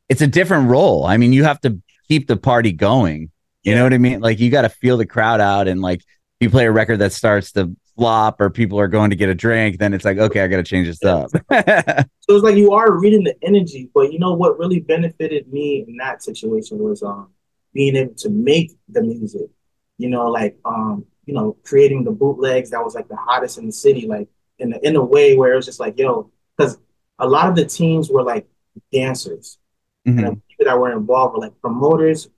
it's 0.09 0.21
a 0.21 0.27
different 0.27 0.69
role. 0.69 1.05
I 1.05 1.17
mean 1.17 1.33
you 1.33 1.43
have 1.43 1.61
to 1.61 1.81
keep 2.07 2.27
the 2.27 2.37
party 2.37 2.71
going. 2.71 3.31
You 3.63 3.75
know 3.75 3.83
what 3.83 3.93
i 3.93 3.97
mean? 3.97 4.19
Like 4.19 4.39
you 4.39 4.49
got 4.49 4.63
to 4.63 4.69
feel 4.69 4.97
the 4.97 5.05
crowd 5.05 5.39
out 5.39 5.67
and 5.67 5.81
like 5.81 5.99
if 5.99 6.05
you 6.45 6.49
play 6.49 6.65
a 6.65 6.71
record 6.71 6.97
that 6.97 7.13
starts 7.13 7.51
to 7.53 7.75
flop 7.95 8.41
or 8.41 8.49
people 8.49 8.79
are 8.79 8.87
going 8.87 9.11
to 9.11 9.15
get 9.15 9.29
a 9.29 9.35
drink 9.35 9.77
then 9.77 9.93
it's 9.93 10.05
like 10.05 10.17
okay 10.17 10.39
i 10.41 10.47
got 10.47 10.57
to 10.57 10.63
change 10.63 10.87
this 10.87 11.03
up. 11.03 11.29
So 12.31 12.37
it's 12.37 12.45
like 12.45 12.55
you 12.55 12.71
are 12.71 12.97
reading 12.97 13.25
the 13.25 13.35
energy, 13.41 13.89
but 13.93 14.13
you 14.13 14.17
know 14.17 14.33
what 14.33 14.57
really 14.57 14.79
benefited 14.79 15.51
me 15.51 15.83
in 15.85 15.97
that 15.97 16.23
situation 16.23 16.77
was 16.77 17.03
um 17.03 17.29
being 17.73 17.95
able 17.95 18.15
to 18.15 18.29
make 18.29 18.71
the 18.89 19.01
music. 19.01 19.49
You 19.97 20.09
know, 20.09 20.27
like 20.27 20.57
um, 20.65 21.05
you 21.25 21.33
know, 21.33 21.57
creating 21.63 22.03
the 22.03 22.11
bootlegs 22.11 22.71
that 22.71 22.83
was 22.83 22.95
like 22.95 23.07
the 23.07 23.15
hottest 23.15 23.57
in 23.57 23.65
the 23.65 23.71
city, 23.71 24.07
like 24.07 24.27
in 24.57 24.73
a, 24.73 24.79
in 24.81 24.95
a 24.95 25.03
way 25.03 25.37
where 25.37 25.53
it 25.53 25.55
was 25.55 25.65
just 25.65 25.79
like, 25.79 25.97
yo, 25.97 26.31
because 26.57 26.77
a 27.21 27.27
lot 27.27 27.47
of 27.49 27.55
the 27.55 27.65
teams 27.65 28.09
were 28.09 28.23
like 28.23 28.47
dancers 28.91 29.59
Mhm. 30.07 30.17
and 30.17 30.27
the 30.27 30.41
people 30.49 30.65
that 30.65 30.79
were 30.79 30.91
involved 30.91 31.33
were 31.35 31.41
like 31.45 31.59
promoters, 31.61 32.29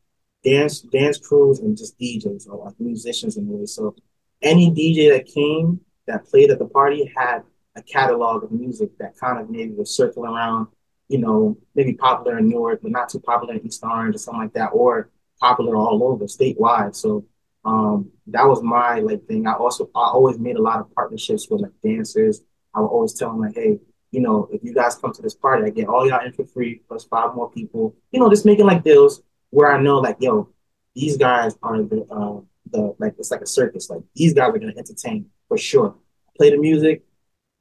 dance 0.44 0.82
dance 0.82 1.18
crews, 1.28 1.60
and 1.60 1.78
just 1.78 1.98
DJs 2.00 2.48
or 2.50 2.66
like 2.66 2.80
musicians 2.80 3.38
in 3.38 3.48
a 3.48 3.52
way. 3.52 3.66
So 3.66 3.96
any 4.42 4.70
DJ 4.72 5.10
that 5.16 5.26
came 5.26 5.80
that 6.08 6.26
played 6.26 6.52
at 6.52 6.60
the 6.60 6.66
party 6.66 7.12
had 7.16 7.44
a 7.76 7.82
catalog 7.82 8.44
of 8.44 8.52
music 8.52 8.90
that 9.00 9.18
kind 9.18 9.40
of 9.40 9.50
maybe 9.50 9.74
was 9.74 9.96
circling 9.96 10.32
around, 10.32 10.68
you 11.08 11.20
know, 11.20 11.58
maybe 11.76 11.94
popular 11.94 12.38
in 12.40 12.50
Newark, 12.50 12.82
but 12.84 12.92
not 12.92 13.10
too 13.10 13.20
popular 13.22 13.54
in 13.56 13.66
East 13.66 13.84
Orange 13.84 14.16
or 14.16 14.20
something 14.20 14.42
like 14.44 14.54
that, 14.54 14.72
or 14.74 15.10
popular 15.40 15.76
all 15.78 16.04
over 16.04 16.26
statewide. 16.26 16.96
So 16.96 17.26
um, 17.66 18.12
that 18.28 18.46
was 18.46 18.62
my 18.62 19.00
like 19.00 19.26
thing. 19.28 19.48
I 19.48 19.54
also 19.54 19.90
I 19.96 20.10
always 20.18 20.38
made 20.38 20.58
a 20.58 20.62
lot 20.62 20.80
of 20.82 20.94
partnerships 20.94 21.48
with 21.50 21.62
like 21.62 21.72
dancers. 21.82 22.42
I 22.76 22.82
would 22.82 22.88
always 22.88 23.14
tell 23.14 23.30
them 23.32 23.40
like, 23.40 23.56
hey, 23.56 23.80
you 24.14 24.22
know, 24.22 24.48
if 24.52 24.64
you 24.64 24.76
guys 24.76 24.96
come 24.96 25.12
to 25.12 25.24
this 25.24 25.34
party, 25.34 25.66
I 25.66 25.72
get 25.72 25.88
all 25.88 26.08
y'all 26.08 26.24
in 26.24 26.32
for 26.34 26.46
free 26.46 26.82
plus 26.88 27.04
five 27.04 27.34
more 27.34 27.50
people. 27.50 27.96
You 28.12 28.20
know, 28.20 28.30
just 28.30 28.46
making 28.46 28.68
like 28.68 28.84
deals 28.84 29.24
where 29.50 29.74
I 29.74 29.82
know 29.82 29.98
like, 29.98 30.18
yo, 30.20 30.50
these 30.96 31.18
guys 31.18 31.58
are 31.64 31.82
the 31.82 32.06
uh, 32.12 32.42
the 32.72 32.96
like 33.00 33.16
it's 33.18 33.32
like 33.32 33.42
a 33.42 33.48
circus. 33.48 33.90
Like 33.90 34.02
these 34.16 34.36
guys 34.36 34.50
are 34.50 34.60
gonna 34.60 34.74
entertain 34.78 35.26
for 35.48 35.58
sure. 35.58 35.96
Play 36.38 36.52
the 36.52 36.58
music, 36.58 37.04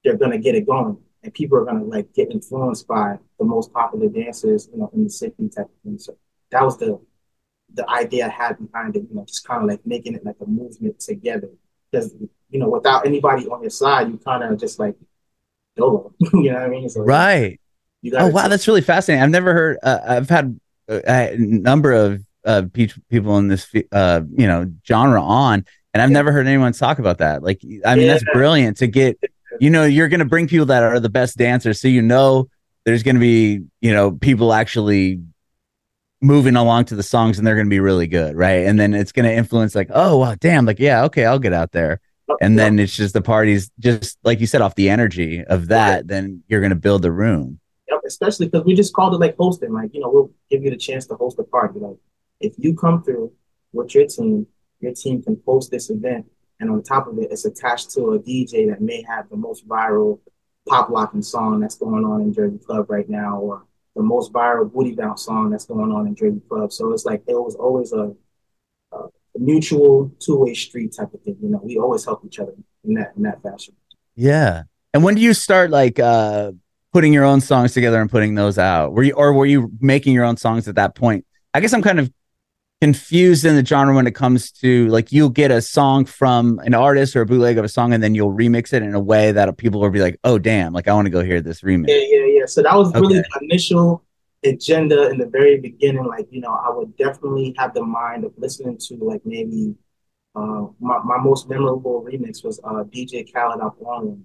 they're 0.04 0.18
gonna 0.18 0.36
get 0.36 0.54
it 0.54 0.66
going, 0.66 0.98
and 1.22 1.32
people 1.32 1.56
are 1.56 1.64
gonna 1.64 1.84
like 1.84 2.12
get 2.12 2.30
influenced 2.30 2.86
by 2.86 3.16
the 3.38 3.46
most 3.46 3.72
popular 3.72 4.08
dancers, 4.08 4.68
you 4.70 4.78
know, 4.78 4.90
in 4.92 5.04
the 5.04 5.10
city 5.10 5.48
type 5.48 5.64
of 5.64 5.82
thing. 5.82 5.98
So 5.98 6.18
that 6.50 6.62
was 6.62 6.76
the 6.76 7.00
the 7.72 7.88
idea 7.88 8.26
I 8.26 8.28
had 8.28 8.58
behind 8.58 8.94
it. 8.96 9.04
You 9.08 9.16
know, 9.16 9.24
just 9.24 9.48
kind 9.48 9.62
of 9.62 9.70
like 9.70 9.80
making 9.86 10.16
it 10.16 10.24
like 10.26 10.36
a 10.42 10.46
movement 10.46 11.00
together. 11.00 11.48
Because 11.90 12.14
you 12.50 12.58
know, 12.58 12.68
without 12.68 13.06
anybody 13.06 13.46
on 13.48 13.62
your 13.62 13.70
side, 13.70 14.08
you 14.08 14.18
kind 14.18 14.44
of 14.44 14.60
just 14.60 14.78
like 14.78 14.96
You 15.76 16.10
know 16.32 16.52
what 16.54 16.62
I 16.62 16.68
mean? 16.68 16.88
So 16.88 17.02
right. 17.02 17.58
You 18.02 18.12
oh 18.16 18.26
wow 18.28 18.48
that's 18.48 18.66
really 18.66 18.80
fascinating. 18.80 19.22
I've 19.22 19.30
never 19.30 19.52
heard 19.54 19.78
uh, 19.82 19.98
i've 20.06 20.28
had 20.28 20.58
uh, 20.90 21.00
a 21.06 21.36
number 21.38 21.92
of 21.92 22.20
uh, 22.44 22.62
pe- 22.72 22.88
people 23.08 23.38
in 23.38 23.46
this 23.48 23.72
uh, 23.92 24.20
you 24.36 24.46
know 24.48 24.70
genre 24.86 25.22
on 25.22 25.64
and 25.94 26.02
i've 26.02 26.10
Yeah. 26.10 26.14
never 26.14 26.32
heard 26.32 26.46
anyone 26.48 26.72
talk 26.72 26.98
about 26.98 27.18
that. 27.18 27.42
Like 27.44 27.60
i 27.86 27.94
mean 27.94 28.08
that's 28.08 28.24
brilliant 28.32 28.78
to 28.78 28.86
get 28.88 29.18
you 29.60 29.70
know 29.70 29.84
you're 29.84 30.08
going 30.08 30.18
to 30.20 30.26
bring 30.26 30.48
people 30.48 30.66
that 30.66 30.82
are 30.82 30.98
the 30.98 31.08
best 31.08 31.36
dancers 31.36 31.80
so 31.80 31.86
you 31.86 32.02
know 32.02 32.48
there's 32.84 33.04
going 33.04 33.14
to 33.16 33.20
be 33.20 33.62
you 33.80 33.92
know 33.92 34.10
people 34.10 34.52
actually 34.52 35.20
moving 36.20 36.56
along 36.56 36.86
to 36.86 36.94
the 36.96 37.02
songs 37.02 37.38
and 37.38 37.46
they're 37.46 37.54
going 37.56 37.66
to 37.66 37.70
be 37.70 37.80
really 37.80 38.06
good 38.06 38.36
right? 38.36 38.66
And 38.66 38.78
then 38.80 38.94
it's 38.94 39.12
going 39.12 39.26
to 39.26 39.32
influence 39.32 39.74
like 39.76 39.90
oh 39.94 40.18
wow 40.18 40.34
damn 40.40 40.64
like 40.66 40.78
yeah 40.80 41.04
okay 41.04 41.24
i'll 41.24 41.38
get 41.38 41.52
out 41.52 41.70
there 41.72 42.00
and 42.40 42.58
then 42.58 42.78
it's 42.78 42.96
just 42.96 43.14
the 43.14 43.22
parties 43.22 43.70
just 43.78 44.18
like 44.24 44.40
you 44.40 44.46
said 44.46 44.60
off 44.60 44.74
the 44.74 44.88
energy 44.88 45.42
of 45.44 45.68
that 45.68 46.06
then 46.06 46.42
you're 46.48 46.60
going 46.60 46.70
to 46.70 46.76
build 46.76 47.02
the 47.02 47.12
room 47.12 47.58
Yep, 47.92 48.00
especially 48.06 48.46
because 48.46 48.64
we 48.64 48.74
just 48.74 48.94
called 48.94 49.14
it 49.14 49.18
like 49.18 49.36
hosting. 49.36 49.72
Like, 49.72 49.90
you 49.92 50.00
know, 50.00 50.08
we'll 50.10 50.30
give 50.50 50.64
you 50.64 50.70
the 50.70 50.76
chance 50.76 51.06
to 51.06 51.14
host 51.14 51.38
a 51.38 51.44
party. 51.44 51.78
Like, 51.78 51.96
if 52.40 52.54
you 52.56 52.74
come 52.74 53.02
through 53.02 53.32
with 53.72 53.94
your 53.94 54.06
team, 54.06 54.46
your 54.80 54.94
team 54.94 55.22
can 55.22 55.40
host 55.46 55.70
this 55.70 55.90
event. 55.90 56.26
And 56.58 56.70
on 56.70 56.82
top 56.82 57.06
of 57.06 57.18
it, 57.18 57.28
it's 57.30 57.44
attached 57.44 57.90
to 57.92 58.12
a 58.12 58.18
DJ 58.18 58.70
that 58.70 58.80
may 58.80 59.02
have 59.02 59.28
the 59.28 59.36
most 59.36 59.68
viral 59.68 60.20
pop 60.66 60.90
locking 60.90 61.22
song 61.22 61.60
that's 61.60 61.74
going 61.76 62.04
on 62.04 62.22
in 62.22 62.32
Jersey 62.32 62.58
Club 62.58 62.88
right 62.88 63.08
now, 63.08 63.38
or 63.38 63.64
the 63.94 64.02
most 64.02 64.32
viral 64.32 64.72
booty 64.72 64.94
bounce 64.94 65.24
song 65.24 65.50
that's 65.50 65.66
going 65.66 65.92
on 65.92 66.06
in 66.06 66.14
Jersey 66.14 66.40
Club. 66.48 66.72
So 66.72 66.92
it's 66.92 67.04
like 67.04 67.22
it 67.26 67.34
was 67.34 67.56
always 67.56 67.92
a 67.92 68.14
mutual 69.38 70.12
two 70.18 70.36
way 70.38 70.54
street 70.54 70.94
type 70.96 71.12
of 71.14 71.20
thing. 71.22 71.36
You 71.42 71.48
know, 71.50 71.60
we 71.62 71.78
always 71.78 72.04
help 72.04 72.24
each 72.24 72.38
other 72.38 72.54
in 72.84 72.94
that 72.94 73.12
in 73.16 73.22
that 73.22 73.42
fashion. 73.42 73.74
Yeah. 74.14 74.64
And 74.94 75.02
when 75.02 75.14
do 75.14 75.20
you 75.22 75.34
start 75.34 75.70
like 75.70 75.98
uh 75.98 76.52
putting 76.92 77.12
your 77.12 77.24
own 77.24 77.40
songs 77.40 77.72
together 77.72 78.00
and 78.00 78.10
putting 78.10 78.34
those 78.34 78.58
out? 78.58 78.92
Were 78.92 79.02
you 79.02 79.14
or 79.14 79.32
were 79.32 79.46
you 79.46 79.70
making 79.80 80.12
your 80.14 80.24
own 80.24 80.36
songs 80.36 80.68
at 80.68 80.74
that 80.74 80.94
point? 80.94 81.24
I 81.54 81.60
guess 81.60 81.72
I'm 81.72 81.82
kind 81.82 81.98
of 82.00 82.10
confused 82.80 83.44
in 83.44 83.54
the 83.54 83.64
genre 83.64 83.94
when 83.94 84.08
it 84.08 84.14
comes 84.14 84.50
to 84.50 84.88
like 84.88 85.12
you'll 85.12 85.30
get 85.30 85.52
a 85.52 85.62
song 85.62 86.04
from 86.04 86.58
an 86.64 86.74
artist 86.74 87.14
or 87.14 87.20
a 87.20 87.26
bootleg 87.26 87.56
of 87.56 87.64
a 87.64 87.68
song 87.68 87.92
and 87.92 88.02
then 88.02 88.12
you'll 88.14 88.32
remix 88.32 88.72
it 88.72 88.82
in 88.82 88.92
a 88.94 89.00
way 89.00 89.30
that 89.30 89.56
people 89.56 89.80
will 89.80 89.88
be 89.90 90.00
like, 90.00 90.18
"Oh 90.24 90.36
damn, 90.38 90.72
like 90.72 90.88
I 90.88 90.92
want 90.92 91.06
to 91.06 91.10
go 91.10 91.22
hear 91.22 91.40
this 91.40 91.60
remix." 91.60 91.88
Yeah, 91.88 92.02
yeah, 92.08 92.26
yeah. 92.40 92.46
So 92.46 92.60
that 92.62 92.74
was 92.76 92.92
really 92.94 93.20
Okay. 93.20 93.28
the 93.38 93.44
initial 93.44 94.02
agenda 94.44 95.08
in 95.10 95.18
the 95.18 95.26
very 95.26 95.60
beginning. 95.60 96.04
Like, 96.04 96.28
you 96.30 96.40
know, 96.40 96.52
I 96.52 96.70
would 96.70 96.96
definitely 96.96 97.54
have 97.58 97.74
the 97.74 97.84
mind 97.84 98.24
of 98.24 98.32
listening 98.36 98.78
to 98.88 98.94
like 98.96 99.22
maybe 99.24 99.74
uh 100.34 100.66
my, 100.80 100.98
my 101.04 101.18
most 101.18 101.48
memorable 101.48 102.02
remix 102.02 102.44
was 102.44 102.58
uh 102.64 102.84
DJ 102.84 103.30
Khaled 103.32 103.60
Up 103.60 103.76
One. 103.78 104.24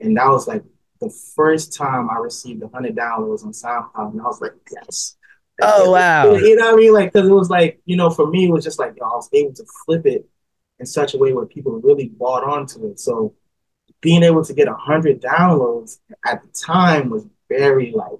And 0.00 0.16
that 0.16 0.28
was 0.28 0.48
like 0.48 0.64
the 1.00 1.10
first 1.34 1.74
time 1.74 2.08
I 2.10 2.18
received 2.18 2.62
a 2.62 2.68
hundred 2.68 2.96
downloads 2.96 3.44
on 3.44 3.52
SoundCloud. 3.52 4.12
And 4.12 4.20
I 4.20 4.24
was 4.24 4.40
like, 4.40 4.52
yes. 4.72 5.16
Oh, 5.60 5.90
wow. 5.92 6.34
You 6.34 6.56
know 6.56 6.66
what 6.66 6.74
I 6.74 6.76
mean? 6.76 6.92
Like, 6.92 7.12
cause 7.12 7.28
it 7.28 7.32
was 7.32 7.50
like, 7.50 7.80
you 7.84 7.96
know, 7.96 8.10
for 8.10 8.26
me, 8.26 8.46
it 8.46 8.52
was 8.52 8.64
just 8.64 8.78
like, 8.78 8.94
yo, 8.96 9.06
I 9.06 9.16
was 9.16 9.28
able 9.32 9.52
to 9.54 9.64
flip 9.84 10.06
it 10.06 10.28
in 10.78 10.86
such 10.86 11.14
a 11.14 11.18
way 11.18 11.32
where 11.32 11.46
people 11.46 11.72
really 11.80 12.08
bought 12.08 12.44
onto 12.44 12.86
it. 12.86 12.98
So 12.98 13.34
being 14.00 14.22
able 14.22 14.44
to 14.44 14.54
get 14.54 14.68
a 14.68 14.74
hundred 14.74 15.20
downloads 15.20 15.98
at 16.26 16.42
the 16.42 16.48
time 16.48 17.10
was 17.10 17.26
very 17.48 17.92
like, 17.92 18.18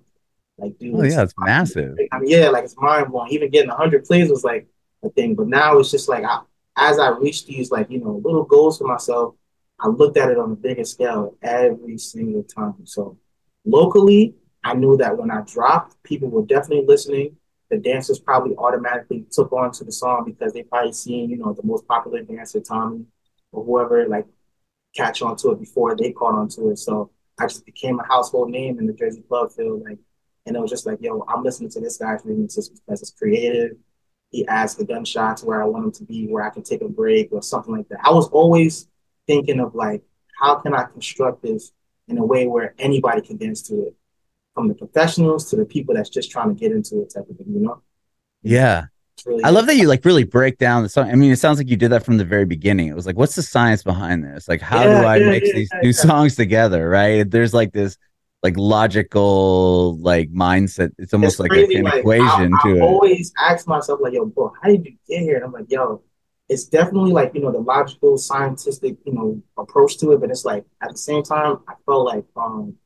like, 0.60 0.78
dude. 0.78 0.94
Oh 0.94 1.02
yeah, 1.02 1.22
it's 1.22 1.34
massive. 1.38 1.96
I 2.12 2.18
mean, 2.18 2.30
yeah, 2.30 2.48
like 2.48 2.64
it's 2.64 2.76
mind 2.76 3.10
blowing. 3.10 3.32
Even 3.32 3.50
getting 3.50 3.70
a 3.70 3.76
hundred 3.76 4.04
plays 4.04 4.30
was 4.30 4.44
like 4.44 4.66
a 5.02 5.08
thing, 5.10 5.34
but 5.34 5.48
now 5.48 5.78
it's 5.78 5.90
just 5.90 6.08
like 6.08 6.24
I, 6.24 6.40
as 6.76 6.98
I 6.98 7.10
reached 7.10 7.46
these 7.46 7.70
like 7.70 7.90
you 7.90 7.98
know 7.98 8.20
little 8.24 8.44
goals 8.44 8.78
for 8.78 8.86
myself, 8.86 9.34
I 9.78 9.88
looked 9.88 10.16
at 10.16 10.30
it 10.30 10.38
on 10.38 10.52
a 10.52 10.56
bigger 10.56 10.84
scale 10.84 11.36
every 11.42 11.98
single 11.98 12.42
time. 12.42 12.86
So 12.86 13.18
locally, 13.64 14.34
I 14.62 14.74
knew 14.74 14.96
that 14.98 15.16
when 15.16 15.30
I 15.30 15.42
dropped, 15.42 16.02
people 16.02 16.28
were 16.28 16.44
definitely 16.44 16.86
listening. 16.86 17.36
The 17.70 17.78
dancers 17.78 18.18
probably 18.18 18.56
automatically 18.56 19.26
took 19.30 19.52
on 19.52 19.70
to 19.72 19.84
the 19.84 19.92
song 19.92 20.24
because 20.26 20.52
they 20.52 20.64
probably 20.64 20.92
seen 20.92 21.30
you 21.30 21.38
know 21.38 21.52
the 21.52 21.62
most 21.62 21.86
popular 21.86 22.22
dancer 22.22 22.60
Tommy 22.60 23.04
or 23.52 23.64
whoever 23.64 24.08
like 24.08 24.26
catch 24.94 25.22
on 25.22 25.36
to 25.36 25.50
it 25.52 25.60
before 25.60 25.96
they 25.96 26.12
caught 26.12 26.34
on 26.34 26.48
to 26.48 26.70
it. 26.70 26.78
So 26.78 27.10
I 27.40 27.46
just 27.46 27.64
became 27.64 27.98
a 27.98 28.06
household 28.06 28.50
name 28.50 28.78
in 28.78 28.86
the 28.86 28.92
Jersey 28.92 29.22
club 29.22 29.52
field, 29.52 29.82
like, 29.84 29.98
and 30.46 30.56
it 30.56 30.60
was 30.60 30.70
just 30.70 30.86
like, 30.86 30.98
yo, 31.00 31.24
I'm 31.28 31.42
listening 31.42 31.70
to 31.70 31.80
this 31.80 31.96
guy's 31.96 32.22
remixes 32.22 32.70
because 32.72 33.02
it's 33.02 33.10
creative. 33.10 33.76
He 34.30 34.46
adds 34.46 34.74
the 34.74 34.84
gunshots 34.84 35.42
where 35.42 35.62
I 35.62 35.66
want 35.66 35.84
him 35.84 35.92
to 35.92 36.04
be, 36.04 36.26
where 36.26 36.44
I 36.44 36.50
can 36.50 36.62
take 36.62 36.82
a 36.82 36.88
break 36.88 37.30
or 37.32 37.42
something 37.42 37.76
like 37.76 37.88
that. 37.88 38.00
I 38.02 38.10
was 38.12 38.28
always 38.28 38.88
thinking 39.26 39.60
of 39.60 39.74
like, 39.74 40.02
how 40.40 40.56
can 40.56 40.72
I 40.74 40.84
construct 40.84 41.42
this 41.42 41.72
in 42.08 42.18
a 42.18 42.24
way 42.24 42.46
where 42.46 42.74
anybody 42.78 43.20
can 43.22 43.36
dance 43.36 43.62
to 43.62 43.82
it, 43.86 43.94
from 44.54 44.68
the 44.68 44.74
professionals 44.74 45.48
to 45.50 45.56
the 45.56 45.64
people 45.64 45.94
that's 45.94 46.10
just 46.10 46.30
trying 46.30 46.48
to 46.48 46.54
get 46.54 46.72
into 46.72 47.02
it, 47.02 47.12
type 47.14 47.28
of 47.28 47.36
thing. 47.36 47.46
You 47.48 47.60
know? 47.60 47.82
Yeah. 48.42 48.86
Really 49.26 49.44
I 49.44 49.50
love 49.50 49.66
that 49.66 49.76
you 49.76 49.86
like 49.86 50.04
really 50.04 50.24
break 50.24 50.56
down 50.56 50.82
the 50.82 50.88
song. 50.88 51.10
I 51.10 51.14
mean, 51.14 51.30
it 51.30 51.36
sounds 51.36 51.58
like 51.58 51.68
you 51.68 51.76
did 51.76 51.90
that 51.90 52.04
from 52.04 52.16
the 52.16 52.24
very 52.24 52.46
beginning. 52.46 52.88
It 52.88 52.94
was 52.94 53.04
like, 53.04 53.16
what's 53.16 53.34
the 53.34 53.42
science 53.42 53.82
behind 53.82 54.24
this? 54.24 54.48
Like, 54.48 54.62
how 54.62 54.82
Yeah, 54.84 55.00
do 55.00 55.06
I 55.06 55.16
yeah, 55.18 55.30
mix 55.30 55.48
yeah, 55.48 55.54
these 55.54 55.70
two 55.82 55.92
songs 55.92 56.36
together? 56.36 56.88
Right? 56.88 57.30
There's 57.30 57.52
like 57.52 57.72
this 57.72 57.98
like 58.42 58.56
logical 58.56 59.98
like 60.00 60.32
mindset. 60.32 60.92
It's 60.98 61.14
almost 61.14 61.38
It's 61.38 61.40
like 61.40 61.52
crazy, 61.52 61.74
an 61.74 61.86
like, 61.86 62.08
equation 62.10 62.18
I, 62.18 62.58
to 62.60 62.76
I 62.78 62.84
it. 62.86 62.86
always 62.86 63.32
ask 63.38 63.66
myself, 63.68 64.00
like, 64.02 64.14
yo, 64.14 64.24
bro, 64.26 64.52
how 64.60 64.68
did 64.68 64.84
you 64.86 64.96
get 65.08 65.20
here? 65.20 65.36
And 65.36 65.44
I'm 65.44 65.52
like, 65.52 65.70
yo, 65.70 66.02
it's 66.48 66.64
definitely 66.64 67.12
like, 67.12 67.34
you 67.34 67.40
know, 67.42 67.52
the 67.52 67.58
logical, 67.60 68.16
scientific, 68.16 68.96
you 69.04 69.12
know, 69.12 69.42
approach 69.58 69.98
to 69.98 70.12
it. 70.12 70.20
But 70.20 70.30
it's 70.30 70.44
like 70.44 70.64
at 70.82 70.90
the 70.92 70.98
same 70.98 71.22
time, 71.22 71.58
I 71.68 71.74
felt 71.84 72.06
like 72.06 72.24
um 72.36 72.76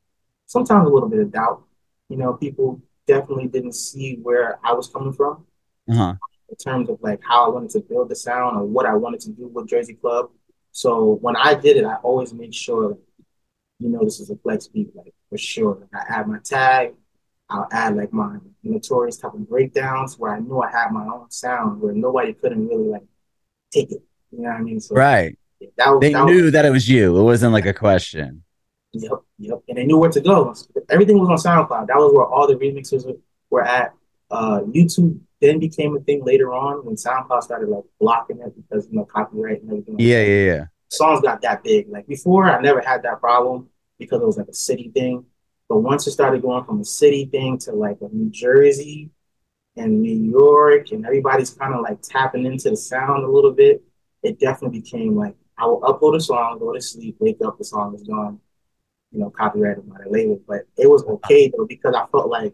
sometimes 0.47 0.87
a 0.89 0.93
little 0.93 1.09
bit 1.09 1.19
of 1.21 1.31
doubt. 1.31 1.63
You 2.09 2.17
know, 2.17 2.33
people 2.33 2.81
definitely 3.07 3.47
didn't 3.47 3.73
see 3.73 4.19
where 4.21 4.59
I 4.63 4.73
was 4.73 4.87
coming 4.89 5.13
from 5.13 5.45
Uh-huh. 5.89 6.15
in 6.49 6.55
terms 6.55 6.89
of 6.89 6.99
like 7.01 7.19
how 7.27 7.45
I 7.45 7.49
wanted 7.49 7.71
to 7.71 7.79
build 7.79 8.09
the 8.09 8.15
sound 8.15 8.57
or 8.57 8.65
what 8.65 8.85
I 8.85 8.95
wanted 8.95 9.21
to 9.21 9.31
do 9.31 9.47
with 9.47 9.67
Jersey 9.67 9.95
Club. 9.95 10.29
So 10.71 11.17
when 11.21 11.35
I 11.35 11.53
did 11.55 11.77
it, 11.77 11.85
I 11.85 11.95
always 11.97 12.33
made 12.33 12.53
sure, 12.53 12.97
you 13.79 13.89
know, 13.89 14.03
this 14.03 14.19
is 14.19 14.29
a 14.29 14.35
flex 14.37 14.67
beat, 14.67 14.95
like 14.95 15.13
for 15.29 15.37
sure. 15.37 15.77
Like 15.79 16.05
I 16.07 16.19
add 16.19 16.27
my 16.27 16.39
tag, 16.39 16.93
I'll 17.49 17.67
add 17.71 17.95
like 17.95 18.13
my 18.13 18.37
notorious 18.63 19.17
type 19.17 19.33
of 19.33 19.47
breakdowns 19.47 20.17
where 20.17 20.33
I 20.33 20.39
knew 20.39 20.61
I 20.61 20.71
had 20.71 20.91
my 20.91 21.05
own 21.05 21.29
sound 21.29 21.81
where 21.81 21.93
nobody 21.93 22.33
couldn't 22.33 22.67
really 22.67 22.89
like 22.89 23.03
take 23.71 23.91
it. 23.91 24.01
You 24.31 24.41
know 24.41 24.49
what 24.49 24.57
I 24.57 24.61
mean? 24.61 24.79
So 24.79 24.95
right. 24.95 25.37
That 25.77 25.89
was, 25.89 25.99
they 26.01 26.13
that 26.13 26.25
knew 26.25 26.43
was, 26.43 26.51
that 26.53 26.65
it 26.65 26.71
was 26.71 26.87
you. 26.87 27.17
It 27.17 27.23
wasn't 27.23 27.53
like 27.53 27.65
a 27.65 27.73
question. 27.73 28.43
Yep, 28.93 29.11
yep. 29.39 29.61
And 29.67 29.77
they 29.77 29.85
knew 29.85 29.97
where 29.97 30.09
to 30.09 30.21
go. 30.21 30.53
Everything 30.89 31.19
was 31.19 31.45
on 31.45 31.67
SoundCloud. 31.67 31.87
That 31.87 31.97
was 31.97 32.13
where 32.13 32.25
all 32.25 32.47
the 32.47 32.55
remixes 32.55 33.05
were 33.49 33.63
at. 33.63 33.93
Uh, 34.31 34.61
YouTube 34.61 35.19
then 35.41 35.59
became 35.59 35.95
a 35.95 35.99
thing 35.99 36.23
later 36.23 36.53
on 36.53 36.85
when 36.85 36.95
SoundCloud 36.95 37.43
started 37.43 37.69
like 37.69 37.83
blocking 37.99 38.39
it 38.39 38.53
because 38.55 38.87
you 38.89 38.97
know 38.97 39.05
copyright 39.05 39.61
and 39.61 39.71
everything. 39.71 39.95
yeah, 39.99 40.21
yeah, 40.21 40.45
yeah. 40.45 40.65
Songs 40.89 41.21
got 41.21 41.41
that 41.41 41.63
big. 41.63 41.89
Like 41.89 42.07
before, 42.07 42.49
I 42.49 42.61
never 42.61 42.81
had 42.81 43.03
that 43.03 43.19
problem 43.19 43.69
because 43.99 44.21
it 44.21 44.25
was 44.25 44.37
like 44.37 44.47
a 44.47 44.53
city 44.53 44.91
thing. 44.93 45.25
But 45.67 45.79
once 45.79 46.05
it 46.05 46.11
started 46.11 46.41
going 46.41 46.63
from 46.63 46.79
a 46.81 46.85
city 46.85 47.25
thing 47.25 47.57
to 47.59 47.71
like 47.71 47.97
a 48.01 48.07
New 48.13 48.29
Jersey 48.29 49.09
and 49.75 50.01
New 50.01 50.31
York, 50.31 50.91
and 50.91 51.05
everybody's 51.05 51.49
kind 51.49 51.73
of 51.73 51.81
like 51.81 52.01
tapping 52.01 52.45
into 52.45 52.69
the 52.69 52.77
sound 52.77 53.23
a 53.23 53.27
little 53.27 53.51
bit, 53.51 53.83
it 54.23 54.39
definitely 54.39 54.79
became 54.79 55.15
like 55.15 55.35
I 55.57 55.65
will 55.65 55.81
upload 55.81 56.15
a 56.15 56.19
song, 56.19 56.59
go 56.59 56.73
to 56.73 56.81
sleep, 56.81 57.17
wake 57.19 57.37
up, 57.45 57.57
the 57.57 57.63
song 57.63 57.95
is 57.95 58.03
gone, 58.03 58.39
you 59.11 59.19
know, 59.19 59.29
copyrighted 59.29 59.89
by 59.89 59.97
the 60.03 60.09
label. 60.09 60.39
But 60.47 60.61
it 60.77 60.89
was 60.89 61.03
okay 61.03 61.51
though 61.55 61.65
because 61.65 61.95
I 61.95 62.05
felt 62.11 62.29
like 62.29 62.53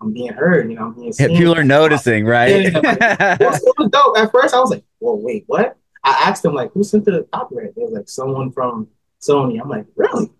I'm 0.00 0.12
being 0.12 0.32
heard, 0.32 0.70
you 0.70 0.76
know, 0.76 0.86
I'm 0.86 0.94
being 0.94 1.12
seen. 1.12 1.30
Yeah, 1.30 1.38
people 1.38 1.56
are 1.56 1.64
noticing, 1.64 2.24
right? 2.24 2.72
Yeah, 2.72 2.78
like, 2.78 2.98
it, 3.40 3.44
was, 3.44 3.62
it 3.62 3.74
was 3.78 3.88
dope. 3.90 4.16
At 4.18 4.30
first, 4.32 4.54
I 4.54 4.60
was 4.60 4.70
like, 4.70 4.84
"Well, 5.00 5.18
wait, 5.18 5.44
what?" 5.46 5.76
I 6.04 6.28
asked 6.28 6.42
them 6.42 6.54
like, 6.54 6.72
"Who 6.72 6.84
sent 6.84 7.04
the 7.04 7.26
copyright?" 7.32 7.74
They 7.74 7.82
was 7.82 7.92
like, 7.92 8.08
"Someone 8.08 8.52
from 8.52 8.88
Sony." 9.20 9.60
I'm 9.60 9.68
like, 9.68 9.86
"Really?" 9.96 10.30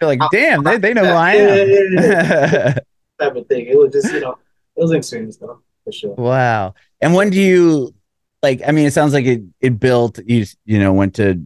You're 0.00 0.08
like, 0.08 0.20
damn, 0.32 0.62
they, 0.64 0.78
they 0.78 0.94
know 0.94 1.04
who 1.04 1.10
I 1.10 1.32
am. 1.34 1.68
Yeah, 1.68 2.00
yeah, 2.00 2.74
type 3.20 3.36
of 3.36 3.46
thing. 3.46 3.66
It 3.66 3.76
was 3.76 3.92
just, 3.92 4.12
you 4.12 4.20
know, 4.20 4.38
it 4.76 4.80
was 4.80 4.90
an 4.90 4.96
experience 4.96 5.36
though, 5.36 5.60
for 5.84 5.92
sure. 5.92 6.14
Wow. 6.14 6.74
And 7.00 7.14
when 7.14 7.30
do 7.30 7.40
you 7.40 7.94
like 8.42 8.62
I 8.66 8.72
mean 8.72 8.86
it 8.86 8.92
sounds 8.92 9.12
like 9.12 9.26
it 9.26 9.42
it 9.60 9.78
built 9.78 10.18
you 10.24 10.46
you 10.64 10.78
know, 10.78 10.92
went 10.92 11.14
to 11.16 11.44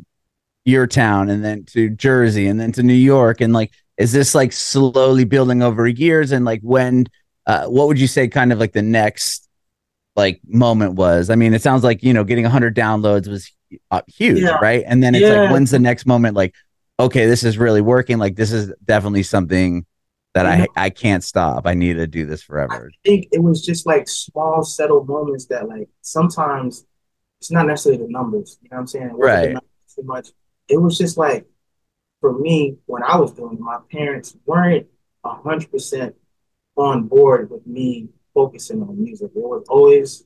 your 0.65 0.87
town 0.87 1.29
and 1.29 1.45
then 1.45 1.65
to 1.65 1.91
Jersey 1.91 2.47
and 2.47 2.61
then 2.61 2.73
to 2.73 2.83
New 2.83 2.95
York 2.95 3.41
and 3.41 3.53
like 3.53 3.73
is 3.97 4.13
this 4.13 4.35
like 4.35 4.53
slowly 4.53 5.25
building 5.25 5.63
over 5.63 5.87
years 5.87 6.33
and 6.33 6.45
like 6.45 6.61
when 6.63 7.07
uh 7.47 7.67
what 7.67 7.87
would 7.89 8.01
you 8.01 8.07
say 8.07 8.29
kind 8.29 8.53
of 8.53 8.59
like 8.59 8.73
the 8.73 8.83
next 8.83 9.44
like 10.17 10.41
moment 10.47 10.95
was? 10.95 11.31
I 11.31 11.35
mean, 11.35 11.55
it 11.55 11.63
sounds 11.63 11.85
like, 11.85 12.03
you 12.03 12.13
know, 12.13 12.25
getting 12.25 12.45
100 12.45 12.77
downloads 12.77 13.29
was 13.29 13.51
uh, 13.91 14.03
huge, 14.07 14.43
yeah. 14.43 14.59
right? 14.61 14.85
And 14.87 15.03
then 15.03 15.15
it's 15.15 15.23
yeah. 15.23 15.43
like 15.43 15.51
when's 15.51 15.71
the 15.71 15.79
next 15.79 16.07
moment 16.07 16.37
like 16.37 16.55
okay, 16.99 17.27
this 17.27 17.43
is 17.43 17.59
really 17.59 17.81
working. 17.81 18.19
Like 18.19 18.37
this 18.37 18.53
is 18.53 18.73
definitely 18.85 19.23
something 19.23 19.87
that 20.35 20.47
I 20.47 20.67
I 20.77 20.91
can't 20.91 21.23
stop. 21.23 21.67
I 21.67 21.75
need 21.75 21.95
to 21.95 22.07
do 22.07 22.27
this 22.27 22.43
forever. 22.43 22.91
I 22.93 23.09
think 23.09 23.29
it 23.33 23.43
was 23.43 23.65
just 23.65 23.87
like 23.87 24.09
small, 24.09 24.65
settled 24.65 25.09
moments 25.09 25.47
that 25.47 25.69
like 25.69 25.89
sometimes 26.03 26.85
it's 27.41 27.51
not 27.51 27.67
necessarily 27.67 28.03
the 28.05 28.11
numbers. 28.11 28.59
You 28.63 28.69
know 28.71 28.77
what 28.77 28.81
I'm 28.81 28.87
saying? 28.87 29.11
Right. 29.15 29.57
Too 29.95 30.03
much. 30.03 30.29
It 30.69 30.81
was 30.81 30.99
just 30.99 31.17
like 31.17 31.47
for 32.21 32.37
me 32.39 32.79
when 32.87 33.03
I 33.03 33.17
was 33.17 33.33
doing 33.33 33.55
it, 33.55 33.61
my 33.61 33.79
parents 33.91 34.37
weren't 34.45 34.87
hundred 35.25 35.71
percent 35.71 36.15
on 36.77 37.07
board 37.07 37.51
with 37.51 37.67
me 37.67 38.09
focusing 38.35 38.83
on 38.83 39.03
music. 39.03 39.31
It 39.35 39.41
was 39.41 39.65
always 39.69 40.25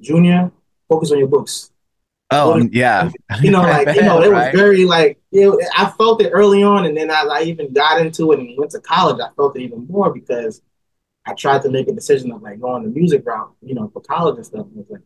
Junior, 0.00 0.50
focus 0.88 1.12
on 1.12 1.18
your 1.18 1.28
books. 1.28 1.70
Oh 2.30 2.56
yeah, 2.72 3.10
you 3.42 3.50
know, 3.50 3.60
like 3.60 3.94
you 3.94 4.02
know, 4.02 4.22
it 4.22 4.30
right? 4.30 4.52
was 4.52 4.58
very 4.58 4.86
like 4.86 5.20
know, 5.32 5.60
I 5.76 5.90
felt 5.90 6.22
it 6.22 6.30
early 6.30 6.62
on, 6.62 6.86
and 6.86 6.96
then 6.96 7.10
as 7.10 7.28
I 7.28 7.42
even 7.42 7.72
got 7.72 8.00
into 8.00 8.32
it 8.32 8.38
and 8.38 8.56
went 8.56 8.70
to 8.70 8.80
college, 8.80 9.20
I 9.20 9.28
felt 9.36 9.56
it 9.56 9.62
even 9.62 9.86
more 9.86 10.12
because 10.12 10.62
I 11.26 11.34
tried 11.34 11.62
to 11.62 11.70
make 11.70 11.88
a 11.88 11.92
decision 11.92 12.32
of 12.32 12.42
like 12.42 12.60
going 12.60 12.84
the 12.84 12.88
music 12.88 13.26
route, 13.26 13.54
you 13.60 13.74
know, 13.74 13.90
for 13.92 14.00
college 14.00 14.36
and 14.36 14.46
stuff. 14.46 14.66
And 14.66 14.80
it's 14.80 14.90
like, 14.90 15.02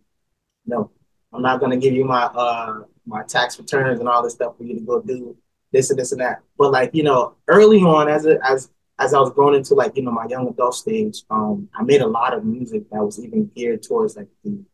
no, 0.66 0.90
I'm 1.32 1.42
not 1.42 1.60
gonna 1.60 1.76
give 1.76 1.94
you 1.94 2.04
my 2.04 2.24
uh 2.24 2.82
my 3.06 3.24
tax 3.24 3.58
returns 3.58 3.98
and 3.98 4.08
all 4.08 4.22
this 4.22 4.34
stuff 4.34 4.56
for 4.56 4.64
you 4.64 4.74
to 4.74 4.80
go 4.80 5.00
do 5.00 5.36
this 5.72 5.90
and 5.90 5.98
this 5.98 6.12
and 6.12 6.20
that. 6.20 6.42
But 6.56 6.70
like 6.70 6.94
you 6.94 7.02
know, 7.02 7.34
early 7.48 7.80
on, 7.80 8.08
as 8.08 8.24
it 8.24 8.38
as 8.44 8.70
as 8.98 9.12
I 9.12 9.20
was 9.20 9.32
growing 9.32 9.56
into 9.56 9.74
like 9.74 9.96
you 9.96 10.02
know 10.02 10.10
my 10.10 10.26
young 10.26 10.48
adult 10.48 10.74
stage, 10.74 11.22
um, 11.30 11.68
I 11.74 11.82
made 11.82 12.00
a 12.00 12.06
lot 12.06 12.34
of 12.34 12.44
music 12.44 12.88
that 12.90 13.04
was 13.04 13.22
even 13.22 13.50
geared 13.54 13.82
towards 13.82 14.16
like 14.16 14.28
the 14.44 14.64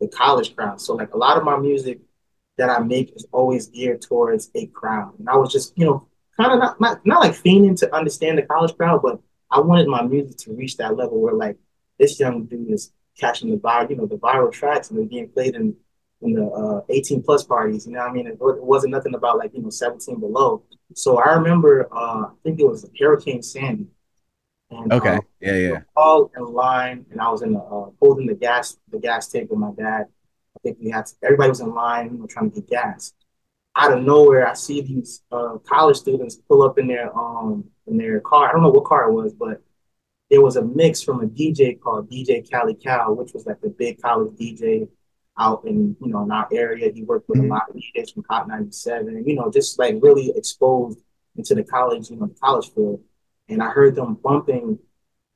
the 0.00 0.08
college 0.08 0.54
crowd. 0.54 0.80
So 0.80 0.94
like 0.94 1.14
a 1.14 1.18
lot 1.18 1.38
of 1.38 1.44
my 1.44 1.56
music 1.56 2.00
that 2.58 2.68
I 2.68 2.80
make 2.80 3.14
is 3.16 3.26
always 3.32 3.68
geared 3.68 4.02
towards 4.02 4.50
a 4.54 4.66
crowd. 4.66 5.18
And 5.18 5.28
I 5.28 5.36
was 5.36 5.52
just, 5.52 5.76
you 5.78 5.86
know, 5.86 6.08
kind 6.36 6.52
of 6.52 6.58
not, 6.58 6.80
not, 6.80 7.06
not 7.06 7.20
like 7.20 7.32
fiending 7.32 7.78
to 7.78 7.94
understand 7.94 8.36
the 8.36 8.42
college 8.42 8.76
crowd, 8.76 9.00
but 9.02 9.20
I 9.50 9.60
wanted 9.60 9.88
my 9.88 10.02
music 10.02 10.36
to 10.38 10.52
reach 10.52 10.76
that 10.78 10.96
level 10.96 11.20
where 11.20 11.34
like 11.34 11.56
this 11.98 12.18
young 12.18 12.44
dude 12.44 12.70
is 12.70 12.92
catching 13.18 13.50
the 13.50 13.56
viral, 13.56 13.90
you 13.90 13.96
know, 13.96 14.06
the 14.06 14.16
viral 14.16 14.52
tracks 14.52 14.90
and 14.90 14.98
they're 14.98 15.06
being 15.06 15.28
played 15.28 15.54
in 15.54 15.76
in 16.22 16.34
the 16.34 16.46
uh, 16.46 16.80
18 16.88 17.22
plus 17.22 17.44
parties. 17.44 17.86
You 17.86 17.92
know 17.92 18.00
I 18.00 18.12
mean? 18.12 18.26
It, 18.26 18.36
wasn't 18.40 18.92
nothing 18.92 19.14
about 19.14 19.38
like, 19.38 19.52
you 19.54 19.62
know, 19.62 19.70
17 19.70 20.20
below. 20.20 20.62
So 20.94 21.18
I 21.18 21.34
remember, 21.34 21.88
uh, 21.92 22.26
I 22.26 22.30
think 22.42 22.60
it 22.60 22.66
was 22.66 22.88
Hurricane 22.98 23.42
Sandy. 23.42 23.86
And, 24.70 24.92
okay. 24.92 25.16
Um, 25.16 25.22
yeah, 25.40 25.54
yeah. 25.54 25.80
All 25.96 26.30
in 26.36 26.44
line, 26.44 27.04
and 27.10 27.20
I 27.20 27.28
was 27.30 27.42
in 27.42 27.52
the 27.52 27.60
uh, 27.60 27.90
holding 28.00 28.26
the 28.26 28.34
gas 28.34 28.78
the 28.90 28.98
gas 28.98 29.28
tank 29.28 29.50
with 29.50 29.58
my 29.58 29.70
dad. 29.76 30.06
I 30.56 30.60
think 30.62 30.78
we 30.80 30.90
had 30.90 31.06
to, 31.06 31.14
everybody 31.22 31.50
was 31.50 31.60
in 31.60 31.74
line, 31.74 32.12
you 32.12 32.18
know, 32.18 32.26
trying 32.26 32.50
to 32.50 32.60
get 32.60 32.70
gas. 32.70 33.12
Out 33.76 33.92
of 33.92 34.02
nowhere, 34.02 34.48
I 34.48 34.54
see 34.54 34.80
these 34.80 35.22
uh, 35.30 35.58
college 35.66 35.96
students 35.96 36.36
pull 36.48 36.62
up 36.62 36.78
in 36.78 36.86
their 36.86 37.14
um 37.16 37.64
in 37.86 37.98
their 37.98 38.20
car. 38.20 38.48
I 38.48 38.52
don't 38.52 38.62
know 38.62 38.70
what 38.70 38.84
car 38.84 39.10
it 39.10 39.12
was, 39.12 39.34
but 39.34 39.62
there 40.30 40.40
was 40.40 40.56
a 40.56 40.62
mix 40.62 41.02
from 41.02 41.22
a 41.22 41.26
DJ 41.26 41.78
called 41.78 42.10
DJ 42.10 42.48
Cali 42.48 42.74
Cal, 42.74 43.14
which 43.14 43.34
was 43.34 43.44
like 43.44 43.60
the 43.60 43.68
big 43.68 44.00
college 44.00 44.32
DJ 44.32 44.88
out 45.38 45.64
in 45.64 45.96
you 46.00 46.08
know 46.08 46.24
in 46.24 46.30
our 46.30 46.48
area. 46.52 46.90
He 46.92 47.02
worked 47.02 47.28
with 47.28 47.38
mm-hmm. 47.38 47.50
a 47.50 47.54
lot 47.54 47.68
of 47.68 47.76
DJs 47.76 48.14
from 48.14 48.24
Hot 48.28 48.48
97, 48.48 49.08
and 49.08 49.26
you 49.26 49.34
know 49.34 49.50
just 49.50 49.78
like 49.78 49.96
really 50.00 50.32
exposed 50.36 51.00
into 51.36 51.54
the 51.54 51.64
college, 51.64 52.10
you 52.10 52.16
know, 52.16 52.26
the 52.26 52.34
college 52.34 52.70
field 52.74 53.02
and 53.52 53.62
I 53.62 53.70
heard 53.70 53.94
them 53.94 54.14
bumping 54.14 54.78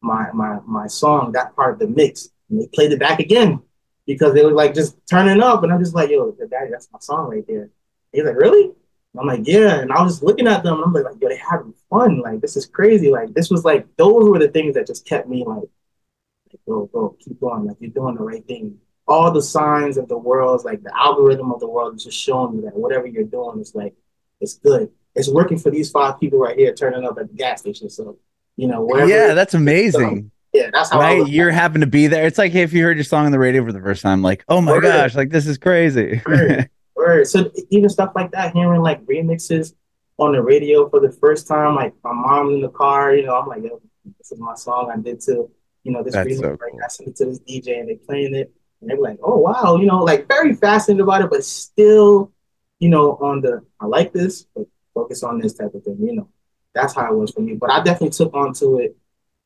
my 0.01 0.31
my 0.33 0.59
my 0.67 0.87
song, 0.87 1.33
that 1.33 1.55
part 1.57 1.75
of 1.75 1.79
the 1.79 1.89
mix, 1.89 2.29
and 2.51 2.61
they 2.61 2.69
played 2.73 2.93
it 2.93 3.01
back 3.01 3.21
again 3.21 3.63
because 4.07 4.35
they 4.35 4.45
were 4.45 4.53
like 4.53 4.75
just 4.75 4.97
turning 5.09 5.43
up, 5.43 5.63
and 5.63 5.73
I'm 5.73 5.81
just 5.81 5.95
like, 5.95 6.11
yo, 6.11 6.33
daddy, 6.33 6.71
that's 6.71 6.89
my 6.93 6.99
song 7.01 7.29
right 7.29 7.45
there. 7.47 7.71
He's 8.13 8.25
like, 8.25 8.37
really? 8.37 8.73
I'm 9.19 9.27
like, 9.27 9.47
yeah, 9.47 9.81
and 9.81 9.91
I 9.91 10.03
was 10.03 10.15
just 10.15 10.23
looking 10.23 10.47
at 10.47 10.63
them, 10.63 10.75
and 10.77 10.85
I'm 10.85 10.93
like, 10.93 11.15
yo, 11.21 11.29
they're 11.29 11.39
having 11.39 11.75
fun, 11.91 12.21
like 12.21 12.41
this 12.41 12.57
is 12.57 12.67
crazy, 12.67 13.11
like 13.11 13.33
this 13.35 13.51
was 13.51 13.65
like 13.65 13.87
those 13.97 14.29
were 14.29 14.39
the 14.39 14.49
things 14.49 14.75
that 14.75 14.87
just 14.87 15.07
kept 15.07 15.29
me 15.29 15.45
like, 15.45 15.59
like 15.59 16.61
go 16.67 16.87
go 16.93 17.17
keep 17.19 17.41
going, 17.41 17.67
like 17.67 17.77
you're 17.81 17.91
doing 17.91 18.17
the 18.17 18.23
right 18.23 18.47
thing. 18.47 18.79
All 19.09 19.31
the 19.31 19.43
signs 19.43 19.97
of 19.99 20.09
the 20.09 20.19
world, 20.19 20.65
like 20.65 20.83
the 20.83 20.97
algorithm 20.97 21.53
of 21.53 21.61
the 21.61 21.69
world, 21.69 21.95
is 21.97 22.05
just 22.05 22.19
showing 22.19 22.57
you 22.57 22.63
that 22.63 22.75
whatever 22.75 23.07
you're 23.07 23.25
doing 23.25 23.61
is 23.61 23.75
like 23.75 23.95
it's 24.41 24.55
good 24.55 24.91
it's 25.17 25.29
working 25.29 25.59
for 25.59 25.71
these 25.71 25.91
five 25.91 26.21
people 26.21 26.39
right 26.39 26.57
here 26.57 26.73
turning 26.75 27.05
up 27.05 27.19
at 27.19 27.29
the 27.29 27.35
gas 27.35 27.61
station. 27.61 27.89
So, 27.89 28.19
you 28.57 28.69
know, 28.69 28.83
wherever. 28.83 29.09
Yeah, 29.09 29.35
that's 29.35 29.55
amazing. 29.55 30.31
So, 30.53 30.61
yeah, 30.61 30.71
that's 30.73 30.91
how 30.91 31.01
right. 31.01 31.27
You 31.27 31.49
happen 31.49 31.81
to 31.81 31.87
be 31.87 32.07
there. 32.07 32.27
It's 32.27 32.39
like 32.39 32.55
if 32.55 32.73
you 32.73 32.85
heard 32.85 32.99
your 32.99 33.05
song 33.05 33.27
on 33.27 33.33
the 33.33 33.39
radio 33.39 33.65
for 33.65 33.73
the 33.73 33.81
first 33.81 34.03
time, 34.03 34.23
like, 34.23 34.45
oh 34.49 34.61
my 34.61 34.73
Word. 34.73 34.83
gosh, 34.83 35.15
like 35.15 35.31
this 35.31 35.47
is 35.47 35.59
crazy. 35.59 36.23
Word. 36.27 36.71
Word. 36.95 37.27
So 37.27 37.51
even 37.71 37.89
stuff 37.89 38.13
like 38.15 38.31
that, 38.33 38.53
hearing 38.53 38.83
like 38.83 39.05
remixes 39.07 39.75
on 40.19 40.33
the 40.33 40.43
radio 40.43 40.89
for 40.89 41.01
the 41.01 41.13
first 41.13 41.49
time, 41.49 41.75
like 41.75 41.95
my 42.05 42.13
mom 42.13 42.51
in 42.51 42.61
the 42.61 42.69
car, 42.69 43.15
you 43.15 43.25
know, 43.25 43.37
I'm 43.37 43.49
like, 43.49 43.63
Yo, 43.63 43.81
this 44.19 44.33
is 44.33 44.39
my 44.39 44.55
song 44.55 44.91
I 44.93 45.01
did 45.01 45.21
to, 45.23 45.51
you 45.83 45.93
know, 45.93 46.03
this 46.03 46.15
that's 46.15 46.29
remix. 46.29 46.41
So 46.41 46.57
cool. 46.57 46.81
I 46.83 46.89
sent 46.89 47.09
it 47.09 47.17
to 47.17 47.25
this 47.27 47.41
DJ 47.41 47.81
and 47.81 47.89
they 47.89 47.97
playing 47.97 48.35
it, 48.35 48.53
and 48.81 48.91
they're 48.91 48.99
like, 48.99 49.19
oh 49.23 49.39
wow, 49.39 49.77
you 49.77 49.87
know, 49.87 49.99
like 50.01 50.29
very 50.29 50.55
fascinated 50.55 51.03
about 51.03 51.23
it, 51.23 51.31
but 51.31 51.45
still, 51.45 52.33
you 52.79 52.89
know, 52.89 53.13
on 53.23 53.41
the 53.41 53.63
I 53.81 53.87
like 53.87 54.13
this, 54.13 54.47
but 54.55 54.67
focus 54.95 55.23
on 55.23 55.39
this 55.39 55.55
type 55.55 55.75
of 55.75 55.83
thing. 55.85 55.99
You 56.01 56.17
know, 56.17 56.29
that's 56.75 56.95
how 56.95 57.13
it 57.13 57.17
was 57.17 57.31
for 57.31 57.41
me. 57.41 57.55
But 57.55 57.71
I 57.71 57.83
definitely 57.83 58.11
took 58.11 58.35
onto 58.35 58.79
it, 58.79 58.97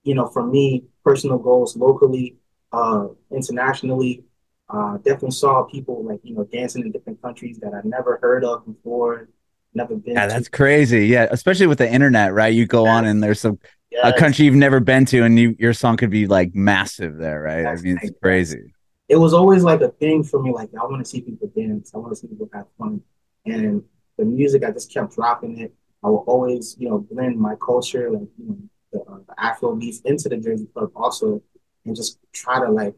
you 0.05 0.15
know, 0.15 0.27
for 0.27 0.47
me, 0.47 0.85
personal 1.05 1.39
goals 1.39 1.77
locally, 1.77 2.37
uh, 2.73 3.09
internationally. 3.31 4.25
Uh, 4.69 4.99
definitely 4.99 5.33
saw 5.33 5.65
people 5.65 6.05
like, 6.05 6.21
you 6.23 6.33
know, 6.33 6.45
dancing 6.45 6.83
in 6.83 6.93
different 6.93 7.21
countries 7.21 7.59
that 7.59 7.75
I 7.75 7.81
never 7.85 8.21
heard 8.23 8.45
of 8.45 8.65
before, 8.65 9.29
never 9.75 9.97
been 9.97 10.15
Yeah, 10.15 10.27
to. 10.27 10.33
that's 10.33 10.49
crazy. 10.49 11.09
Yeah, 11.09 11.27
especially 11.31 11.67
with 11.67 11.79
the 11.79 11.91
internet, 11.91 12.33
right? 12.33 12.55
You 12.55 12.67
go 12.67 12.87
on 12.87 13.05
and 13.05 13.21
there's 13.21 13.41
some 13.41 13.59
yes. 13.91 14.01
a 14.05 14.13
country 14.17 14.45
you've 14.45 14.55
never 14.55 14.79
been 14.79 15.05
to 15.07 15.25
and 15.25 15.39
you 15.39 15.57
your 15.59 15.73
song 15.73 15.97
could 15.97 16.11
be 16.11 16.27
like 16.29 16.55
massive 16.55 17.17
there, 17.17 17.41
right? 17.41 17.63
That's 17.63 17.81
I 17.81 17.85
mean, 17.85 17.99
it's 18.01 18.13
crazy. 18.23 18.73
It 19.11 19.17
was 19.17 19.35
always 19.35 19.65
like 19.65 19.81
a 19.81 19.89
thing 19.89 20.23
for 20.23 20.41
me, 20.41 20.53
like 20.53 20.71
I 20.81 20.85
want 20.85 21.05
to 21.05 21.11
see 21.11 21.21
people 21.21 21.51
dance, 21.57 21.91
I 21.93 21.99
want 21.99 22.13
to 22.13 22.17
see 22.17 22.29
people 22.29 22.49
have 22.55 22.67
fun. 22.79 23.03
And 23.45 23.83
the 24.17 24.25
music, 24.25 24.63
I 24.63 24.71
just 24.71 24.93
kept 24.95 25.17
dropping 25.17 25.59
it. 25.59 25.75
I 26.05 26.09
will 26.09 26.25
always, 26.29 26.77
you 26.79 26.89
know, 26.89 26.99
blend 26.99 27.37
my 27.37 27.57
culture, 27.57 28.09
like 28.09 28.29
you 28.39 28.47
know, 28.47 28.59
the, 28.93 29.01
uh, 29.01 29.19
the 29.27 29.35
Afro 29.37 29.75
beats 29.75 30.01
into 30.03 30.29
the 30.29 30.37
Jersey 30.37 30.69
club 30.73 30.93
also, 30.95 31.43
and 31.85 31.97
just 31.97 32.21
try 32.33 32.61
to 32.65 32.71
like 32.71 32.95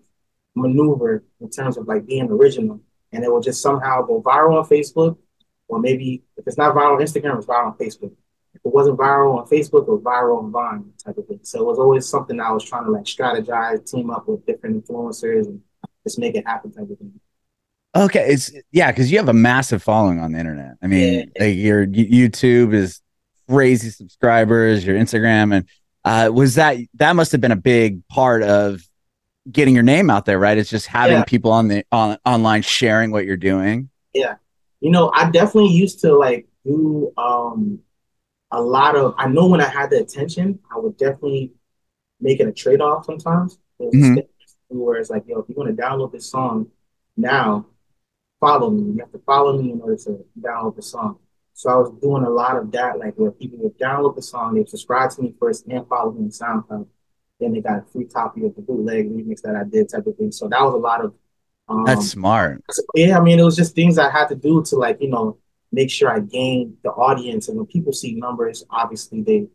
maneuver 0.54 1.24
in 1.40 1.48
terms 1.48 1.78
of 1.78 1.88
like 1.88 2.04
being 2.04 2.30
original. 2.30 2.78
And 3.12 3.24
it 3.24 3.32
will 3.32 3.40
just 3.40 3.62
somehow 3.62 4.02
go 4.02 4.20
viral 4.20 4.58
on 4.58 4.68
Facebook, 4.68 5.16
or 5.66 5.80
maybe 5.80 6.22
if 6.36 6.46
it's 6.46 6.58
not 6.58 6.74
viral 6.74 6.96
on 6.96 7.00
Instagram, 7.00 7.38
it's 7.38 7.46
viral 7.46 7.68
on 7.68 7.78
Facebook. 7.78 8.12
If 8.54 8.60
it 8.62 8.74
wasn't 8.74 8.98
viral 8.98 9.38
on 9.38 9.48
Facebook, 9.48 9.88
it 9.88 9.90
was 9.90 10.02
viral 10.02 10.44
on 10.44 10.52
Vine 10.52 10.92
type 11.02 11.16
of 11.16 11.26
thing. 11.26 11.40
So 11.42 11.60
it 11.60 11.66
was 11.66 11.78
always 11.78 12.06
something 12.06 12.38
I 12.38 12.52
was 12.52 12.64
trying 12.64 12.84
to 12.84 12.90
like 12.90 13.04
strategize, 13.04 13.90
team 13.90 14.10
up 14.10 14.28
with 14.28 14.44
different 14.44 14.86
influencers 14.86 15.46
and 15.46 15.62
just 16.04 16.18
make 16.18 16.34
it 16.34 16.46
happen 16.46 16.72
type 16.72 16.88
of 16.90 16.98
thing. 16.98 17.20
Okay, 17.94 18.26
it's 18.28 18.50
yeah, 18.70 18.90
because 18.90 19.12
you 19.12 19.18
have 19.18 19.28
a 19.28 19.34
massive 19.34 19.82
following 19.82 20.18
on 20.18 20.32
the 20.32 20.38
internet. 20.38 20.76
I 20.82 20.86
mean, 20.86 21.30
yeah. 21.36 21.46
like 21.46 21.56
your 21.56 21.86
YouTube 21.86 22.72
is 22.72 23.02
crazy 23.48 23.90
subscribers, 23.90 24.84
your 24.84 24.96
Instagram, 24.96 25.54
and 25.54 25.68
uh, 26.04 26.32
was 26.32 26.54
that 26.54 26.78
that 26.94 27.14
must 27.14 27.32
have 27.32 27.40
been 27.40 27.52
a 27.52 27.56
big 27.56 28.06
part 28.08 28.42
of 28.42 28.80
getting 29.50 29.74
your 29.74 29.82
name 29.82 30.08
out 30.08 30.24
there, 30.24 30.38
right? 30.38 30.56
It's 30.56 30.70
just 30.70 30.86
having 30.86 31.18
yeah. 31.18 31.24
people 31.24 31.52
on 31.52 31.68
the 31.68 31.84
on 31.92 32.16
online 32.24 32.62
sharing 32.62 33.10
what 33.10 33.26
you're 33.26 33.36
doing. 33.36 33.90
Yeah, 34.14 34.36
you 34.80 34.90
know, 34.90 35.10
I 35.14 35.30
definitely 35.30 35.72
used 35.72 36.00
to 36.00 36.14
like 36.14 36.46
do 36.64 37.12
um 37.18 37.80
a 38.50 38.60
lot 38.60 38.96
of. 38.96 39.14
I 39.18 39.28
know 39.28 39.48
when 39.48 39.60
I 39.60 39.68
had 39.68 39.90
the 39.90 40.00
attention, 40.00 40.58
I 40.74 40.78
would 40.78 40.96
definitely 40.96 41.52
make 42.20 42.40
it 42.40 42.48
a 42.48 42.52
trade 42.52 42.80
off 42.80 43.04
sometimes. 43.04 43.58
Mm-hmm. 43.80 44.18
Where 44.78 44.96
it's 44.96 45.10
like, 45.10 45.24
yo, 45.26 45.40
if 45.40 45.48
you 45.48 45.54
want 45.56 45.74
to 45.74 45.82
download 45.82 46.12
this 46.12 46.30
song 46.30 46.68
now, 47.16 47.66
follow 48.40 48.70
me. 48.70 48.92
You 48.92 48.98
have 49.00 49.12
to 49.12 49.18
follow 49.18 49.60
me 49.60 49.72
in 49.72 49.80
order 49.80 49.96
to 49.96 50.24
download 50.40 50.76
the 50.76 50.82
song. 50.82 51.18
So 51.54 51.70
I 51.70 51.76
was 51.76 51.92
doing 52.00 52.24
a 52.24 52.30
lot 52.30 52.56
of 52.56 52.72
that, 52.72 52.98
like 52.98 53.14
where 53.14 53.30
people 53.30 53.58
would 53.58 53.78
download 53.78 54.16
the 54.16 54.22
song, 54.22 54.54
they 54.54 54.64
subscribe 54.64 55.10
to 55.12 55.22
me 55.22 55.34
first 55.38 55.66
and 55.66 55.86
follow 55.86 56.12
me 56.12 56.24
on 56.24 56.30
SoundCloud. 56.30 56.86
Then 57.38 57.52
they 57.52 57.60
got 57.60 57.78
a 57.78 57.84
free 57.92 58.06
copy 58.06 58.44
of 58.44 58.54
the 58.54 58.62
bootleg 58.62 59.10
remix 59.10 59.42
that 59.42 59.56
I 59.56 59.64
did, 59.64 59.88
type 59.88 60.06
of 60.06 60.16
thing. 60.16 60.32
So 60.32 60.48
that 60.48 60.60
was 60.60 60.74
a 60.74 60.78
lot 60.78 61.04
of. 61.04 61.14
Um, 61.68 61.84
That's 61.84 62.08
smart. 62.08 62.62
Yeah, 62.94 63.18
I 63.18 63.20
mean, 63.20 63.38
it 63.38 63.44
was 63.44 63.56
just 63.56 63.74
things 63.74 63.98
I 63.98 64.10
had 64.10 64.28
to 64.28 64.34
do 64.34 64.62
to 64.64 64.76
like 64.76 65.00
you 65.00 65.08
know 65.08 65.38
make 65.70 65.90
sure 65.90 66.10
I 66.10 66.20
gained 66.20 66.76
the 66.82 66.90
audience. 66.90 67.48
And 67.48 67.56
when 67.56 67.66
people 67.66 67.92
see 67.92 68.14
numbers, 68.14 68.64
obviously 68.70 69.22
they 69.22 69.48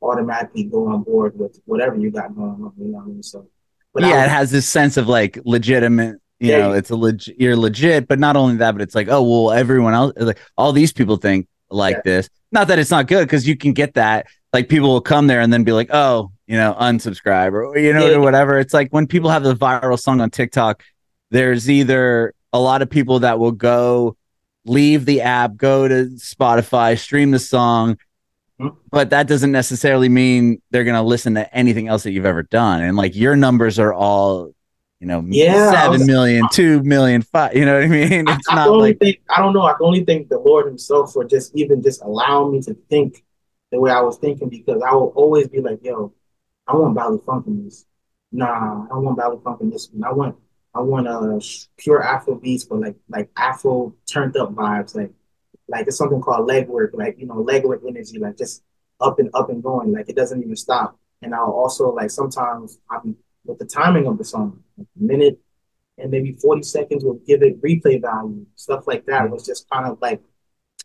automatically 0.00 0.64
go 0.64 0.88
on 0.88 1.02
board 1.02 1.38
with 1.38 1.60
whatever 1.64 1.96
you 1.96 2.10
got 2.10 2.34
going 2.34 2.50
on. 2.50 2.72
You 2.78 2.88
know 2.88 2.98
what 2.98 3.04
I 3.04 3.06
mean? 3.06 3.22
So, 3.22 3.48
but 3.96 4.08
yeah, 4.08 4.24
it 4.24 4.30
has 4.30 4.50
this 4.50 4.68
sense 4.68 4.96
of 4.96 5.08
like 5.08 5.38
legitimate 5.44 6.16
you 6.38 6.50
yeah, 6.50 6.58
know 6.58 6.72
it's 6.72 6.90
a 6.90 6.96
legit 6.96 7.34
you're 7.40 7.56
legit 7.56 8.06
but 8.06 8.18
not 8.18 8.36
only 8.36 8.56
that 8.56 8.72
but 8.72 8.82
it's 8.82 8.94
like 8.94 9.08
oh 9.08 9.22
well 9.22 9.52
everyone 9.52 9.94
else 9.94 10.12
like 10.16 10.38
all 10.58 10.70
these 10.70 10.92
people 10.92 11.16
think 11.16 11.48
like 11.70 11.96
yeah. 11.96 12.02
this 12.04 12.28
not 12.52 12.68
that 12.68 12.78
it's 12.78 12.90
not 12.90 13.06
good 13.06 13.24
because 13.24 13.48
you 13.48 13.56
can 13.56 13.72
get 13.72 13.94
that 13.94 14.26
like 14.52 14.68
people 14.68 14.90
will 14.90 15.00
come 15.00 15.26
there 15.28 15.40
and 15.40 15.50
then 15.52 15.64
be 15.64 15.72
like 15.72 15.88
oh 15.92 16.30
you 16.46 16.56
know 16.56 16.76
unsubscribe 16.78 17.52
or 17.52 17.76
you 17.78 17.92
know 17.92 18.14
or 18.14 18.20
whatever 18.20 18.58
it's 18.58 18.74
like 18.74 18.90
when 18.90 19.06
people 19.06 19.30
have 19.30 19.42
the 19.42 19.54
viral 19.54 19.98
song 19.98 20.20
on 20.20 20.28
tiktok 20.28 20.82
there's 21.30 21.70
either 21.70 22.34
a 22.52 22.60
lot 22.60 22.82
of 22.82 22.90
people 22.90 23.20
that 23.20 23.38
will 23.38 23.52
go 23.52 24.14
leave 24.66 25.06
the 25.06 25.22
app 25.22 25.56
go 25.56 25.88
to 25.88 26.06
spotify 26.16 26.98
stream 26.98 27.30
the 27.30 27.38
song. 27.38 27.96
But 28.90 29.10
that 29.10 29.26
doesn't 29.26 29.52
necessarily 29.52 30.08
mean 30.08 30.62
they're 30.70 30.84
going 30.84 30.96
to 30.96 31.02
listen 31.02 31.34
to 31.34 31.54
anything 31.54 31.88
else 31.88 32.04
that 32.04 32.12
you've 32.12 32.24
ever 32.24 32.42
done 32.42 32.82
and 32.82 32.96
like 32.96 33.14
your 33.14 33.36
numbers 33.36 33.78
are 33.78 33.92
all 33.92 34.52
you 35.00 35.06
know, 35.06 35.22
yeah, 35.28 35.72
seven 35.72 35.98
was, 35.98 36.06
million, 36.06 36.48
two 36.50 36.82
million, 36.82 37.20
five. 37.20 37.54
You 37.54 37.66
know 37.66 37.74
what 37.74 37.84
I 37.84 37.88
mean? 37.88 38.26
It's 38.28 38.48
I, 38.48 38.54
not 38.54 38.68
I 38.68 38.70
like 38.70 38.98
think, 38.98 39.20
I 39.28 39.42
don't 39.42 39.52
know. 39.52 39.62
I 39.62 39.72
can 39.72 39.84
only 39.84 40.04
thank 40.04 40.30
the 40.30 40.38
Lord 40.38 40.66
Himself 40.66 41.12
for 41.12 41.22
just 41.24 41.54
even 41.54 41.82
just 41.82 42.00
allowing 42.02 42.52
me 42.52 42.62
to 42.62 42.74
think 42.88 43.22
the 43.70 43.78
way 43.78 43.90
I 43.90 44.00
was 44.00 44.16
thinking 44.16 44.48
because 44.48 44.82
I 44.82 44.94
will 44.94 45.12
always 45.14 45.48
be 45.48 45.60
like, 45.60 45.80
yo, 45.82 46.14
I 46.66 46.74
want 46.74 46.96
Baile 46.96 47.22
Funk 47.24 47.46
in 47.46 47.64
this. 47.64 47.84
Nah, 48.32 48.84
I 48.84 48.88
don't 48.88 49.04
want 49.04 49.18
Baile 49.18 49.42
Funk 49.42 49.60
in 49.60 49.70
this 49.70 49.90
one. 49.92 50.08
I 50.08 50.12
want 50.14 50.36
I 50.74 50.80
want 50.80 51.06
a 51.06 51.36
uh, 51.36 51.40
pure 51.76 52.02
Afro 52.02 52.36
beats, 52.36 52.64
but 52.64 52.80
like 52.80 52.96
like 53.08 53.30
Afro 53.36 53.94
turned 54.10 54.36
up 54.36 54.54
vibes, 54.54 54.94
like 54.94 55.12
like 55.68 55.86
it's 55.86 55.96
something 55.96 56.20
called 56.20 56.46
leg 56.46 56.68
work, 56.68 56.92
like 56.94 57.18
you 57.18 57.26
know 57.26 57.40
leg 57.40 57.64
work 57.64 57.82
energy, 57.86 58.18
like 58.18 58.36
just 58.36 58.62
up 59.00 59.18
and 59.18 59.30
up 59.34 59.50
and 59.50 59.62
going, 59.62 59.92
like 59.92 60.08
it 60.08 60.16
doesn't 60.16 60.42
even 60.42 60.56
stop. 60.56 60.98
And 61.22 61.34
I'll 61.34 61.52
also 61.52 61.90
like 61.90 62.10
sometimes 62.10 62.78
I'm 62.90 63.16
with 63.44 63.58
the 63.58 63.66
timing 63.66 64.06
of 64.06 64.18
the 64.18 64.24
song. 64.24 64.62
Like 64.76 64.88
a 65.00 65.02
minute 65.02 65.40
and 65.98 66.10
maybe 66.10 66.32
40 66.32 66.62
seconds 66.62 67.04
will 67.04 67.20
give 67.26 67.42
it 67.42 67.60
replay 67.62 68.00
value. 68.00 68.46
Stuff 68.54 68.86
like 68.86 69.06
that 69.06 69.22
mm-hmm. 69.22 69.32
was 69.32 69.46
just 69.46 69.68
kind 69.70 69.86
of 69.86 69.98
like 70.00 70.20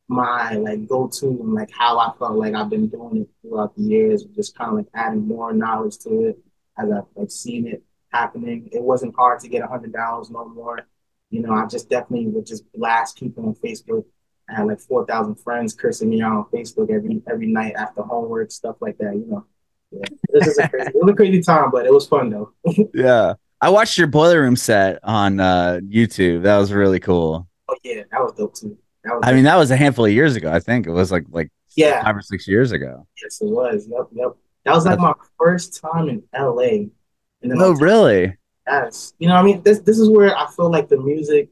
my 0.07 0.55
like 0.55 0.87
go-to 0.87 1.27
and 1.27 1.53
like 1.53 1.69
how 1.71 1.97
I 1.97 2.11
felt 2.17 2.37
like 2.37 2.53
I've 2.53 2.69
been 2.69 2.87
doing 2.87 3.21
it 3.21 3.29
throughout 3.41 3.75
the 3.75 3.83
years, 3.83 4.23
just 4.23 4.57
kind 4.57 4.71
of 4.71 4.77
like 4.77 4.87
adding 4.93 5.27
more 5.27 5.53
knowledge 5.53 5.97
to 5.99 6.27
it 6.27 6.39
as 6.77 6.91
I've 6.91 7.03
like 7.15 7.31
seen 7.31 7.67
it 7.67 7.83
happening. 8.11 8.69
It 8.71 8.81
wasn't 8.81 9.15
hard 9.15 9.39
to 9.41 9.49
get 9.49 9.63
a 9.63 9.67
hundred 9.67 9.93
dollars 9.93 10.29
no 10.29 10.47
more. 10.47 10.79
You 11.29 11.41
know, 11.41 11.53
I 11.53 11.65
just 11.65 11.89
definitely 11.89 12.27
would 12.27 12.45
just 12.45 12.69
blast 12.73 13.17
people 13.17 13.45
on 13.45 13.55
Facebook. 13.55 14.05
I 14.51 14.55
had 14.55 14.67
like 14.67 14.79
four 14.79 15.05
thousand 15.05 15.35
friends 15.35 15.73
cursing 15.73 16.09
me 16.09 16.21
out 16.21 16.33
on 16.33 16.45
Facebook 16.53 16.91
every 16.91 17.21
every 17.31 17.47
night 17.47 17.75
after 17.75 18.01
homework, 18.01 18.51
stuff 18.51 18.75
like 18.81 18.97
that, 18.97 19.15
you 19.15 19.25
know 19.27 19.45
yeah, 19.91 19.99
it 20.29 20.45
was, 20.45 20.69
crazy, 20.69 20.87
it 20.87 20.95
was 20.95 21.11
a 21.11 21.15
crazy 21.15 21.41
time, 21.41 21.71
but 21.71 21.85
it 21.85 21.93
was 21.93 22.07
fun 22.07 22.29
though. 22.29 22.53
yeah. 22.93 23.33
I 23.59 23.69
watched 23.69 23.97
your 23.97 24.07
boiler 24.07 24.41
room 24.41 24.55
set 24.55 24.99
on 25.03 25.39
uh, 25.39 25.79
YouTube. 25.83 26.43
That 26.43 26.57
was 26.57 26.73
really 26.73 26.99
cool. 26.99 27.47
Oh 27.67 27.75
yeah, 27.83 28.03
that 28.11 28.21
was 28.21 28.33
dope 28.33 28.55
too. 28.55 28.77
Was 29.03 29.19
I 29.23 29.27
dope. 29.27 29.35
mean, 29.35 29.43
that 29.43 29.57
was 29.57 29.69
a 29.69 29.77
handful 29.77 30.05
of 30.05 30.11
years 30.11 30.35
ago. 30.35 30.51
I 30.51 30.59
think 30.59 30.87
it 30.87 30.91
was 30.91 31.11
like 31.11 31.25
like 31.29 31.51
yeah 31.75 32.03
five 32.03 32.15
or 32.15 32.21
six 32.21 32.47
years 32.47 32.71
ago. 32.71 33.05
Yes, 33.21 33.39
it 33.41 33.49
was. 33.49 33.87
Yep, 33.87 34.07
yep. 34.13 34.31
That 34.65 34.73
was 34.73 34.85
like 34.85 34.93
That's... 34.93 35.01
my 35.01 35.13
first 35.37 35.79
time 35.81 36.09
in 36.09 36.23
LA. 36.33 36.89
And 37.43 37.51
then 37.51 37.57
oh, 37.61 37.73
really? 37.73 38.35
Yes. 38.67 39.13
You 39.19 39.27
know, 39.27 39.35
I 39.35 39.43
mean, 39.43 39.61
this 39.61 39.79
this 39.79 39.99
is 39.99 40.09
where 40.09 40.35
I 40.35 40.49
feel 40.51 40.71
like 40.71 40.89
the 40.89 40.97
music 40.97 41.49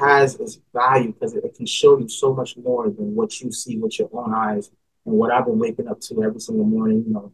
has 0.00 0.36
its 0.36 0.58
value 0.72 1.12
because 1.12 1.34
it, 1.34 1.54
can 1.54 1.66
show 1.66 1.98
you 1.98 2.08
so 2.08 2.34
much 2.34 2.56
more 2.56 2.86
than 2.86 3.14
what 3.14 3.40
you 3.40 3.52
see 3.52 3.76
with 3.78 3.98
your 3.98 4.08
own 4.12 4.34
eyes 4.34 4.70
and 5.06 5.14
what 5.14 5.30
I've 5.30 5.44
been 5.46 5.58
waking 5.58 5.88
up 5.88 6.00
to 6.00 6.22
every 6.22 6.40
single 6.40 6.64
morning, 6.64 7.04
you 7.06 7.12
know, 7.12 7.32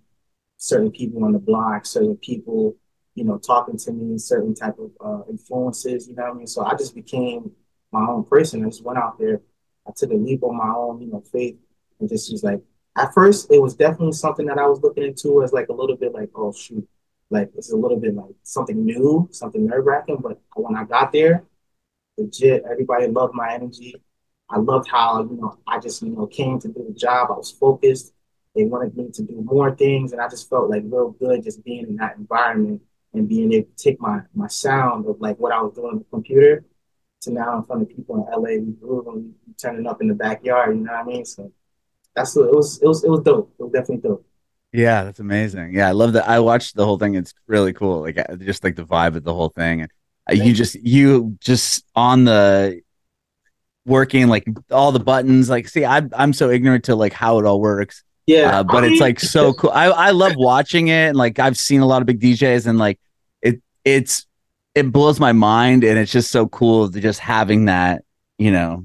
certain 0.56 0.90
people 0.90 1.24
on 1.24 1.32
the 1.32 1.38
block, 1.38 1.86
certain 1.86 2.16
people, 2.16 2.76
you 3.14 3.24
know, 3.24 3.38
talking 3.38 3.76
to 3.78 3.92
me, 3.92 4.18
certain 4.18 4.54
type 4.54 4.76
of 4.78 4.90
uh, 5.04 5.22
influences, 5.30 6.08
you 6.08 6.14
know 6.14 6.24
what 6.24 6.34
I 6.34 6.38
mean? 6.38 6.46
So 6.46 6.64
I 6.64 6.74
just 6.74 6.94
became 6.94 7.52
my 7.92 8.04
own 8.06 8.24
person. 8.24 8.64
I 8.64 8.68
just 8.68 8.84
went 8.84 8.98
out 8.98 9.18
there. 9.18 9.40
I 9.86 9.92
took 9.96 10.10
a 10.10 10.14
leap 10.14 10.42
on 10.42 10.56
my 10.56 10.68
own, 10.68 11.00
you 11.00 11.08
know, 11.08 11.22
faith 11.32 11.56
and 12.00 12.08
just 12.08 12.30
was 12.32 12.42
like, 12.42 12.60
at 12.96 13.12
first 13.14 13.50
it 13.50 13.60
was 13.60 13.74
definitely 13.74 14.12
something 14.12 14.46
that 14.46 14.58
I 14.58 14.66
was 14.66 14.80
looking 14.82 15.04
into 15.04 15.42
as 15.42 15.52
like 15.52 15.68
a 15.68 15.72
little 15.72 15.96
bit 15.96 16.12
like, 16.12 16.30
oh 16.34 16.52
shoot, 16.52 16.86
like 17.30 17.50
it's 17.56 17.72
a 17.72 17.76
little 17.76 17.98
bit 17.98 18.14
like 18.14 18.34
something 18.42 18.84
new, 18.84 19.28
something 19.30 19.66
nerve 19.66 19.86
wracking. 19.86 20.18
But 20.20 20.40
when 20.54 20.76
I 20.76 20.84
got 20.84 21.12
there, 21.12 21.44
legit, 22.16 22.64
everybody 22.70 23.06
loved 23.08 23.34
my 23.34 23.52
energy. 23.52 24.02
I 24.48 24.58
loved 24.58 24.88
how, 24.88 25.22
you 25.22 25.36
know, 25.36 25.58
I 25.66 25.78
just, 25.78 26.02
you 26.02 26.10
know, 26.10 26.26
came 26.26 26.58
to 26.60 26.68
do 26.68 26.84
the 26.88 26.94
job. 26.94 27.30
I 27.30 27.36
was 27.36 27.50
focused. 27.50 28.12
They 28.54 28.64
wanted 28.64 28.96
me 28.96 29.10
to 29.12 29.22
do 29.22 29.42
more 29.44 29.74
things. 29.74 30.12
And 30.12 30.20
I 30.20 30.28
just 30.28 30.48
felt 30.48 30.70
like 30.70 30.82
real 30.86 31.10
good 31.10 31.42
just 31.42 31.64
being 31.64 31.86
in 31.86 31.96
that 31.96 32.16
environment 32.16 32.82
and 33.12 33.28
being 33.28 33.52
able 33.52 33.68
to 33.76 33.82
take 33.82 34.00
my, 34.00 34.20
my 34.34 34.46
sound 34.46 35.06
of 35.06 35.20
like 35.20 35.38
what 35.38 35.52
I 35.52 35.60
was 35.60 35.74
doing 35.74 35.92
on 35.92 35.98
the 35.98 36.04
computer 36.04 36.64
to 37.22 37.32
now 37.32 37.58
in 37.58 37.64
front 37.64 37.82
of 37.82 37.88
people 37.88 38.16
in 38.16 38.32
LA. 38.32 38.64
We 38.64 38.72
grew 38.72 39.10
and 39.12 39.34
turning 39.60 39.86
up 39.86 40.00
in 40.00 40.08
the 40.08 40.14
backyard, 40.14 40.76
you 40.76 40.84
know 40.84 40.92
what 40.92 41.00
I 41.00 41.04
mean? 41.04 41.24
So 41.24 41.52
that's 42.14 42.36
it 42.36 42.52
was 42.52 42.80
it 42.82 42.86
was 42.86 43.04
it 43.04 43.10
was 43.10 43.20
dope. 43.20 43.52
It 43.58 43.62
was 43.62 43.72
definitely 43.72 44.08
dope. 44.08 44.26
Yeah, 44.72 45.04
that's 45.04 45.20
amazing. 45.20 45.74
Yeah, 45.74 45.88
I 45.88 45.92
love 45.92 46.14
that. 46.14 46.28
I 46.28 46.40
watched 46.40 46.76
the 46.76 46.84
whole 46.84 46.98
thing. 46.98 47.14
It's 47.14 47.32
really 47.46 47.72
cool. 47.72 48.00
Like 48.02 48.16
just 48.40 48.64
like 48.64 48.76
the 48.76 48.84
vibe 48.84 49.16
of 49.16 49.24
the 49.24 49.34
whole 49.34 49.50
thing. 49.50 49.88
And 50.28 50.38
you 50.38 50.52
just 50.52 50.74
you 50.74 51.36
just 51.40 51.84
on 51.94 52.24
the 52.24 52.80
working 53.86 54.26
like 54.26 54.44
all 54.72 54.90
the 54.90 55.00
buttons 55.00 55.48
like 55.48 55.68
see 55.68 55.84
I, 55.84 56.02
i'm 56.12 56.32
so 56.32 56.50
ignorant 56.50 56.86
to 56.86 56.96
like 56.96 57.12
how 57.12 57.38
it 57.38 57.46
all 57.46 57.60
works. 57.60 58.02
Yeah. 58.26 58.58
Uh, 58.58 58.64
but 58.64 58.82
I 58.82 58.88
it's 58.88 59.00
like 59.00 59.20
so 59.20 59.52
cool. 59.54 59.70
I, 59.70 59.84
I 59.84 60.10
love 60.10 60.32
watching 60.36 60.88
it 60.88 61.10
and 61.10 61.16
like 61.16 61.38
i've 61.38 61.56
seen 61.56 61.80
a 61.80 61.86
lot 61.86 62.02
of 62.02 62.06
big 62.06 62.20
djs 62.20 62.66
and 62.66 62.78
like 62.78 62.98
it 63.42 63.62
it's 63.84 64.26
it 64.74 64.90
blows 64.92 65.20
my 65.20 65.32
mind 65.32 65.84
and 65.84 65.98
it's 65.98 66.10
just 66.10 66.32
so 66.32 66.48
cool 66.48 66.90
to 66.90 67.00
just 67.00 67.20
having 67.20 67.66
that 67.66 68.02
you 68.38 68.50
know 68.50 68.84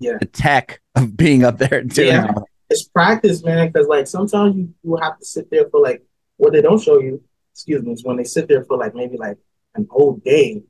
yeah. 0.00 0.16
the 0.18 0.26
tech 0.26 0.80
of 0.94 1.16
being 1.16 1.44
up 1.44 1.58
there 1.58 1.82
doing 1.84 2.08
yeah. 2.08 2.32
it's 2.70 2.84
practice 2.84 3.44
man 3.44 3.70
because 3.70 3.86
like 3.86 4.06
sometimes 4.06 4.56
you, 4.56 4.72
you 4.82 4.96
have 4.96 5.18
to 5.18 5.24
sit 5.26 5.50
there 5.50 5.68
for 5.68 5.80
like 5.80 6.02
what 6.38 6.54
they 6.54 6.62
don't 6.62 6.80
show 6.80 6.98
you 6.98 7.22
excuse 7.52 7.82
me 7.82 7.92
is 7.92 8.04
when 8.04 8.16
they 8.16 8.24
sit 8.24 8.48
there 8.48 8.64
for 8.64 8.78
like 8.78 8.94
maybe 8.94 9.18
like 9.18 9.36
an 9.74 9.86
whole 9.90 10.16
day 10.24 10.62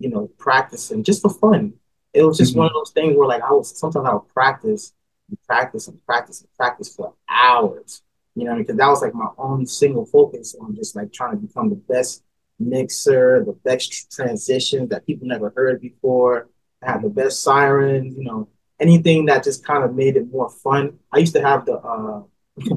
you 0.00 0.08
know 0.10 0.28
practicing 0.38 1.04
just 1.04 1.22
for 1.22 1.30
fun 1.30 1.72
it 2.12 2.24
was 2.24 2.38
just 2.38 2.52
mm-hmm. 2.52 2.60
one 2.60 2.66
of 2.66 2.72
those 2.74 2.90
things 2.90 3.16
where 3.16 3.28
like 3.28 3.42
I 3.42 3.52
was 3.52 3.78
sometimes 3.78 4.06
I 4.06 4.14
would 4.14 4.28
practice 4.28 4.92
and 5.28 5.38
practice 5.46 5.88
and 5.88 6.04
practice 6.04 6.40
and 6.40 6.52
practice 6.56 6.94
for 6.94 7.14
hours. 7.28 8.02
You 8.34 8.44
know, 8.44 8.56
because 8.56 8.76
that 8.76 8.88
was 8.88 9.02
like 9.02 9.14
my 9.14 9.28
only 9.38 9.66
single 9.66 10.06
focus 10.06 10.54
on 10.60 10.74
just 10.76 10.94
like 10.96 11.12
trying 11.12 11.32
to 11.32 11.36
become 11.36 11.68
the 11.68 11.76
best 11.76 12.22
mixer, 12.58 13.44
the 13.44 13.52
best 13.64 14.10
transition 14.12 14.88
that 14.88 15.04
people 15.04 15.26
never 15.26 15.52
heard 15.54 15.80
before, 15.80 16.48
have 16.80 17.02
the 17.02 17.08
best 17.08 17.42
siren, 17.42 18.14
you 18.16 18.24
know, 18.24 18.48
anything 18.78 19.26
that 19.26 19.42
just 19.42 19.64
kind 19.64 19.84
of 19.84 19.94
made 19.94 20.16
it 20.16 20.30
more 20.30 20.48
fun. 20.48 20.98
I 21.12 21.18
used 21.18 21.34
to 21.34 21.42
have 21.42 21.66
the 21.66 21.74
uh 21.74 22.22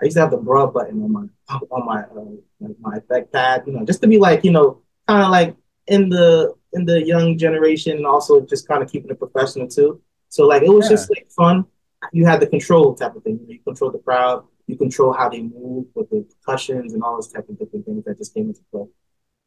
I 0.00 0.04
used 0.04 0.16
to 0.16 0.20
have 0.20 0.30
the 0.30 0.36
bra 0.36 0.66
button 0.66 1.02
on 1.02 1.12
my 1.12 1.58
on 1.70 1.86
my 1.86 2.02
uh, 2.02 2.68
my 2.80 2.96
effect 2.96 3.32
pad, 3.32 3.62
you 3.66 3.72
know, 3.72 3.84
just 3.84 4.02
to 4.02 4.08
be 4.08 4.18
like, 4.18 4.44
you 4.44 4.50
know, 4.50 4.82
kind 5.06 5.22
of 5.22 5.30
like 5.30 5.56
in 5.88 6.08
the 6.08 6.54
in 6.72 6.84
the 6.84 7.04
young 7.04 7.38
generation 7.38 7.96
and 7.96 8.06
also 8.06 8.40
just 8.40 8.68
kind 8.68 8.82
of 8.82 8.90
keeping 8.90 9.10
it 9.10 9.18
professional 9.18 9.68
too. 9.68 10.00
So 10.28 10.46
like 10.46 10.62
it 10.62 10.70
was 10.70 10.86
yeah. 10.86 10.90
just 10.90 11.10
like 11.10 11.30
fun. 11.30 11.64
you 12.12 12.26
had 12.26 12.40
the 12.40 12.46
control 12.46 12.94
type 12.94 13.14
of 13.16 13.22
thing. 13.22 13.40
You 13.48 13.58
control 13.60 13.90
the 13.90 13.98
crowd, 13.98 14.44
you 14.66 14.76
control 14.76 15.12
how 15.12 15.28
they 15.28 15.42
move 15.42 15.86
with 15.94 16.10
the 16.10 16.26
percussions 16.44 16.92
and 16.92 17.02
all 17.02 17.14
those 17.14 17.28
type 17.28 17.48
of 17.48 17.58
different 17.58 17.86
things 17.86 18.04
that 18.04 18.18
just 18.18 18.34
came 18.34 18.48
into 18.48 18.60
play. 18.70 18.86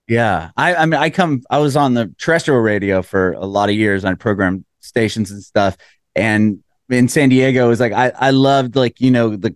Yeah, 0.07 0.49
I, 0.57 0.73
I 0.75 0.85
mean, 0.87 0.99
I 0.99 1.11
come. 1.11 1.43
I 1.51 1.59
was 1.59 1.75
on 1.75 1.93
the 1.93 2.13
terrestrial 2.17 2.59
radio 2.61 3.03
for 3.03 3.33
a 3.33 3.45
lot 3.45 3.69
of 3.69 3.75
years 3.75 4.03
on 4.03 4.15
program 4.15 4.65
stations 4.79 5.29
and 5.29 5.43
stuff, 5.43 5.77
and 6.15 6.63
in 6.89 7.07
San 7.07 7.29
Diego, 7.29 7.65
it 7.65 7.69
was 7.69 7.79
like 7.79 7.93
I, 7.93 8.11
I 8.15 8.31
loved 8.31 8.75
like 8.75 8.99
you 8.99 9.11
know 9.11 9.35
the 9.35 9.55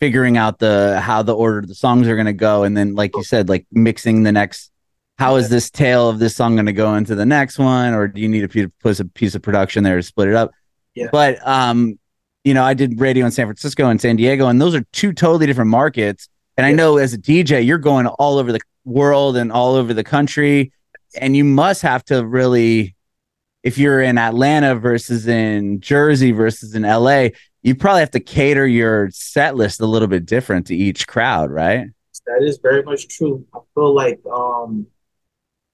figuring 0.00 0.36
out 0.36 0.58
the 0.58 1.00
how 1.00 1.22
the 1.22 1.34
order 1.34 1.64
the 1.64 1.74
songs 1.74 2.08
are 2.08 2.16
going 2.16 2.26
to 2.26 2.32
go, 2.32 2.64
and 2.64 2.76
then 2.76 2.96
like 2.96 3.14
you 3.16 3.22
said, 3.22 3.48
like 3.48 3.66
mixing 3.70 4.24
the 4.24 4.32
next. 4.32 4.70
How 5.18 5.36
is 5.36 5.48
this 5.48 5.70
tail 5.70 6.08
of 6.08 6.18
this 6.18 6.34
song 6.34 6.56
going 6.56 6.66
to 6.66 6.72
go 6.72 6.94
into 6.94 7.14
the 7.14 7.26
next 7.26 7.58
one, 7.58 7.94
or 7.94 8.08
do 8.08 8.20
you 8.20 8.28
need 8.28 8.50
to 8.50 8.68
put 8.80 8.98
a 8.98 9.04
piece 9.04 9.34
of 9.34 9.42
production 9.42 9.84
there 9.84 9.96
to 9.96 10.02
split 10.02 10.28
it 10.28 10.34
up? 10.34 10.50
Yeah. 10.94 11.08
But 11.12 11.46
um, 11.46 11.98
you 12.44 12.52
know, 12.52 12.62
I 12.62 12.74
did 12.74 13.00
radio 13.00 13.24
in 13.24 13.32
San 13.32 13.46
Francisco 13.46 13.88
and 13.88 14.00
San 14.00 14.16
Diego, 14.16 14.48
and 14.48 14.60
those 14.60 14.74
are 14.74 14.82
two 14.92 15.12
totally 15.12 15.46
different 15.46 15.70
markets. 15.70 16.28
And 16.56 16.66
I 16.66 16.72
know 16.72 16.98
as 16.98 17.14
a 17.14 17.18
DJ, 17.18 17.64
you're 17.64 17.78
going 17.78 18.06
all 18.06 18.38
over 18.38 18.52
the 18.52 18.60
world 18.84 19.36
and 19.36 19.50
all 19.50 19.74
over 19.74 19.94
the 19.94 20.04
country, 20.04 20.72
and 21.18 21.36
you 21.36 21.44
must 21.44 21.82
have 21.82 22.04
to 22.06 22.24
really, 22.24 22.94
if 23.62 23.78
you're 23.78 24.00
in 24.00 24.18
Atlanta 24.18 24.74
versus 24.74 25.26
in 25.26 25.80
Jersey 25.80 26.32
versus 26.32 26.74
in 26.74 26.82
LA, 26.82 27.28
you 27.62 27.74
probably 27.74 28.00
have 28.00 28.10
to 28.10 28.20
cater 28.20 28.66
your 28.66 29.08
set 29.10 29.56
list 29.56 29.80
a 29.80 29.86
little 29.86 30.08
bit 30.08 30.26
different 30.26 30.66
to 30.66 30.76
each 30.76 31.06
crowd, 31.06 31.50
right? 31.50 31.86
That 32.26 32.42
is 32.42 32.58
very 32.58 32.82
much 32.82 33.08
true. 33.08 33.44
I 33.54 33.58
feel 33.74 33.94
like, 33.94 34.20
um, 34.32 34.86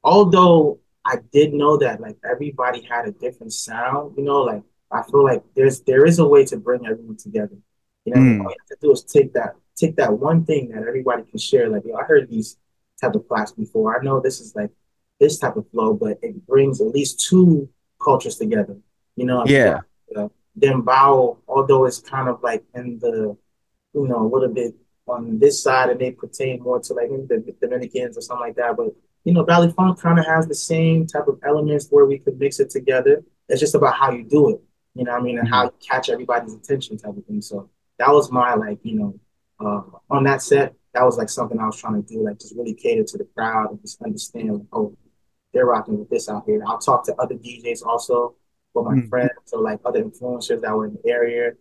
although 0.03 0.81
I 1.05 1.17
did 1.33 1.53
know 1.55 1.77
that 1.79 2.01
like 2.01 2.17
everybody 2.29 2.83
had 2.83 3.07
a 3.07 3.13
different 3.13 3.53
sound, 3.53 4.15
you 4.17 4.25
know, 4.25 4.43
like 4.43 4.63
I 4.91 5.03
feel 5.03 5.25
like 5.25 5.43
there's 5.55 5.81
there 5.81 6.05
is 6.07 6.19
a 6.19 6.27
way 6.27 6.45
to 6.47 6.57
bring 6.57 6.87
everyone 6.87 7.17
together. 7.17 7.57
You 8.05 8.15
know, 8.15 8.21
mm. 8.21 8.45
all 8.45 8.51
you 8.51 8.57
have 8.59 8.79
to 8.79 8.87
do 8.87 8.93
is 8.93 9.03
take 9.05 9.33
that 9.35 9.55
take 9.77 9.97
that 9.97 10.13
one 10.13 10.45
thing 10.45 10.71
that 10.71 10.83
everybody 10.87 11.23
can 11.25 11.39
share. 11.39 11.69
Like, 11.69 11.85
yo, 11.85 11.97
I 11.97 12.05
heard 12.05 12.29
these 12.29 12.57
type 13.01 13.15
of 13.15 13.27
class 13.29 13.53
before. 13.53 13.99
I 13.99 14.05
know 14.05 14.21
this 14.21 14.41
is 14.41 14.55
like 14.55 14.71
this 15.19 15.39
type 15.39 15.57
of 15.57 15.69
flow, 15.71 15.95
but 15.95 16.19
it 16.23 16.47
brings 16.47 16.81
at 16.81 16.89
least 16.89 17.27
two 17.29 17.69
cultures 18.03 18.37
together. 18.37 18.77
You 19.17 19.27
know, 19.27 19.45
yeah. 19.47 19.81
Then 20.57 20.83
Dembow, 20.83 21.39
although 21.47 21.85
it's 21.85 22.01
kind 22.01 22.29
of 22.29 22.43
like 22.43 22.65
in 22.75 22.99
the, 22.99 23.37
you 23.95 24.09
know, 24.09 24.27
a 24.27 24.29
little 24.29 24.53
bit 24.53 24.75
on 25.07 25.39
this 25.39 25.63
side, 25.63 25.91
and 25.91 26.01
they 26.01 26.11
pertain 26.11 26.63
more 26.63 26.81
to 26.81 26.95
like 26.95 27.09
the 27.09 27.55
Dominicans 27.61 28.19
or 28.19 28.21
something 28.21 28.47
like 28.47 28.57
that. 28.57 28.77
But 28.77 28.89
you 29.25 29.33
know, 29.33 29.45
Baile 29.45 29.71
Funk 29.75 30.01
kind 30.01 30.19
of 30.19 30.27
has 30.27 30.47
the 30.47 30.55
same 30.55 31.07
type 31.07 31.29
of 31.29 31.39
elements 31.47 31.89
where 31.91 32.07
we 32.07 32.19
could 32.19 32.39
mix 32.39 32.61
it 32.61 32.71
together. 32.71 33.23
It's 33.49 33.61
just 33.61 33.75
about 33.75 33.95
how 33.95 34.11
you 34.13 34.25
do 34.25 34.51
it 34.51 34.63
you 34.95 35.05
know 35.05 35.13
I 35.13 35.21
mean, 35.21 35.39
and 35.39 35.49
how 35.49 35.65
you 35.65 35.73
catch 35.81 36.09
everybody's 36.11 36.55
attention 36.55 36.99
type 36.99 37.17
of 37.17 37.25
thing. 37.25 37.41
So 37.41 37.71
that 37.99 38.11
was 38.11 38.31
my 38.31 38.55
like, 38.55 38.79
you 38.83 38.99
know, 38.99 39.21
uh, 39.61 40.15
on 40.15 40.25
that 40.25 40.43
set, 40.43 40.75
that 40.95 41.05
was 41.05 41.17
like 41.17 41.29
something 41.29 41.59
I 41.59 41.67
was 41.67 41.81
trying 41.81 42.03
to 42.03 42.09
do, 42.09 42.25
like 42.25 42.39
just 42.39 42.57
really 42.57 42.75
cater 42.75 43.05
to 43.05 43.19
the 43.19 43.27
crowd 43.37 43.71
and 43.71 43.81
just 43.81 44.03
understand, 44.03 44.53
like, 44.53 44.67
oh, 44.73 44.97
they're 45.53 45.67
rocking 45.67 45.99
with 45.99 46.11
this 46.11 46.29
out 46.29 46.45
here. 46.47 46.63
I'll 46.67 46.79
talk 46.79 47.05
to 47.07 47.15
other 47.17 47.35
DJs 47.35 47.85
also, 47.85 48.35
with 48.75 48.87
my 48.87 48.95
mm-hmm. 48.95 49.09
friends 49.09 49.53
or 49.53 49.63
like 49.63 49.81
other 49.85 50.03
influencers 50.03 50.61
that 50.61 50.75
were 50.75 50.87
in 50.87 50.95
the 51.03 51.11
area, 51.11 51.53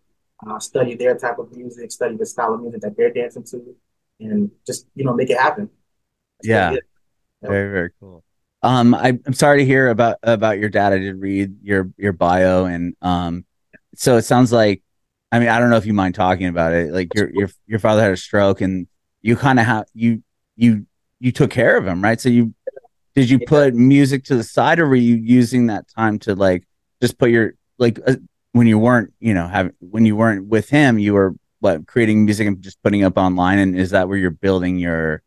uh, 0.47 0.59
study 0.59 0.95
their 0.95 1.17
type 1.17 1.39
of 1.39 1.55
music, 1.55 1.91
study 1.91 2.15
the 2.15 2.25
style 2.25 2.53
of 2.53 2.61
music 2.61 2.81
that 2.81 2.95
they're 2.97 3.11
dancing 3.11 3.43
to, 3.43 3.75
and 4.19 4.51
just 4.65 4.87
you 4.95 5.03
know 5.03 5.13
make 5.13 5.29
it 5.29 5.37
happen. 5.37 5.69
That's 6.41 6.47
yeah, 6.47 6.75
very 7.41 7.71
very 7.71 7.89
cool. 7.99 8.23
Um, 8.61 8.93
I, 8.93 9.19
am 9.25 9.33
sorry 9.33 9.59
to 9.59 9.65
hear 9.65 9.89
about 9.89 10.17
about 10.23 10.59
your 10.59 10.69
dad. 10.69 10.91
I 10.91 10.97
did 10.97 11.15
read 11.15 11.55
your 11.63 11.89
your 11.97 12.11
bio, 12.11 12.65
and 12.65 12.95
um, 13.01 13.45
so 13.95 14.17
it 14.17 14.23
sounds 14.23 14.51
like, 14.51 14.83
I 15.31 15.39
mean, 15.39 15.47
I 15.47 15.59
don't 15.59 15.69
know 15.69 15.77
if 15.77 15.85
you 15.85 15.93
mind 15.93 16.15
talking 16.15 16.47
about 16.47 16.73
it. 16.73 16.91
Like 16.91 17.13
your 17.15 17.29
your 17.31 17.49
your 17.67 17.79
father 17.79 18.01
had 18.01 18.11
a 18.11 18.17
stroke, 18.17 18.61
and 18.61 18.87
you 19.21 19.35
kind 19.35 19.59
of 19.59 19.65
have 19.65 19.85
you 19.93 20.23
you 20.57 20.85
you 21.19 21.31
took 21.31 21.51
care 21.51 21.77
of 21.77 21.87
him, 21.87 22.03
right? 22.03 22.19
So 22.19 22.27
you 22.27 22.53
did 23.15 23.29
you 23.29 23.39
put 23.39 23.73
music 23.73 24.25
to 24.25 24.35
the 24.35 24.43
side, 24.43 24.79
or 24.79 24.87
were 24.87 24.95
you 24.95 25.15
using 25.15 25.67
that 25.67 25.85
time 25.87 26.19
to 26.19 26.35
like 26.35 26.67
just 27.01 27.17
put 27.17 27.29
your 27.29 27.53
like 27.77 27.99
uh, 28.05 28.15
when 28.51 28.67
you 28.67 28.77
weren't 28.77 29.13
you 29.21 29.33
know 29.33 29.47
having 29.47 29.73
when 29.79 30.05
you 30.05 30.17
weren't 30.17 30.47
with 30.47 30.69
him, 30.69 30.99
you 30.99 31.13
were 31.13 31.33
what 31.61 31.87
creating 31.87 32.25
music 32.25 32.47
and 32.47 32.61
just 32.61 32.81
putting 32.83 33.05
up 33.05 33.17
online, 33.17 33.59
and 33.59 33.77
is 33.77 33.91
that 33.91 34.09
where 34.09 34.17
you're 34.17 34.31
building 34.31 34.77
your 34.77 35.21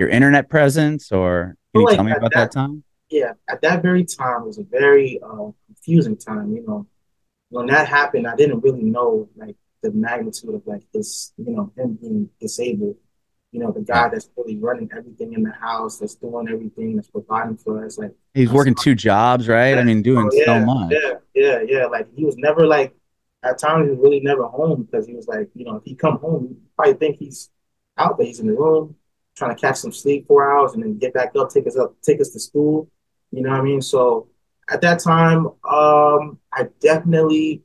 your 0.00 0.08
internet 0.08 0.48
presence 0.48 1.12
or 1.12 1.56
can 1.72 1.82
you 1.82 1.86
like 1.86 1.94
tell 1.94 2.04
me 2.04 2.10
about 2.10 2.32
that, 2.32 2.50
that, 2.50 2.52
time? 2.52 2.82
Yeah, 3.10 3.32
at 3.48 3.60
that 3.60 3.82
very 3.82 4.04
time 4.04 4.42
it 4.42 4.46
was 4.46 4.58
a 4.58 4.64
very 4.64 5.20
uh, 5.22 5.50
confusing 5.66 6.16
time. 6.16 6.52
You 6.52 6.64
know, 6.66 6.86
when 7.50 7.66
that 7.66 7.86
happened, 7.86 8.26
I 8.26 8.34
didn't 8.34 8.60
really 8.60 8.82
know 8.82 9.28
like 9.36 9.56
the 9.82 9.92
magnitude 9.92 10.54
of 10.54 10.66
like 10.66 10.82
this, 10.92 11.32
you 11.36 11.52
know, 11.54 11.72
him 11.76 11.98
being 12.00 12.30
disabled. 12.40 12.96
You 13.52 13.60
know, 13.60 13.72
the 13.72 13.80
guy 13.80 14.08
that's 14.08 14.30
really 14.36 14.56
running 14.56 14.88
everything 14.96 15.32
in 15.34 15.42
the 15.42 15.50
house, 15.50 15.98
that's 15.98 16.14
doing 16.14 16.48
everything, 16.48 16.94
that's 16.94 17.10
providing 17.10 17.56
for 17.56 17.84
us. 17.84 17.98
Like 17.98 18.14
he's 18.32 18.50
working 18.50 18.76
two 18.76 18.94
jobs, 18.94 19.48
right? 19.48 19.76
I 19.76 19.82
mean, 19.82 20.02
doing 20.02 20.30
oh, 20.32 20.36
yeah, 20.36 20.44
so 20.44 20.64
much. 20.64 20.92
Yeah, 20.92 21.12
yeah, 21.34 21.60
yeah. 21.66 21.86
Like 21.86 22.06
he 22.14 22.24
was 22.24 22.36
never 22.36 22.66
like 22.66 22.94
at 23.42 23.58
times 23.58 23.86
he 23.86 23.90
was 23.90 23.98
really 23.98 24.20
never 24.20 24.44
home 24.44 24.84
because 24.84 25.06
he 25.06 25.14
was 25.14 25.26
like, 25.26 25.50
you 25.54 25.64
know, 25.64 25.76
if 25.76 25.82
he 25.84 25.94
come 25.94 26.18
home, 26.18 26.46
you 26.48 26.56
probably 26.76 26.94
think 26.94 27.16
he's 27.16 27.50
out, 27.98 28.16
but 28.16 28.26
he's 28.26 28.38
in 28.38 28.46
the 28.46 28.54
room 28.54 28.94
trying 29.36 29.54
to 29.54 29.60
catch 29.60 29.76
some 29.76 29.92
sleep 29.92 30.26
four 30.26 30.50
hours 30.50 30.74
and 30.74 30.82
then 30.82 30.98
get 30.98 31.14
back 31.14 31.32
up, 31.36 31.50
take 31.50 31.66
us 31.66 31.76
up, 31.76 31.94
take 32.02 32.20
us 32.20 32.30
to 32.30 32.40
school. 32.40 32.88
You 33.30 33.42
know 33.42 33.50
what 33.50 33.60
I 33.60 33.62
mean? 33.62 33.80
So 33.80 34.28
at 34.70 34.80
that 34.82 35.00
time, 35.00 35.46
um, 35.64 36.38
I 36.52 36.66
definitely 36.80 37.62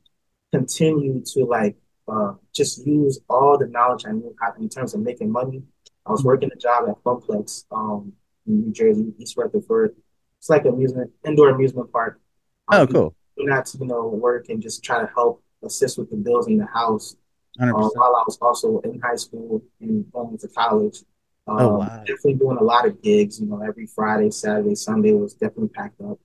continued 0.52 1.26
to 1.26 1.44
like 1.44 1.76
uh, 2.08 2.34
just 2.54 2.86
use 2.86 3.20
all 3.28 3.58
the 3.58 3.66
knowledge 3.66 4.04
I 4.06 4.12
knew 4.12 4.34
in 4.58 4.68
terms 4.68 4.94
of 4.94 5.00
making 5.00 5.30
money. 5.30 5.62
I 6.06 6.12
was 6.12 6.24
working 6.24 6.50
a 6.52 6.56
job 6.56 6.88
at 6.88 7.02
Funplex 7.02 7.64
um, 7.72 8.12
in 8.46 8.60
New 8.60 8.72
Jersey, 8.72 9.12
East 9.18 9.36
Rutherford. 9.36 9.96
It's 10.38 10.48
like 10.48 10.64
amusement, 10.64 11.10
indoor 11.24 11.50
amusement 11.50 11.90
park. 11.90 12.20
Um, 12.68 12.80
oh, 12.80 12.86
cool. 12.86 13.14
Not 13.38 13.66
to 13.66 13.78
you 13.78 13.86
know 13.86 14.08
work 14.08 14.48
and 14.48 14.62
just 14.62 14.82
try 14.82 15.00
to 15.00 15.10
help 15.14 15.42
assist 15.64 15.98
with 15.98 16.10
the 16.10 16.16
bills 16.16 16.46
in 16.46 16.58
the 16.58 16.66
house. 16.66 17.16
Uh, 17.58 17.72
while 17.72 18.14
I 18.14 18.22
was 18.26 18.36
also 18.42 18.80
in 18.80 19.00
high 19.00 19.16
school 19.16 19.62
and 19.80 20.10
going 20.12 20.36
to 20.38 20.48
college. 20.48 20.98
Oh, 21.46 21.56
um, 21.56 21.66
oh, 21.66 21.78
wow. 21.78 21.98
Definitely 22.00 22.34
doing 22.34 22.58
a 22.58 22.64
lot 22.64 22.86
of 22.86 23.02
gigs. 23.02 23.40
You 23.40 23.46
know, 23.46 23.62
every 23.62 23.86
Friday, 23.86 24.30
Saturday, 24.30 24.74
Sunday 24.74 25.12
was 25.12 25.34
definitely 25.34 25.68
packed 25.68 26.00
up. 26.00 26.18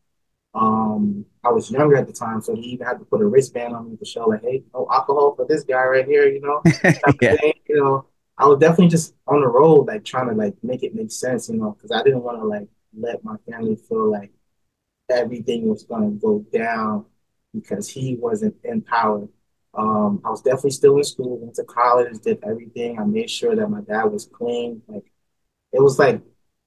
Um, 0.54 1.26
I 1.44 1.50
was 1.50 1.72
younger 1.72 1.96
at 1.96 2.08
the 2.08 2.14
time, 2.14 2.42
so 2.42 2.56
he 2.56 2.62
even 2.62 2.86
had 2.86 3.00
to 3.00 3.06
put 3.06 3.22
a 3.22 3.26
wristband 3.26 3.74
on 3.74 3.90
me 3.90 3.98
to 3.98 4.06
show, 4.06 4.28
like, 4.28 4.42
hey, 4.42 4.64
no 4.74 4.88
alcohol 4.92 5.36
for 5.36 5.46
this 5.46 5.64
guy 5.64 5.84
right 5.86 6.06
here. 6.06 6.28
You 6.28 6.42
know, 6.42 6.62
yeah. 7.22 7.38
you 7.70 7.76
know, 7.76 8.06
I 8.38 8.48
was 8.48 8.60
definitely 8.60 8.90
just 8.90 9.16
on 9.28 9.42
the 9.42 9.48
road, 9.48 9.88
like 9.88 10.04
trying 10.04 10.28
to 10.30 10.36
like 10.36 10.56
make 10.64 10.84
it 10.84 10.96
make 10.96 11.12
sense. 11.12 11.50
You 11.50 11.58
know, 11.58 11.72
because 11.72 11.92
I 11.92 12.04
didn't 12.04 12.24
want 12.24 12.40
to 12.40 12.46
like 12.46 12.68
let 12.98 13.24
my 13.24 13.36
family 13.50 13.76
feel 13.76 14.12
like 14.12 14.32
everything 15.10 15.70
was 15.70 15.84
going 15.84 16.10
to 16.10 16.20
go 16.20 16.40
down 16.52 17.06
because 17.54 17.90
he 17.90 18.16
wasn't 18.16 18.56
in 18.64 18.82
power. 18.82 19.28
Um, 19.74 20.22
I 20.26 20.30
was 20.30 20.42
definitely 20.42 20.72
still 20.72 20.98
in 20.98 21.04
school, 21.04 21.38
went 21.38 21.56
to 21.56 21.64
college, 21.64 22.20
did 22.20 22.40
everything. 22.44 23.00
I 23.00 23.06
made 23.06 23.30
sure 23.30 23.56
that 23.56 23.70
my 23.70 23.82
dad 23.82 24.06
was 24.06 24.26
clean. 24.26 24.82
Like 24.88 25.06
it 25.72 25.82
was 25.82 25.98
like 25.98 26.22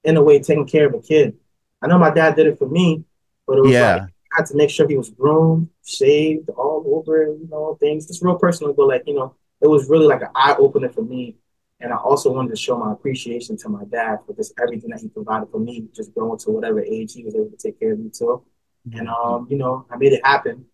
in 0.05 0.17
a 0.17 0.23
way 0.23 0.39
taking 0.39 0.67
care 0.67 0.87
of 0.87 0.95
a 0.95 1.01
kid. 1.01 1.37
I 1.83 1.87
know 1.87 1.99
my 1.99 2.11
dad 2.11 2.37
did 2.37 2.47
it 2.47 2.59
for 2.59 2.69
me, 2.69 3.05
but 3.47 3.59
it 3.59 3.63
was 3.63 3.73
yeah. 3.73 3.95
like 3.95 4.03
I 4.03 4.37
had 4.37 4.47
to 4.47 4.57
make 4.57 4.71
sure 4.71 4.89
he 4.89 4.97
was 4.97 5.11
groomed, 5.11 5.69
shaved 5.85 6.49
all 6.51 6.83
over, 6.87 7.25
you 7.25 7.47
know, 7.51 7.77
things. 7.79 8.07
Just 8.07 8.23
real 8.23 8.39
personal, 8.39 8.73
but 8.73 8.89
like, 8.89 9.03
you 9.07 9.15
know, 9.15 9.37
it 9.61 9.69
was 9.69 9.89
really 9.89 10.07
like 10.07 10.23
an 10.23 10.31
eye 10.35 10.57
opener 10.59 10.89
for 10.89 11.03
me. 11.03 11.37
And 11.81 11.93
I 11.93 11.97
also 11.97 12.33
wanted 12.33 12.51
to 12.51 12.57
show 12.57 12.79
my 12.79 12.93
appreciation 12.93 13.59
to 13.59 13.69
my 13.69 13.85
dad 13.85 14.21
for 14.27 14.35
just 14.35 14.55
everything 14.61 14.91
that 14.91 15.01
he 15.01 15.09
provided 15.09 15.51
for 15.51 15.59
me, 15.59 15.89
just 15.95 16.15
growing 16.15 16.39
to 16.39 16.51
whatever 16.51 16.81
age 16.83 17.13
he 17.13 17.25
was 17.25 17.35
able 17.35 17.51
to 17.51 17.57
take 17.57 17.79
care 17.79 17.93
of 17.93 17.99
me 17.99 18.11
too. 18.11 18.43
And 18.93 19.09
um, 19.09 19.47
you 19.51 19.57
know, 19.57 19.87
I 19.91 19.97
made 19.97 20.13
it 20.13 20.25
happen. 20.25 20.67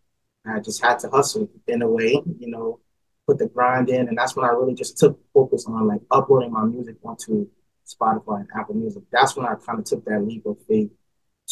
I 0.46 0.60
just 0.60 0.82
had 0.82 0.98
to 1.00 1.10
hustle 1.10 1.48
in 1.66 1.82
a 1.82 1.88
way, 1.88 2.20
you 2.38 2.48
know, 2.48 2.80
put 3.26 3.38
the 3.38 3.46
grind 3.46 3.90
in. 3.90 4.08
And 4.08 4.16
that's 4.16 4.34
when 4.34 4.44
I 4.44 4.50
really 4.50 4.74
just 4.74 4.98
took 4.98 5.20
focus 5.32 5.66
on 5.66 5.86
like 5.86 6.00
uploading 6.10 6.52
my 6.52 6.64
music 6.64 6.96
onto 7.04 7.46
Spotify 7.86 8.40
and 8.40 8.48
Apple 8.56 8.74
Music. 8.74 9.02
That's 9.10 9.36
when 9.36 9.46
I 9.46 9.54
kind 9.54 9.78
of 9.78 9.84
took 9.84 10.04
that 10.06 10.24
leap 10.24 10.46
of 10.46 10.56
faith 10.66 10.90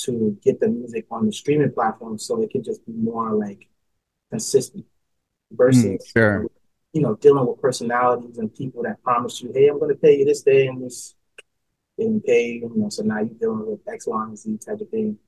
to 0.05 0.39
get 0.43 0.61
the 0.61 0.69
music 0.69 1.07
on 1.11 1.27
the 1.27 1.33
streaming 1.33 1.73
platform 1.73 2.19
so 2.19 2.41
it 2.43 2.51
could 2.53 2.65
just 2.65 2.85
be 2.87 2.93
more 2.93 3.33
like 3.33 3.69
consistent 4.31 4.85
versus 5.51 5.85
mm, 5.85 6.13
sure. 6.13 6.47
you 6.93 7.01
know 7.01 7.15
dealing 7.17 7.47
with 7.47 7.61
personalities 7.61 8.39
and 8.39 8.55
people 8.55 8.83
that 8.83 9.03
promise 9.03 9.43
you, 9.43 9.51
hey, 9.53 9.69
I'm 9.69 9.79
going 9.79 9.91
to 9.91 10.01
pay 10.01 10.19
you 10.19 10.25
this 10.25 10.43
day 10.43 10.67
and 10.67 10.85
this 10.85 11.15
didn't 11.99 12.25
pay, 12.25 12.61
you 12.63 12.73
know, 12.77 12.89
so 12.89 13.03
now 13.03 13.19
you're 13.19 13.35
dealing 13.41 13.67
with 13.67 13.81
X, 13.89 14.07
Y, 14.07 14.25
and 14.25 14.39
Z 14.39 14.59
type 14.65 14.81
of 14.81 14.89
thing. 14.89 15.19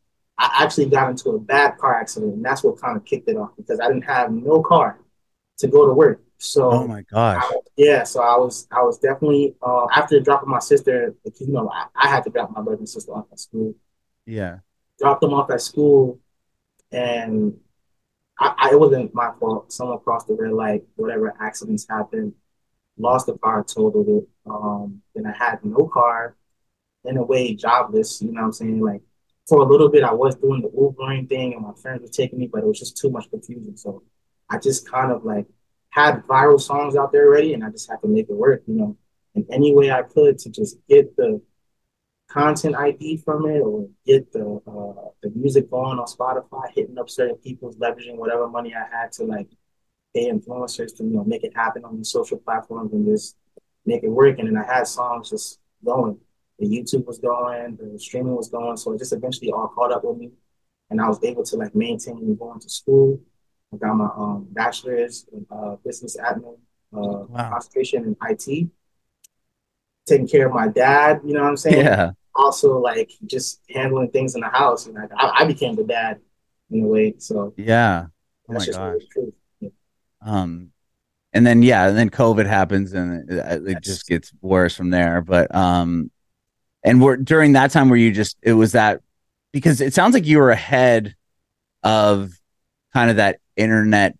I 0.40 0.64
actually 0.64 0.86
got 0.86 1.10
into 1.10 1.30
a 1.30 1.38
bad 1.38 1.76
car 1.76 1.94
accident, 1.94 2.32
and 2.32 2.44
that's 2.44 2.64
what 2.64 2.80
kind 2.80 2.96
of 2.96 3.04
kicked 3.04 3.28
it 3.28 3.36
off 3.36 3.50
because 3.58 3.78
I 3.78 3.88
didn't 3.88 4.04
have 4.04 4.32
no 4.32 4.62
car 4.62 4.98
to 5.58 5.68
go 5.68 5.86
to 5.86 5.92
work. 5.92 6.22
So, 6.38 6.72
oh 6.72 6.86
my 6.86 7.02
gosh, 7.02 7.42
I, 7.44 7.56
yeah. 7.76 8.04
So 8.04 8.22
I 8.22 8.38
was, 8.38 8.66
I 8.72 8.80
was 8.82 8.98
definitely 8.98 9.54
uh, 9.62 9.86
after 9.94 10.18
dropping 10.18 10.48
my 10.48 10.58
sister, 10.58 11.14
you 11.38 11.52
know, 11.52 11.70
I, 11.70 11.88
I, 11.94 12.08
had 12.08 12.24
to 12.24 12.30
drop 12.30 12.50
my 12.52 12.62
brother 12.62 12.78
and 12.78 12.88
sister 12.88 13.12
off 13.12 13.26
at 13.30 13.38
school. 13.38 13.74
Yeah, 14.24 14.60
dropped 14.98 15.20
them 15.20 15.34
off 15.34 15.50
at 15.50 15.60
school, 15.60 16.18
and 16.90 17.58
I, 18.38 18.54
I, 18.56 18.70
it 18.72 18.80
wasn't 18.80 19.14
my 19.14 19.32
fault. 19.38 19.70
Someone 19.70 19.98
crossed 19.98 20.28
the 20.28 20.36
red 20.36 20.52
light, 20.52 20.84
whatever 20.96 21.34
accidents 21.38 21.86
happened, 21.86 22.32
lost 22.96 23.26
the 23.26 23.36
car, 23.36 23.62
totaled 23.62 24.08
it. 24.08 24.28
Um, 24.46 25.02
then 25.14 25.26
I 25.26 25.36
had 25.36 25.62
no 25.62 25.86
car, 25.86 26.34
in 27.04 27.18
a 27.18 27.22
way, 27.22 27.54
jobless. 27.54 28.22
You 28.22 28.32
know 28.32 28.40
what 28.40 28.46
I'm 28.46 28.52
saying? 28.54 28.80
Like 28.80 29.02
for 29.50 29.62
a 29.62 29.66
little 29.66 29.88
bit, 29.88 30.04
I 30.04 30.14
was 30.14 30.36
doing 30.36 30.62
the 30.62 30.68
Wolverine 30.68 31.26
thing, 31.26 31.54
and 31.54 31.62
my 31.62 31.72
friends 31.82 32.02
were 32.02 32.08
taking 32.08 32.38
me, 32.38 32.46
but 32.46 32.62
it 32.62 32.66
was 32.66 32.78
just 32.78 32.96
too 32.96 33.10
much 33.10 33.28
confusion. 33.30 33.76
So 33.76 34.04
I 34.48 34.58
just 34.58 34.88
kind 34.88 35.10
of 35.10 35.24
like 35.24 35.46
had 35.90 36.22
viral 36.24 36.60
songs 36.60 36.94
out 36.94 37.10
there 37.10 37.26
already, 37.26 37.52
and 37.52 37.64
I 37.64 37.70
just 37.70 37.90
had 37.90 38.00
to 38.02 38.06
make 38.06 38.30
it 38.30 38.36
work. 38.36 38.62
You 38.68 38.74
know, 38.74 38.96
in 39.34 39.44
any 39.50 39.74
way 39.74 39.90
I 39.90 40.02
could 40.02 40.38
to 40.38 40.50
just 40.50 40.76
get 40.88 41.16
the 41.16 41.42
content 42.30 42.76
ID 42.76 43.16
from 43.24 43.44
it 43.46 43.58
or 43.58 43.88
get 44.06 44.32
the 44.32 44.62
uh, 44.68 45.08
the 45.20 45.30
music 45.34 45.68
going 45.68 45.98
on 45.98 46.06
Spotify, 46.06 46.70
hitting 46.72 46.96
up 46.96 47.10
certain 47.10 47.36
people, 47.36 47.74
leveraging 47.74 48.14
whatever 48.14 48.48
money 48.48 48.72
I 48.72 48.86
had 48.96 49.10
to 49.14 49.24
like 49.24 49.48
pay 50.14 50.30
influencers 50.30 50.96
to 50.98 51.02
you 51.02 51.10
know 51.10 51.24
make 51.24 51.42
it 51.42 51.56
happen 51.56 51.84
on 51.84 51.98
the 51.98 52.04
social 52.04 52.38
platforms 52.38 52.92
and 52.92 53.04
just 53.04 53.36
make 53.84 54.04
it 54.04 54.10
work. 54.10 54.38
And 54.38 54.46
then 54.46 54.56
I 54.56 54.64
had 54.64 54.86
songs 54.86 55.30
just 55.30 55.58
going. 55.84 56.20
The 56.60 56.66
YouTube 56.66 57.06
was 57.06 57.18
going, 57.18 57.76
the 57.76 57.98
streaming 57.98 58.36
was 58.36 58.48
going, 58.48 58.76
so 58.76 58.92
it 58.92 58.98
just 58.98 59.12
eventually 59.12 59.50
all 59.50 59.68
caught 59.68 59.92
up 59.92 60.04
with 60.04 60.18
me, 60.18 60.30
and 60.90 61.00
I 61.00 61.08
was 61.08 61.18
able 61.24 61.42
to 61.44 61.56
like 61.56 61.74
maintain 61.74 62.36
going 62.36 62.60
to 62.60 62.68
school. 62.68 63.20
I 63.72 63.76
got 63.76 63.94
my 63.94 64.10
um, 64.16 64.46
bachelor's 64.50 65.26
in 65.32 65.46
uh, 65.50 65.76
business 65.84 66.16
admin, 66.16 66.58
uh, 66.94 67.24
wow. 67.26 67.50
concentration 67.50 68.04
in 68.04 68.16
IT 68.28 68.70
taking 70.06 70.26
care 70.26 70.46
of 70.46 70.52
my 70.52 70.66
dad, 70.66 71.20
you 71.24 71.34
know 71.34 71.42
what 71.42 71.50
I'm 71.50 71.56
saying? 71.56 71.84
Yeah 71.84 72.12
also 72.34 72.78
like 72.78 73.12
just 73.26 73.60
handling 73.70 74.10
things 74.10 74.34
in 74.34 74.40
the 74.40 74.48
house. 74.48 74.86
And 74.86 74.94
like, 74.94 75.10
I, 75.16 75.42
I 75.42 75.44
became 75.44 75.76
the 75.76 75.84
dad 75.84 76.20
in 76.70 76.84
a 76.84 76.86
way. 76.86 77.14
So 77.18 77.54
yeah, 77.56 78.06
oh 78.48 78.52
my 78.52 78.66
gosh. 78.66 79.02
Yeah. 79.60 79.68
Um, 80.24 80.70
and 81.32 81.46
then 81.46 81.62
yeah, 81.62 81.88
and 81.88 81.96
then 81.96 82.10
COVID 82.10 82.46
happens, 82.46 82.92
and 82.92 83.30
it, 83.30 83.68
it 83.68 83.82
just 83.82 84.06
gets 84.06 84.32
worse 84.40 84.76
from 84.76 84.90
there. 84.90 85.20
But 85.20 85.54
um, 85.54 86.10
and 86.82 87.00
we're 87.02 87.16
during 87.16 87.52
that 87.52 87.70
time 87.70 87.88
where 87.88 87.98
you 87.98 88.12
just 88.12 88.36
it 88.42 88.54
was 88.54 88.72
that 88.72 89.00
because 89.52 89.80
it 89.80 89.94
sounds 89.94 90.14
like 90.14 90.26
you 90.26 90.38
were 90.38 90.50
ahead 90.50 91.14
of 91.82 92.32
kind 92.92 93.10
of 93.10 93.16
that 93.16 93.40
internet 93.56 94.16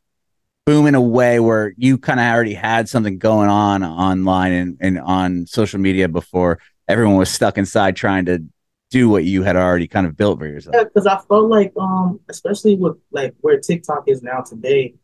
boom 0.66 0.86
in 0.86 0.94
a 0.94 1.00
way 1.00 1.40
where 1.40 1.72
you 1.76 1.98
kind 1.98 2.20
of 2.20 2.26
already 2.26 2.54
had 2.54 2.88
something 2.88 3.18
going 3.18 3.48
on 3.48 3.82
online 3.82 4.52
and, 4.52 4.76
and 4.80 5.00
on 5.00 5.46
social 5.46 5.80
media 5.80 6.08
before 6.08 6.58
everyone 6.86 7.16
was 7.16 7.30
stuck 7.30 7.58
inside 7.58 7.96
trying 7.96 8.24
to 8.26 8.44
do 8.90 9.08
what 9.08 9.24
you 9.24 9.42
had 9.42 9.56
already 9.56 9.86
kind 9.86 10.06
of 10.06 10.16
built 10.16 10.38
for 10.38 10.46
yourself. 10.46 10.74
Yeah, 10.76 10.84
because 10.84 11.06
I 11.06 11.18
felt 11.28 11.48
like, 11.48 11.72
um, 11.78 12.20
especially 12.28 12.74
with 12.74 12.96
like 13.12 13.34
where 13.40 13.58
TikTok 13.58 14.04
is 14.08 14.22
now 14.22 14.40
today, 14.40 14.94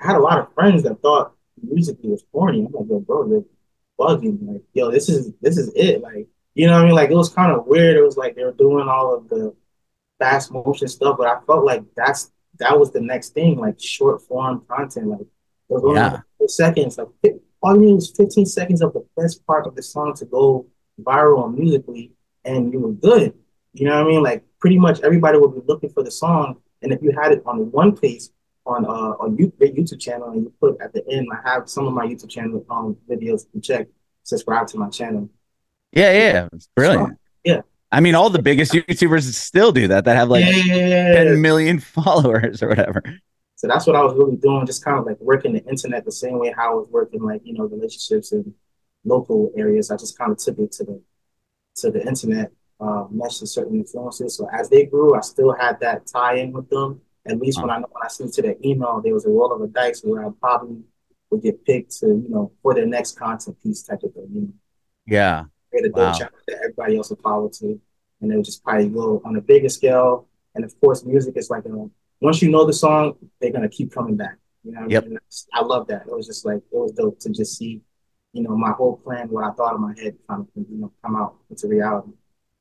I 0.00 0.06
had 0.06 0.16
a 0.16 0.20
lot 0.20 0.38
of 0.38 0.52
friends 0.54 0.82
that 0.84 1.00
thought 1.00 1.34
Musical.ly 1.62 2.10
was 2.10 2.24
corny. 2.32 2.64
I'm 2.64 2.72
like, 2.72 2.86
yo, 2.88 3.00
bro, 3.00 3.28
you're 3.28 3.44
bugging. 3.98 4.38
Like, 4.46 4.62
yo, 4.72 4.90
this 4.90 5.08
is 5.08 5.32
this 5.40 5.58
is 5.58 5.70
it. 5.74 6.00
Like, 6.00 6.28
you 6.54 6.66
know 6.66 6.74
what 6.74 6.82
I 6.82 6.86
mean? 6.86 6.94
Like, 6.94 7.10
it 7.10 7.16
was 7.16 7.32
kind 7.32 7.52
of 7.52 7.66
weird. 7.66 7.96
It 7.96 8.02
was 8.02 8.16
like 8.16 8.34
they 8.34 8.44
were 8.44 8.52
doing 8.52 8.88
all 8.88 9.14
of 9.14 9.28
the 9.28 9.54
fast 10.18 10.52
motion 10.52 10.88
stuff, 10.88 11.16
but 11.18 11.26
I 11.26 11.40
felt 11.46 11.64
like 11.64 11.82
that's 11.96 12.32
that 12.58 12.78
was 12.78 12.92
the 12.92 13.00
next 13.00 13.30
thing, 13.30 13.58
like 13.58 13.80
short 13.80 14.22
form 14.22 14.64
content. 14.68 15.08
Like, 15.08 15.20
it 15.20 15.28
was 15.68 15.96
yeah. 15.96 16.20
seconds. 16.48 16.98
Like, 16.98 17.08
all 17.62 17.76
you 17.76 17.86
need 17.86 17.94
was 17.94 18.10
15 18.16 18.46
seconds 18.46 18.82
of 18.82 18.92
the 18.92 19.06
best 19.16 19.46
part 19.46 19.66
of 19.66 19.74
the 19.74 19.82
song 19.82 20.14
to 20.14 20.24
go 20.24 20.66
viral 21.02 21.46
and 21.46 21.58
Musical.ly 21.58 22.10
and 22.44 22.72
you 22.72 22.80
were 22.80 22.92
good. 22.92 23.34
You 23.72 23.86
know 23.86 23.96
what 23.96 24.06
I 24.06 24.08
mean? 24.08 24.22
Like 24.22 24.44
pretty 24.58 24.78
much 24.78 25.00
everybody 25.00 25.38
would 25.38 25.54
be 25.54 25.60
looking 25.66 25.90
for 25.90 26.02
the 26.02 26.10
song. 26.10 26.56
And 26.82 26.92
if 26.92 27.02
you 27.02 27.12
had 27.12 27.32
it 27.32 27.42
on 27.46 27.70
one 27.70 27.96
place 27.96 28.30
on 28.66 28.84
uh 28.84 29.16
on 29.20 29.36
your 29.36 29.48
YouTube 29.50 30.00
channel 30.00 30.30
and 30.30 30.44
you 30.44 30.52
put 30.60 30.80
at 30.80 30.92
the 30.92 31.06
end, 31.10 31.28
I 31.32 31.48
have 31.48 31.68
some 31.68 31.86
of 31.86 31.92
my 31.92 32.06
YouTube 32.06 32.30
channel 32.30 32.64
um 32.70 32.96
videos 33.08 33.50
to 33.52 33.60
check, 33.60 33.88
subscribe 34.22 34.66
to 34.68 34.78
my 34.78 34.88
channel. 34.88 35.28
Yeah, 35.92 36.12
yeah. 36.12 36.48
It's 36.52 36.68
brilliant. 36.74 37.18
Yeah. 37.44 37.62
I 37.92 38.00
mean, 38.00 38.14
all 38.14 38.30
the 38.30 38.42
biggest 38.42 38.72
YouTubers 38.72 39.32
still 39.34 39.72
do 39.72 39.88
that. 39.88 40.04
That 40.04 40.16
have 40.16 40.28
like 40.28 40.44
yeah. 40.46 41.24
10 41.24 41.40
million 41.40 41.80
followers 41.80 42.62
or 42.62 42.68
whatever. 42.68 43.02
So 43.56 43.66
that's 43.66 43.86
what 43.86 43.96
I 43.96 44.02
was 44.02 44.14
really 44.14 44.36
doing, 44.36 44.64
just 44.64 44.84
kind 44.84 44.98
of 44.98 45.04
like 45.04 45.20
working 45.20 45.52
the 45.52 45.62
internet 45.66 46.04
the 46.04 46.12
same 46.12 46.38
way 46.38 46.54
how 46.56 46.72
I 46.72 46.74
was 46.74 46.88
working 46.90 47.22
like, 47.22 47.42
you 47.44 47.52
know, 47.52 47.64
relationships 47.64 48.32
and 48.32 48.54
local 49.04 49.52
areas. 49.56 49.90
I 49.90 49.96
just 49.96 50.16
kind 50.16 50.32
of 50.32 50.38
took 50.38 50.58
it 50.58 50.72
to 50.72 50.84
the 50.84 51.02
to 51.76 51.90
the 51.90 52.06
internet, 52.06 52.52
uh, 52.80 53.04
meshed 53.10 53.42
with 53.42 53.50
certain 53.50 53.76
influences. 53.76 54.36
So 54.36 54.48
as 54.50 54.70
they 54.70 54.86
grew, 54.86 55.14
I 55.14 55.20
still 55.20 55.52
had 55.52 55.78
that 55.80 56.06
tie 56.06 56.36
in 56.36 56.52
with 56.52 56.70
them. 56.70 57.02
At 57.26 57.38
least 57.38 57.60
when 57.60 57.68
I 57.70 57.80
when 57.80 58.02
I 58.02 58.08
sent 58.08 58.32
to 58.34 58.42
their 58.42 58.56
email, 58.64 59.00
there 59.04 59.12
was 59.12 59.26
a 59.26 59.30
roll 59.30 59.52
of 59.52 59.60
a 59.60 59.66
dice 59.66 60.00
where 60.02 60.24
I 60.24 60.30
probably 60.40 60.78
would 61.30 61.42
get 61.42 61.64
picked 61.64 61.98
to 61.98 62.06
you 62.06 62.28
know 62.28 62.52
for 62.62 62.72
the 62.72 62.86
next 62.86 63.18
content 63.18 63.62
piece 63.62 63.82
type 63.82 64.02
of 64.02 64.14
thing. 64.14 64.28
You 64.32 64.40
know? 64.40 64.52
Yeah. 65.06 65.44
Create 65.70 65.86
a 65.86 65.90
wow. 65.90 66.12
channel 66.12 66.32
that 66.48 66.56
everybody 66.56 66.96
else 66.96 67.10
would 67.10 67.20
follow 67.20 67.48
to, 67.48 67.80
and 68.20 68.32
it 68.32 68.36
would 68.36 68.44
just 68.44 68.64
probably 68.64 68.88
go 68.88 69.22
on 69.24 69.36
a 69.36 69.40
bigger 69.40 69.68
scale. 69.68 70.26
And 70.54 70.64
of 70.64 70.78
course, 70.80 71.04
music 71.04 71.36
is 71.36 71.50
like 71.50 71.64
a 71.64 71.88
once 72.20 72.42
you 72.42 72.50
know 72.50 72.66
the 72.66 72.72
song, 72.72 73.16
they're 73.40 73.52
gonna 73.52 73.68
keep 73.68 73.92
coming 73.92 74.16
back. 74.16 74.36
You 74.64 74.72
know, 74.72 74.86
yep. 74.88 75.04
I, 75.04 75.08
mean? 75.08 75.18
I 75.54 75.62
love 75.62 75.86
that. 75.88 76.02
It 76.06 76.14
was 76.14 76.26
just 76.26 76.44
like 76.44 76.58
it 76.58 76.76
was 76.76 76.92
dope 76.92 77.18
to 77.20 77.30
just 77.30 77.56
see 77.56 77.82
you 78.32 78.42
know, 78.42 78.56
my 78.56 78.70
whole 78.72 78.96
plan, 78.96 79.28
what 79.28 79.44
I 79.44 79.50
thought 79.52 79.74
in 79.74 79.80
my 79.80 79.94
head, 80.00 80.16
kind 80.28 80.42
of, 80.42 80.48
you 80.54 80.78
know, 80.78 80.92
come 81.04 81.16
out 81.16 81.36
into 81.50 81.66
reality. 81.66 82.12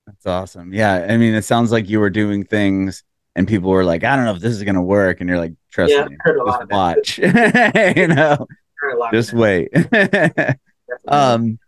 That's 0.06 0.26
awesome. 0.26 0.74
Yeah, 0.74 1.06
I 1.08 1.18
mean, 1.18 1.36
it 1.36 1.46
sounds 1.46 1.72
like 1.72 1.88
you 1.88 2.00
were 2.00 2.10
doing 2.10 2.44
things, 2.44 3.04
and 3.36 3.48
people 3.48 3.70
were 3.70 3.84
like, 3.84 4.04
"I 4.04 4.16
don't 4.16 4.26
know 4.26 4.34
if 4.34 4.42
this 4.42 4.54
is 4.54 4.64
gonna 4.64 4.82
work," 4.82 5.20
and 5.20 5.30
you're 5.30 5.38
like, 5.38 5.54
"Trust 5.70 5.94
yeah, 5.94 6.06
me, 6.06 6.18
just 6.26 6.72
watch." 6.72 7.18
you 7.96 8.08
know, 8.08 8.48
just 9.14 9.34
wait. 9.34 9.70
um, 11.08 11.60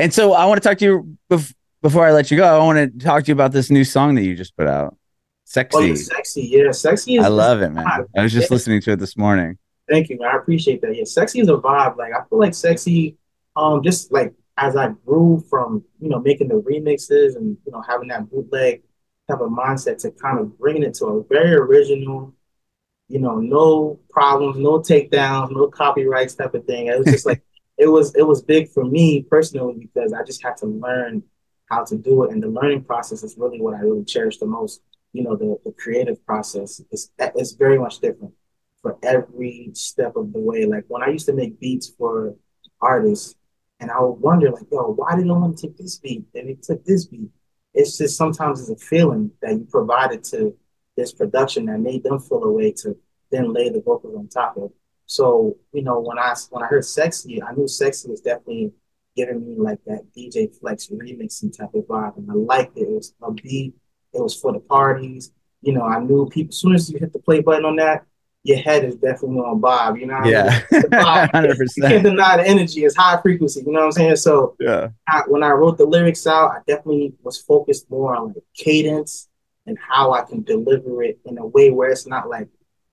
and 0.00 0.14
so 0.14 0.32
I 0.32 0.46
want 0.46 0.62
to 0.62 0.68
talk 0.68 0.78
to 0.78 0.84
you 0.84 1.18
bef- 1.30 1.54
before 1.82 2.06
I 2.06 2.12
let 2.12 2.30
you 2.30 2.36
go. 2.36 2.44
I 2.44 2.64
want 2.64 2.78
to 2.78 3.04
talk 3.04 3.24
to 3.24 3.28
you 3.28 3.34
about 3.34 3.52
this 3.52 3.70
new 3.70 3.84
song 3.84 4.14
that 4.16 4.22
you 4.22 4.34
just 4.36 4.56
put 4.56 4.66
out. 4.66 4.96
Sexie. 5.46 5.74
Oh, 5.74 5.80
Sexie. 5.80 6.48
Yeah, 6.50 6.68
Sexie. 6.68 7.18
Is 7.18 7.24
I 7.24 7.28
love 7.28 7.60
it, 7.62 7.70
man. 7.70 7.86
I 8.16 8.22
was 8.22 8.32
just 8.32 8.50
yeah. 8.50 8.54
listening 8.54 8.80
to 8.82 8.92
it 8.92 8.98
this 8.98 9.16
morning. 9.16 9.58
Thank 9.88 10.08
you, 10.08 10.18
man. 10.18 10.30
I 10.32 10.36
appreciate 10.36 10.80
that. 10.82 10.94
Yeah, 10.94 11.02
Sexie 11.02 11.42
is 11.42 11.48
a 11.48 11.54
vibe. 11.54 11.96
Like 11.96 12.12
I 12.12 12.22
feel 12.28 12.38
like 12.38 12.52
Sexie 12.52 13.16
um, 13.56 13.82
just 13.82 14.12
like 14.12 14.32
as 14.56 14.76
I 14.76 14.88
grew 15.06 15.44
from 15.48 15.84
you 16.00 16.08
know 16.08 16.20
making 16.20 16.48
the 16.48 16.60
remixes 16.60 17.36
and 17.36 17.56
you 17.64 17.72
know 17.72 17.82
having 17.82 18.08
that 18.08 18.30
bootleg 18.30 18.82
type 19.28 19.40
of 19.40 19.50
mindset 19.50 19.98
to 19.98 20.10
kind 20.10 20.38
of 20.38 20.58
bringing 20.58 20.82
it 20.82 20.94
to 20.94 21.06
a 21.06 21.24
very 21.24 21.54
original, 21.54 22.34
you 23.08 23.20
know, 23.20 23.38
no 23.38 23.98
problems, 24.10 24.58
no 24.58 24.80
takedowns, 24.80 25.52
no 25.52 25.68
copyrights 25.68 26.34
type 26.34 26.54
of 26.54 26.64
thing. 26.66 26.86
It 26.86 26.98
was 26.98 27.06
just 27.06 27.26
like 27.26 27.42
it 27.80 27.88
was 27.88 28.14
it 28.14 28.22
was 28.22 28.42
big 28.42 28.68
for 28.68 28.84
me 28.84 29.22
personally 29.22 29.74
because 29.80 30.12
I 30.12 30.22
just 30.22 30.44
had 30.44 30.56
to 30.58 30.66
learn 30.66 31.22
how 31.70 31.84
to 31.84 31.96
do 31.96 32.24
it, 32.24 32.32
and 32.32 32.42
the 32.42 32.48
learning 32.48 32.84
process 32.84 33.22
is 33.22 33.36
really 33.38 33.60
what 33.60 33.74
I 33.74 33.78
really 33.80 34.04
cherish 34.04 34.38
the 34.38 34.46
most. 34.46 34.82
You 35.12 35.24
know, 35.24 35.34
the, 35.34 35.56
the 35.64 35.72
creative 35.72 36.24
process 36.24 36.80
is 36.92 37.10
it's 37.18 37.52
very 37.52 37.78
much 37.78 37.98
different 38.00 38.34
for 38.82 38.98
every 39.02 39.70
step 39.72 40.14
of 40.14 40.32
the 40.32 40.38
way. 40.38 40.66
Like 40.66 40.84
when 40.88 41.02
I 41.02 41.08
used 41.08 41.26
to 41.26 41.32
make 41.32 41.58
beats 41.58 41.88
for 41.88 42.36
artists, 42.80 43.34
and 43.80 43.90
I 43.90 43.98
would 44.00 44.20
wonder, 44.20 44.50
like, 44.50 44.66
yo, 44.70 44.92
why 44.92 45.16
did 45.16 45.24
no 45.24 45.38
one 45.38 45.54
take 45.54 45.76
this 45.78 45.98
beat? 45.98 46.26
And 46.34 46.50
it 46.50 46.62
took 46.62 46.84
this 46.84 47.06
beat. 47.06 47.30
It's 47.72 47.96
just 47.96 48.16
sometimes 48.16 48.60
it's 48.60 48.82
a 48.82 48.86
feeling 48.86 49.30
that 49.40 49.52
you 49.52 49.66
provided 49.70 50.22
to 50.24 50.54
this 50.96 51.12
production 51.12 51.66
that 51.66 51.78
made 51.80 52.02
them 52.02 52.18
feel 52.20 52.44
a 52.44 52.52
way 52.52 52.72
to 52.82 52.96
then 53.30 53.54
lay 53.54 53.70
the 53.70 53.80
vocals 53.80 54.16
on 54.16 54.28
top 54.28 54.56
of. 54.58 54.70
So, 55.10 55.56
you 55.72 55.82
know, 55.82 55.98
when 55.98 56.20
I 56.20 56.36
when 56.50 56.62
I 56.62 56.68
heard 56.68 56.84
Sexie, 56.84 57.42
I 57.42 57.52
knew 57.52 57.64
Sexie 57.64 58.08
was 58.08 58.20
definitely 58.20 58.70
giving 59.16 59.44
me 59.44 59.56
like 59.58 59.80
that 59.84 60.04
DJ 60.16 60.56
Flex 60.56 60.86
remixing 60.86 61.56
type 61.58 61.74
of 61.74 61.82
vibe. 61.86 62.16
And 62.16 62.30
I 62.30 62.34
liked 62.34 62.78
it. 62.78 62.82
It 62.82 62.90
was 62.90 63.12
a 63.20 63.32
beat, 63.32 63.74
it 64.12 64.22
was 64.22 64.40
for 64.40 64.52
the 64.52 64.60
parties. 64.60 65.32
You 65.62 65.72
know, 65.72 65.82
I 65.82 65.98
knew 65.98 66.28
people 66.28 66.50
as 66.50 66.58
soon 66.58 66.76
as 66.76 66.88
you 66.88 67.00
hit 67.00 67.12
the 67.12 67.18
play 67.18 67.40
button 67.40 67.64
on 67.64 67.74
that, 67.76 68.06
your 68.44 68.58
head 68.58 68.84
is 68.84 68.94
definitely 68.94 69.40
on 69.40 69.60
Bob. 69.60 69.96
You 69.96 70.06
know, 70.06 70.22
yeah, 70.24 70.60
hundred 70.92 71.58
percent. 71.58 71.76
You 71.76 71.82
can't 71.88 72.04
deny 72.04 72.36
the 72.36 72.46
energy. 72.46 72.84
It's 72.84 72.94
high 72.94 73.20
frequency. 73.20 73.64
You 73.66 73.72
know 73.72 73.80
what 73.80 73.86
I'm 73.86 73.92
saying? 73.92 74.14
So 74.14 74.54
yeah, 74.60 74.90
I, 75.08 75.22
when 75.26 75.42
I 75.42 75.50
wrote 75.50 75.76
the 75.76 75.86
lyrics 75.86 76.24
out, 76.28 76.52
I 76.52 76.58
definitely 76.68 77.14
was 77.24 77.36
focused 77.36 77.90
more 77.90 78.14
on 78.14 78.32
the 78.32 78.42
cadence 78.54 79.28
and 79.66 79.76
how 79.76 80.12
I 80.12 80.22
can 80.22 80.44
deliver 80.44 81.02
it 81.02 81.18
in 81.24 81.36
a 81.38 81.46
way 81.46 81.72
where 81.72 81.90
it's 81.90 82.06
not 82.06 82.28
like 82.28 82.46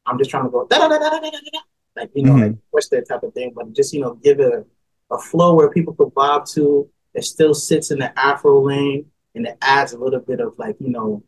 I'm 0.07 0.17
just 0.17 0.31
trying 0.31 0.45
to 0.45 0.49
go 0.49 0.65
da 0.65 0.79
da 0.79 0.87
da 0.87 0.97
da 0.97 1.09
da 1.09 1.19
da 1.19 1.29
da, 1.29 1.59
like 1.97 2.11
you 2.13 2.23
know, 2.23 2.33
mm-hmm. 2.33 2.43
like 2.43 2.57
push 2.71 2.87
that 2.87 3.07
type 3.07 3.23
of 3.23 3.33
thing, 3.33 3.53
but 3.55 3.73
just 3.73 3.93
you 3.93 4.01
know, 4.01 4.13
give 4.15 4.39
it 4.39 4.53
a, 4.53 4.65
a 5.13 5.19
flow 5.19 5.55
where 5.55 5.69
people 5.69 5.93
could 5.93 6.13
bob 6.13 6.45
to. 6.47 6.89
It 7.13 7.23
still 7.23 7.53
sits 7.53 7.91
in 7.91 7.99
the 7.99 8.17
Afro 8.17 8.61
lane, 8.61 9.07
and 9.35 9.47
it 9.47 9.57
adds 9.61 9.93
a 9.93 9.97
little 9.97 10.19
bit 10.19 10.39
of 10.39 10.53
like 10.57 10.75
you 10.79 10.89
know, 10.89 11.23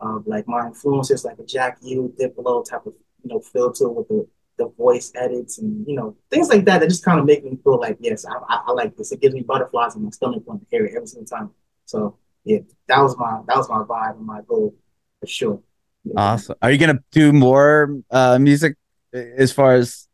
of 0.00 0.26
like 0.26 0.46
my 0.48 0.66
influences, 0.66 1.24
like 1.24 1.38
a 1.38 1.44
Jack 1.44 1.78
Ü, 1.82 2.12
Diplo 2.18 2.64
type 2.68 2.86
of 2.86 2.94
you 3.22 3.30
know, 3.30 3.40
filter 3.40 3.88
with 3.88 4.08
the, 4.08 4.26
the 4.58 4.68
voice 4.68 5.12
edits 5.14 5.58
and, 5.58 5.86
you 5.86 5.94
know, 5.94 6.16
things 6.30 6.48
like 6.48 6.64
that 6.64 6.80
that 6.80 6.88
just 6.88 7.04
kind 7.04 7.18
of 7.18 7.26
make 7.26 7.44
me 7.44 7.58
feel 7.62 7.78
like, 7.78 7.96
yes, 8.00 8.24
I, 8.24 8.32
I, 8.48 8.62
I 8.66 8.72
like 8.72 8.96
this. 8.96 9.12
It 9.12 9.20
gives 9.20 9.34
me 9.34 9.42
butterflies 9.42 9.96
in 9.96 10.04
my 10.04 10.10
stomach 10.10 10.42
when 10.44 10.58
I 10.58 10.60
hear 10.70 10.86
it 10.86 10.94
every 10.94 11.06
single 11.06 11.26
time. 11.26 11.50
So 11.86 12.16
yeah, 12.44 12.58
that 12.88 13.00
was 13.00 13.16
my 13.18 13.40
that 13.46 13.56
was 13.56 13.68
my 13.68 13.78
vibe 13.78 14.16
and 14.16 14.26
my 14.26 14.40
goal 14.46 14.74
for 15.20 15.26
sure. 15.26 15.60
Yeah. 16.04 16.14
Awesome. 16.16 16.56
Are 16.62 16.70
you 16.70 16.78
gonna 16.78 17.00
do 17.10 17.32
more 17.32 18.00
uh, 18.10 18.38
music 18.38 18.76
as 19.12 19.52
far 19.52 19.74
as 19.74 20.08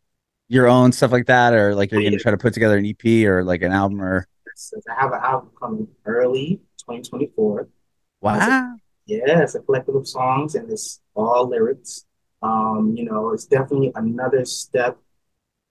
your 0.47 0.67
own 0.67 0.91
stuff 0.91 1.11
like 1.11 1.27
that, 1.27 1.53
or 1.53 1.75
like 1.75 1.91
you're 1.91 2.03
gonna 2.03 2.17
try 2.17 2.31
to 2.31 2.37
put 2.37 2.53
together 2.53 2.77
an 2.77 2.85
EP 2.85 3.25
or 3.25 3.43
like 3.43 3.61
an 3.61 3.71
album 3.71 4.01
or 4.01 4.27
I 4.89 5.01
have 5.01 5.11
an 5.11 5.19
album 5.23 5.51
coming 5.59 5.87
early 6.05 6.61
2024. 6.79 7.69
wow. 8.21 8.75
Yeah, 9.05 9.41
it's 9.41 9.55
a 9.55 9.61
collective 9.61 9.95
of 9.95 10.07
songs 10.07 10.55
and 10.55 10.69
it's 10.71 10.99
all 11.15 11.47
lyrics. 11.47 12.05
Um, 12.41 12.93
you 12.95 13.05
know, 13.05 13.31
it's 13.31 13.45
definitely 13.45 13.91
another 13.95 14.43
step 14.45 14.97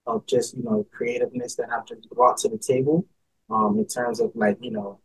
of 0.05 0.25
just, 0.25 0.57
you 0.57 0.63
know, 0.63 0.85
creativeness 0.91 1.55
that 1.55 1.69
I've 1.69 1.85
just 1.85 2.09
brought 2.09 2.37
to 2.37 2.49
the 2.49 2.57
table. 2.57 3.05
Um, 3.49 3.77
in 3.77 3.85
terms 3.85 4.19
of 4.19 4.31
like, 4.35 4.57
you 4.59 4.71
know, 4.71 4.99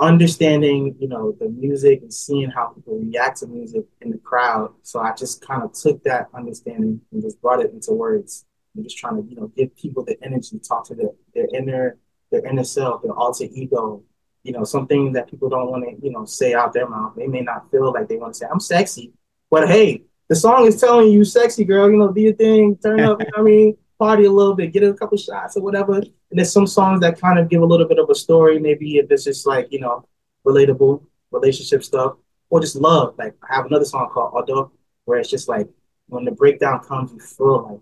understanding, 0.00 0.96
you 0.98 1.08
know, 1.08 1.32
the 1.38 1.48
music 1.48 2.00
and 2.02 2.12
seeing 2.12 2.50
how 2.50 2.68
people 2.68 2.98
react 2.98 3.38
to 3.38 3.46
music 3.46 3.84
in 4.00 4.10
the 4.10 4.18
crowd. 4.18 4.72
So 4.82 5.00
I 5.00 5.14
just 5.14 5.46
kind 5.46 5.62
of 5.62 5.72
took 5.72 6.02
that 6.04 6.28
understanding 6.34 7.00
and 7.12 7.22
just 7.22 7.40
brought 7.40 7.60
it 7.60 7.72
into 7.72 7.92
words. 7.92 8.46
I'm 8.76 8.82
just 8.82 8.96
trying 8.96 9.16
to, 9.16 9.28
you 9.28 9.36
know, 9.36 9.48
give 9.48 9.76
people 9.76 10.04
the 10.04 10.16
energy, 10.22 10.58
talk 10.58 10.86
to 10.86 10.94
their, 10.94 11.10
their 11.34 11.48
inner, 11.54 11.98
their 12.30 12.44
inner 12.46 12.64
self, 12.64 13.02
their 13.02 13.12
alter 13.12 13.44
ego, 13.52 14.02
you 14.42 14.52
know, 14.52 14.64
something 14.64 15.12
that 15.12 15.28
people 15.28 15.48
don't 15.48 15.70
want 15.70 15.84
to, 15.84 16.04
you 16.04 16.12
know, 16.12 16.24
say 16.24 16.54
out 16.54 16.72
their 16.72 16.88
mouth. 16.88 17.14
They 17.16 17.26
may 17.26 17.42
not 17.42 17.70
feel 17.70 17.92
like 17.92 18.08
they 18.08 18.16
want 18.16 18.34
to 18.34 18.38
say, 18.38 18.46
I'm 18.50 18.60
sexy, 18.60 19.12
but 19.50 19.68
hey, 19.68 20.04
the 20.28 20.36
song 20.36 20.66
is 20.66 20.80
telling 20.80 21.10
you 21.10 21.24
sexy 21.24 21.64
girl, 21.64 21.90
you 21.90 21.96
know, 21.96 22.12
do 22.12 22.20
your 22.20 22.32
thing, 22.34 22.76
turn 22.76 23.00
up, 23.00 23.20
you 23.20 23.26
know 23.26 23.32
I 23.38 23.42
mean? 23.42 23.76
Party 24.00 24.24
a 24.24 24.32
little 24.32 24.54
bit, 24.54 24.72
get 24.72 24.82
a 24.82 24.94
couple 24.94 25.18
shots 25.18 25.58
or 25.58 25.62
whatever. 25.62 25.96
And 25.98 26.12
there's 26.30 26.52
some 26.52 26.66
songs 26.66 27.00
that 27.02 27.20
kind 27.20 27.38
of 27.38 27.50
give 27.50 27.60
a 27.60 27.66
little 27.66 27.86
bit 27.86 27.98
of 27.98 28.08
a 28.08 28.14
story, 28.14 28.58
maybe 28.58 28.96
if 28.96 29.10
it's 29.10 29.24
just 29.24 29.46
like, 29.46 29.70
you 29.70 29.78
know, 29.78 30.08
relatable 30.46 31.04
relationship 31.30 31.84
stuff 31.84 32.16
or 32.48 32.60
just 32.60 32.76
love. 32.76 33.14
Like 33.18 33.36
I 33.48 33.56
have 33.56 33.66
another 33.66 33.84
song 33.84 34.08
called 34.10 34.32
Odo 34.34 34.72
where 35.04 35.18
it's 35.18 35.28
just 35.28 35.48
like 35.50 35.68
when 36.08 36.24
the 36.24 36.30
breakdown 36.30 36.82
comes, 36.82 37.12
you 37.12 37.20
feel 37.20 37.62
like, 37.70 37.80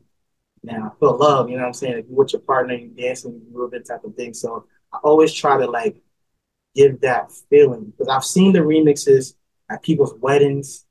man, 0.65 0.83
I 0.83 0.91
feel 0.99 1.17
love, 1.17 1.49
you 1.49 1.57
know 1.57 1.63
what 1.63 1.69
I'm 1.69 1.75
saying? 1.75 1.95
Like, 1.95 2.07
with 2.09 2.33
your 2.33 2.43
partner, 2.43 2.75
you 2.75 2.89
dancing, 2.89 3.41
you 3.45 3.57
moving 3.57 3.85
type 3.85 4.03
of 4.03 4.17
thing. 4.17 4.35
So 4.35 4.67
I 4.93 4.99
always 5.05 5.33
try 5.33 5.57
to 5.57 5.71
like 5.71 6.03
give 6.75 7.01
that 7.03 7.31
feeling 7.49 7.93
because 7.97 8.09
I've 8.09 8.25
seen 8.25 8.53
the 8.53 8.59
remixes 8.59 9.35
at 9.71 9.85
people's 9.85 10.15
weddings, 10.15 10.85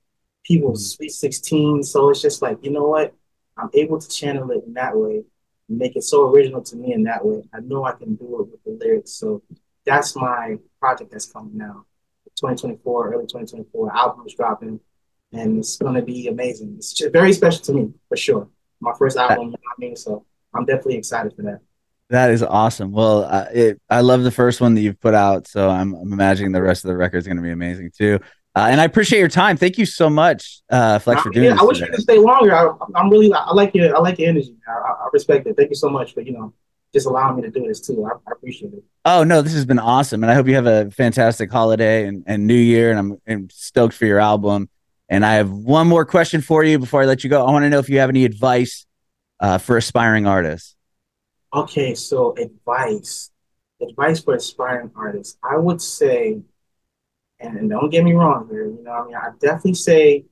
people's 0.45 0.83
mm. 0.85 0.95
sweet 0.95 1.11
16. 1.11 1.83
So 1.83 2.09
it's 2.11 2.21
just 2.21 2.41
like, 2.41 2.59
you 2.63 2.71
know 2.71 2.87
what? 2.87 3.13
I'm 3.57 3.69
able 3.73 3.99
to 3.99 4.09
channel 4.09 4.51
it 4.51 4.63
in 4.65 4.73
that 4.73 4.95
way, 4.95 5.23
make 5.67 5.95
it 5.95 6.03
so 6.03 6.29
original 6.29 6.61
to 6.61 6.75
me 6.75 6.93
in 6.93 7.03
that 7.03 7.25
way. 7.25 7.43
I 7.53 7.59
know 7.59 7.85
I 7.85 7.93
can 7.93 8.15
do 8.15 8.41
it 8.41 8.51
with 8.51 8.63
the 8.63 8.85
lyrics. 8.85 9.11
So 9.11 9.41
that's 9.85 10.15
my 10.15 10.57
project 10.79 11.11
that's 11.11 11.31
coming 11.31 11.57
now. 11.57 11.85
2024, 12.37 13.13
early 13.13 13.23
2024, 13.23 13.95
album 13.95 14.23
is 14.27 14.35
dropping, 14.35 14.79
and 15.33 15.57
it's 15.57 15.77
gonna 15.77 16.03
be 16.03 16.27
amazing. 16.27 16.75
It's 16.77 16.93
just 16.93 17.11
very 17.11 17.33
special 17.33 17.63
to 17.63 17.73
me 17.73 17.93
for 18.07 18.17
sure. 18.17 18.47
My 18.79 18.93
first 18.97 19.17
album, 19.17 19.45
you 19.45 19.51
know 19.51 19.57
I 19.57 19.79
mean? 19.79 19.95
So 19.95 20.25
I'm 20.53 20.65
definitely 20.65 20.97
excited 20.97 21.35
for 21.35 21.41
that. 21.43 21.61
That 22.09 22.31
is 22.31 22.41
awesome. 22.41 22.91
Well, 22.91 23.23
uh, 23.23 23.45
it, 23.53 23.81
I 23.89 24.01
love 24.01 24.23
the 24.23 24.31
first 24.31 24.61
one 24.61 24.75
that 24.75 24.81
you've 24.81 24.99
put 24.99 25.13
out, 25.13 25.47
so 25.47 25.69
I'm, 25.69 25.93
I'm 25.93 26.13
imagining 26.13 26.53
the 26.53 26.61
rest 26.61 26.85
of 26.85 26.89
the 26.89 26.95
record 26.95 27.17
is 27.17 27.25
going 27.25 27.37
to 27.37 27.43
be 27.43 27.51
amazing 27.51 27.91
too. 27.97 28.19
Uh, 28.57 28.69
and 28.71 28.81
I 28.81 28.85
appreciate 28.85 29.19
your 29.19 29.27
time. 29.27 29.55
Thank 29.55 29.77
you 29.77 29.85
so 29.85 30.09
much, 30.09 30.61
uh, 30.71 30.97
Flex, 30.97 31.21
for 31.21 31.29
I, 31.29 31.31
doing 31.31 31.45
yeah, 31.45 31.51
this. 31.51 31.61
I 31.61 31.63
wish 31.63 31.77
today. 31.77 31.89
you 31.89 31.93
could 31.93 32.01
stay 32.01 32.17
longer. 32.17 32.55
I, 32.55 32.73
I'm 32.95 33.07
really, 33.07 33.31
I 33.31 33.53
like 33.53 33.75
your, 33.75 33.95
I 33.95 33.99
like 33.99 34.17
your 34.17 34.29
energy. 34.29 34.55
I, 34.67 34.71
I 34.71 35.07
respect 35.13 35.45
it. 35.45 35.55
Thank 35.55 35.69
you 35.69 35.75
so 35.75 35.89
much 35.89 36.15
for 36.15 36.21
you 36.21 36.31
know 36.31 36.53
just 36.91 37.05
allowing 37.05 37.35
me 37.35 37.43
to 37.43 37.51
do 37.51 37.67
this 37.67 37.79
too. 37.79 38.03
I, 38.05 38.13
I 38.27 38.31
appreciate 38.31 38.73
it. 38.73 38.83
Oh 39.05 39.23
no, 39.23 39.43
this 39.43 39.53
has 39.53 39.65
been 39.65 39.77
awesome, 39.77 40.23
and 40.23 40.31
I 40.31 40.33
hope 40.33 40.47
you 40.47 40.55
have 40.55 40.65
a 40.65 40.89
fantastic 40.89 41.51
holiday 41.51 42.07
and, 42.07 42.23
and 42.25 42.47
New 42.47 42.55
Year. 42.55 42.89
And 42.89 42.97
I'm, 42.97 43.21
I'm 43.27 43.49
stoked 43.51 43.93
for 43.93 44.07
your 44.07 44.19
album. 44.19 44.69
And 45.07 45.23
I 45.23 45.35
have 45.35 45.51
one 45.51 45.87
more 45.87 46.03
question 46.03 46.41
for 46.41 46.63
you 46.63 46.79
before 46.79 47.03
I 47.03 47.05
let 47.05 47.23
you 47.23 47.29
go. 47.29 47.45
I 47.45 47.51
want 47.51 47.63
to 47.63 47.69
know 47.69 47.77
if 47.77 47.89
you 47.89 47.99
have 47.99 48.09
any 48.09 48.25
advice 48.25 48.87
uh, 49.39 49.59
for 49.59 49.77
aspiring 49.77 50.25
artists. 50.25 50.75
Okay, 51.53 51.93
so 51.93 52.35
advice, 52.35 53.29
advice 53.87 54.19
for 54.19 54.33
aspiring 54.33 54.89
artists. 54.95 55.37
I 55.43 55.57
would 55.57 55.79
say, 55.79 56.41
and, 57.39 57.69
don't 57.69 57.89
get 57.89 58.03
me 58.03 58.13
wrong 58.13 58.47
here, 58.49 58.65
you 58.65 58.83
know, 58.83 58.91
I 58.91 59.05
mean, 59.05 59.15
I 59.15 59.29
definitely 59.39 59.75
say 59.75 60.25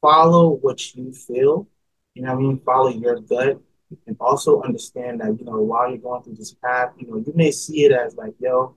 follow 0.00 0.50
what 0.50 0.94
you 0.94 1.12
feel. 1.12 1.68
You 2.14 2.22
know, 2.22 2.32
I 2.32 2.34
mean, 2.34 2.60
follow 2.64 2.88
your 2.88 3.20
gut, 3.20 3.60
and 4.06 4.16
also 4.20 4.62
understand 4.62 5.20
that 5.20 5.38
you 5.38 5.44
know 5.44 5.60
while 5.60 5.88
you're 5.88 5.98
going 5.98 6.22
through 6.22 6.36
this 6.36 6.54
path, 6.54 6.92
you 6.98 7.06
know, 7.06 7.16
you 7.18 7.32
may 7.34 7.50
see 7.50 7.84
it 7.84 7.92
as 7.92 8.16
like, 8.16 8.34
yo, 8.38 8.74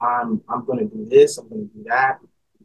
I'm 0.00 0.42
I'm 0.48 0.64
gonna 0.64 0.84
do 0.84 1.06
this, 1.08 1.38
I'm 1.38 1.48
gonna 1.48 1.62
do 1.62 1.84
that. 1.86 2.18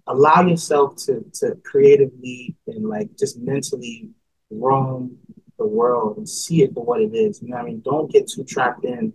Allow 0.08 0.41
yourself 0.41 0.98
to 1.06 1.24
to 1.36 1.56
creatively 1.64 2.56
and 2.68 2.89
like 2.89 3.18
just 3.18 3.39
mentally 3.39 4.10
roam 4.52 5.18
the 5.58 5.66
world 5.66 6.18
and 6.18 6.28
see 6.28 6.64
it 6.64 6.74
for 6.74 6.84
what 6.84 7.02
it 7.02 7.14
is. 7.14 7.41
You 7.41 7.50
know 7.50 7.58
I 7.58 7.64
mean? 7.64 7.82
Don't 7.82 8.12
get 8.12 8.28
too 8.28 8.44
trapped 8.44 8.86
in 8.86 9.14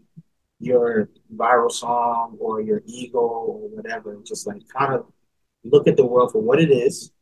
your 0.60 1.10
viral 1.36 1.70
song 1.70 2.36
or 2.40 2.60
your 2.60 2.82
ego 2.86 3.18
or 3.18 3.68
whatever. 3.68 4.16
Just 4.24 4.46
like 4.46 4.62
kind 4.68 4.94
of 4.94 5.06
look 5.70 5.88
at 5.88 5.96
the 5.96 6.06
world 6.06 6.32
for 6.32 6.42
what 6.42 6.60
it 6.60 6.70
is, 6.70 7.12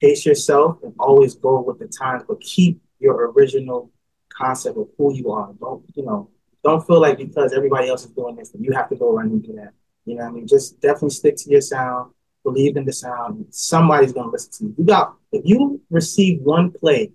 pace 0.00 0.24
yourself, 0.26 0.78
and 0.82 0.94
always 0.98 1.34
go 1.34 1.60
with 1.60 1.78
the 1.78 1.86
times, 1.86 2.22
but 2.26 2.40
keep 2.40 2.80
your 2.98 3.30
original 3.32 3.90
concept 4.28 4.76
of 4.76 4.88
who 4.98 5.14
you 5.14 5.30
are. 5.30 5.52
Don't, 5.60 5.84
you 5.94 6.04
know, 6.04 6.30
don't 6.62 6.84
feel 6.86 7.00
like 7.00 7.18
because 7.18 7.52
everybody 7.52 7.88
else 7.88 8.04
is 8.04 8.10
doing 8.10 8.36
this, 8.36 8.52
you 8.58 8.72
have 8.72 8.88
to 8.88 8.96
go 8.96 9.12
run 9.12 9.26
and 9.26 9.42
do 9.42 9.52
that. 9.54 9.72
You 10.04 10.16
know 10.16 10.24
I 10.24 10.30
mean? 10.30 10.46
Just 10.46 10.80
definitely 10.80 11.10
stick 11.10 11.36
to 11.36 11.50
your 11.50 11.60
sound, 11.60 12.12
believe 12.42 12.76
in 12.76 12.84
the 12.84 12.92
sound. 12.92 13.46
Somebody's 13.50 14.12
gonna 14.12 14.30
listen 14.30 14.52
to 14.52 14.64
you. 14.64 14.74
You 14.78 14.84
got 14.84 15.16
if 15.32 15.42
you 15.44 15.80
receive 15.90 16.40
one 16.40 16.70
play 16.72 17.12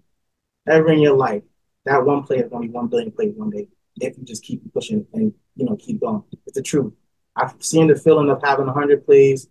ever 0.67 0.91
in 0.91 0.99
your 0.99 1.15
life, 1.15 1.43
that 1.85 2.03
one 2.03 2.23
play 2.23 2.37
is 2.37 2.49
gonna 2.49 2.67
be 2.67 2.73
one 2.73 2.87
billion 2.87 3.11
plays 3.11 3.33
one 3.35 3.49
day. 3.49 3.67
If 4.01 4.17
you 4.17 4.23
just 4.23 4.43
keep 4.43 4.61
pushing 4.73 5.05
and 5.13 5.33
you 5.55 5.65
know 5.65 5.75
keep 5.75 5.99
going. 5.99 6.23
It's 6.45 6.55
the 6.55 6.63
truth. 6.63 6.93
I've 7.35 7.53
seen 7.59 7.87
the 7.87 7.95
feeling 7.95 8.29
of 8.29 8.41
having 8.43 8.67
hundred 8.67 9.05
plays, 9.05 9.47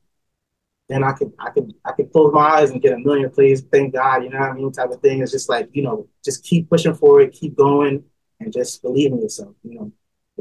then 0.89 1.05
I 1.05 1.13
could 1.13 1.33
I 1.39 1.51
could 1.51 1.75
I 1.85 1.93
could 1.93 2.11
close 2.11 2.33
my 2.33 2.41
eyes 2.41 2.71
and 2.71 2.81
get 2.81 2.95
a 2.95 2.99
million 2.99 3.31
plays. 3.31 3.63
Thank 3.63 3.95
God, 3.95 4.25
you 4.25 4.31
know 4.31 4.39
what 4.39 4.51
I 4.51 4.55
mean? 4.55 4.73
Type 4.73 4.91
of 4.91 5.01
thing. 5.01 5.23
It's 5.23 5.33
just 5.33 5.49
like, 5.49 5.69
you 5.73 5.83
know, 5.83 6.09
just 6.25 6.45
keep 6.45 6.71
pushing 6.71 6.95
forward, 6.95 7.33
keep 7.33 7.57
going, 7.57 8.05
and 8.41 8.53
just 8.53 8.83
believe 8.83 9.13
in 9.13 9.21
yourself. 9.21 9.55
You 9.63 9.75
know. 9.75 9.93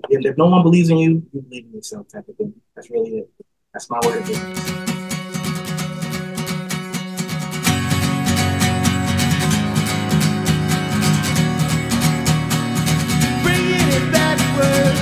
If, 0.09 0.25
if 0.25 0.37
no 0.37 0.47
one 0.47 0.63
believes 0.63 0.89
in 0.89 0.97
you, 0.97 1.27
you 1.33 1.41
believe 1.41 1.65
in 1.65 1.73
yourself 1.73 2.07
type 2.07 2.27
of 2.27 2.35
thing. 2.37 2.53
That's 2.75 2.89
really 2.89 3.17
it. 3.17 3.29
That's 3.73 3.89
my 3.89 3.99
word. 4.05 4.23
Bringing 13.43 13.87
it 13.89 14.11
backward. 14.13 14.96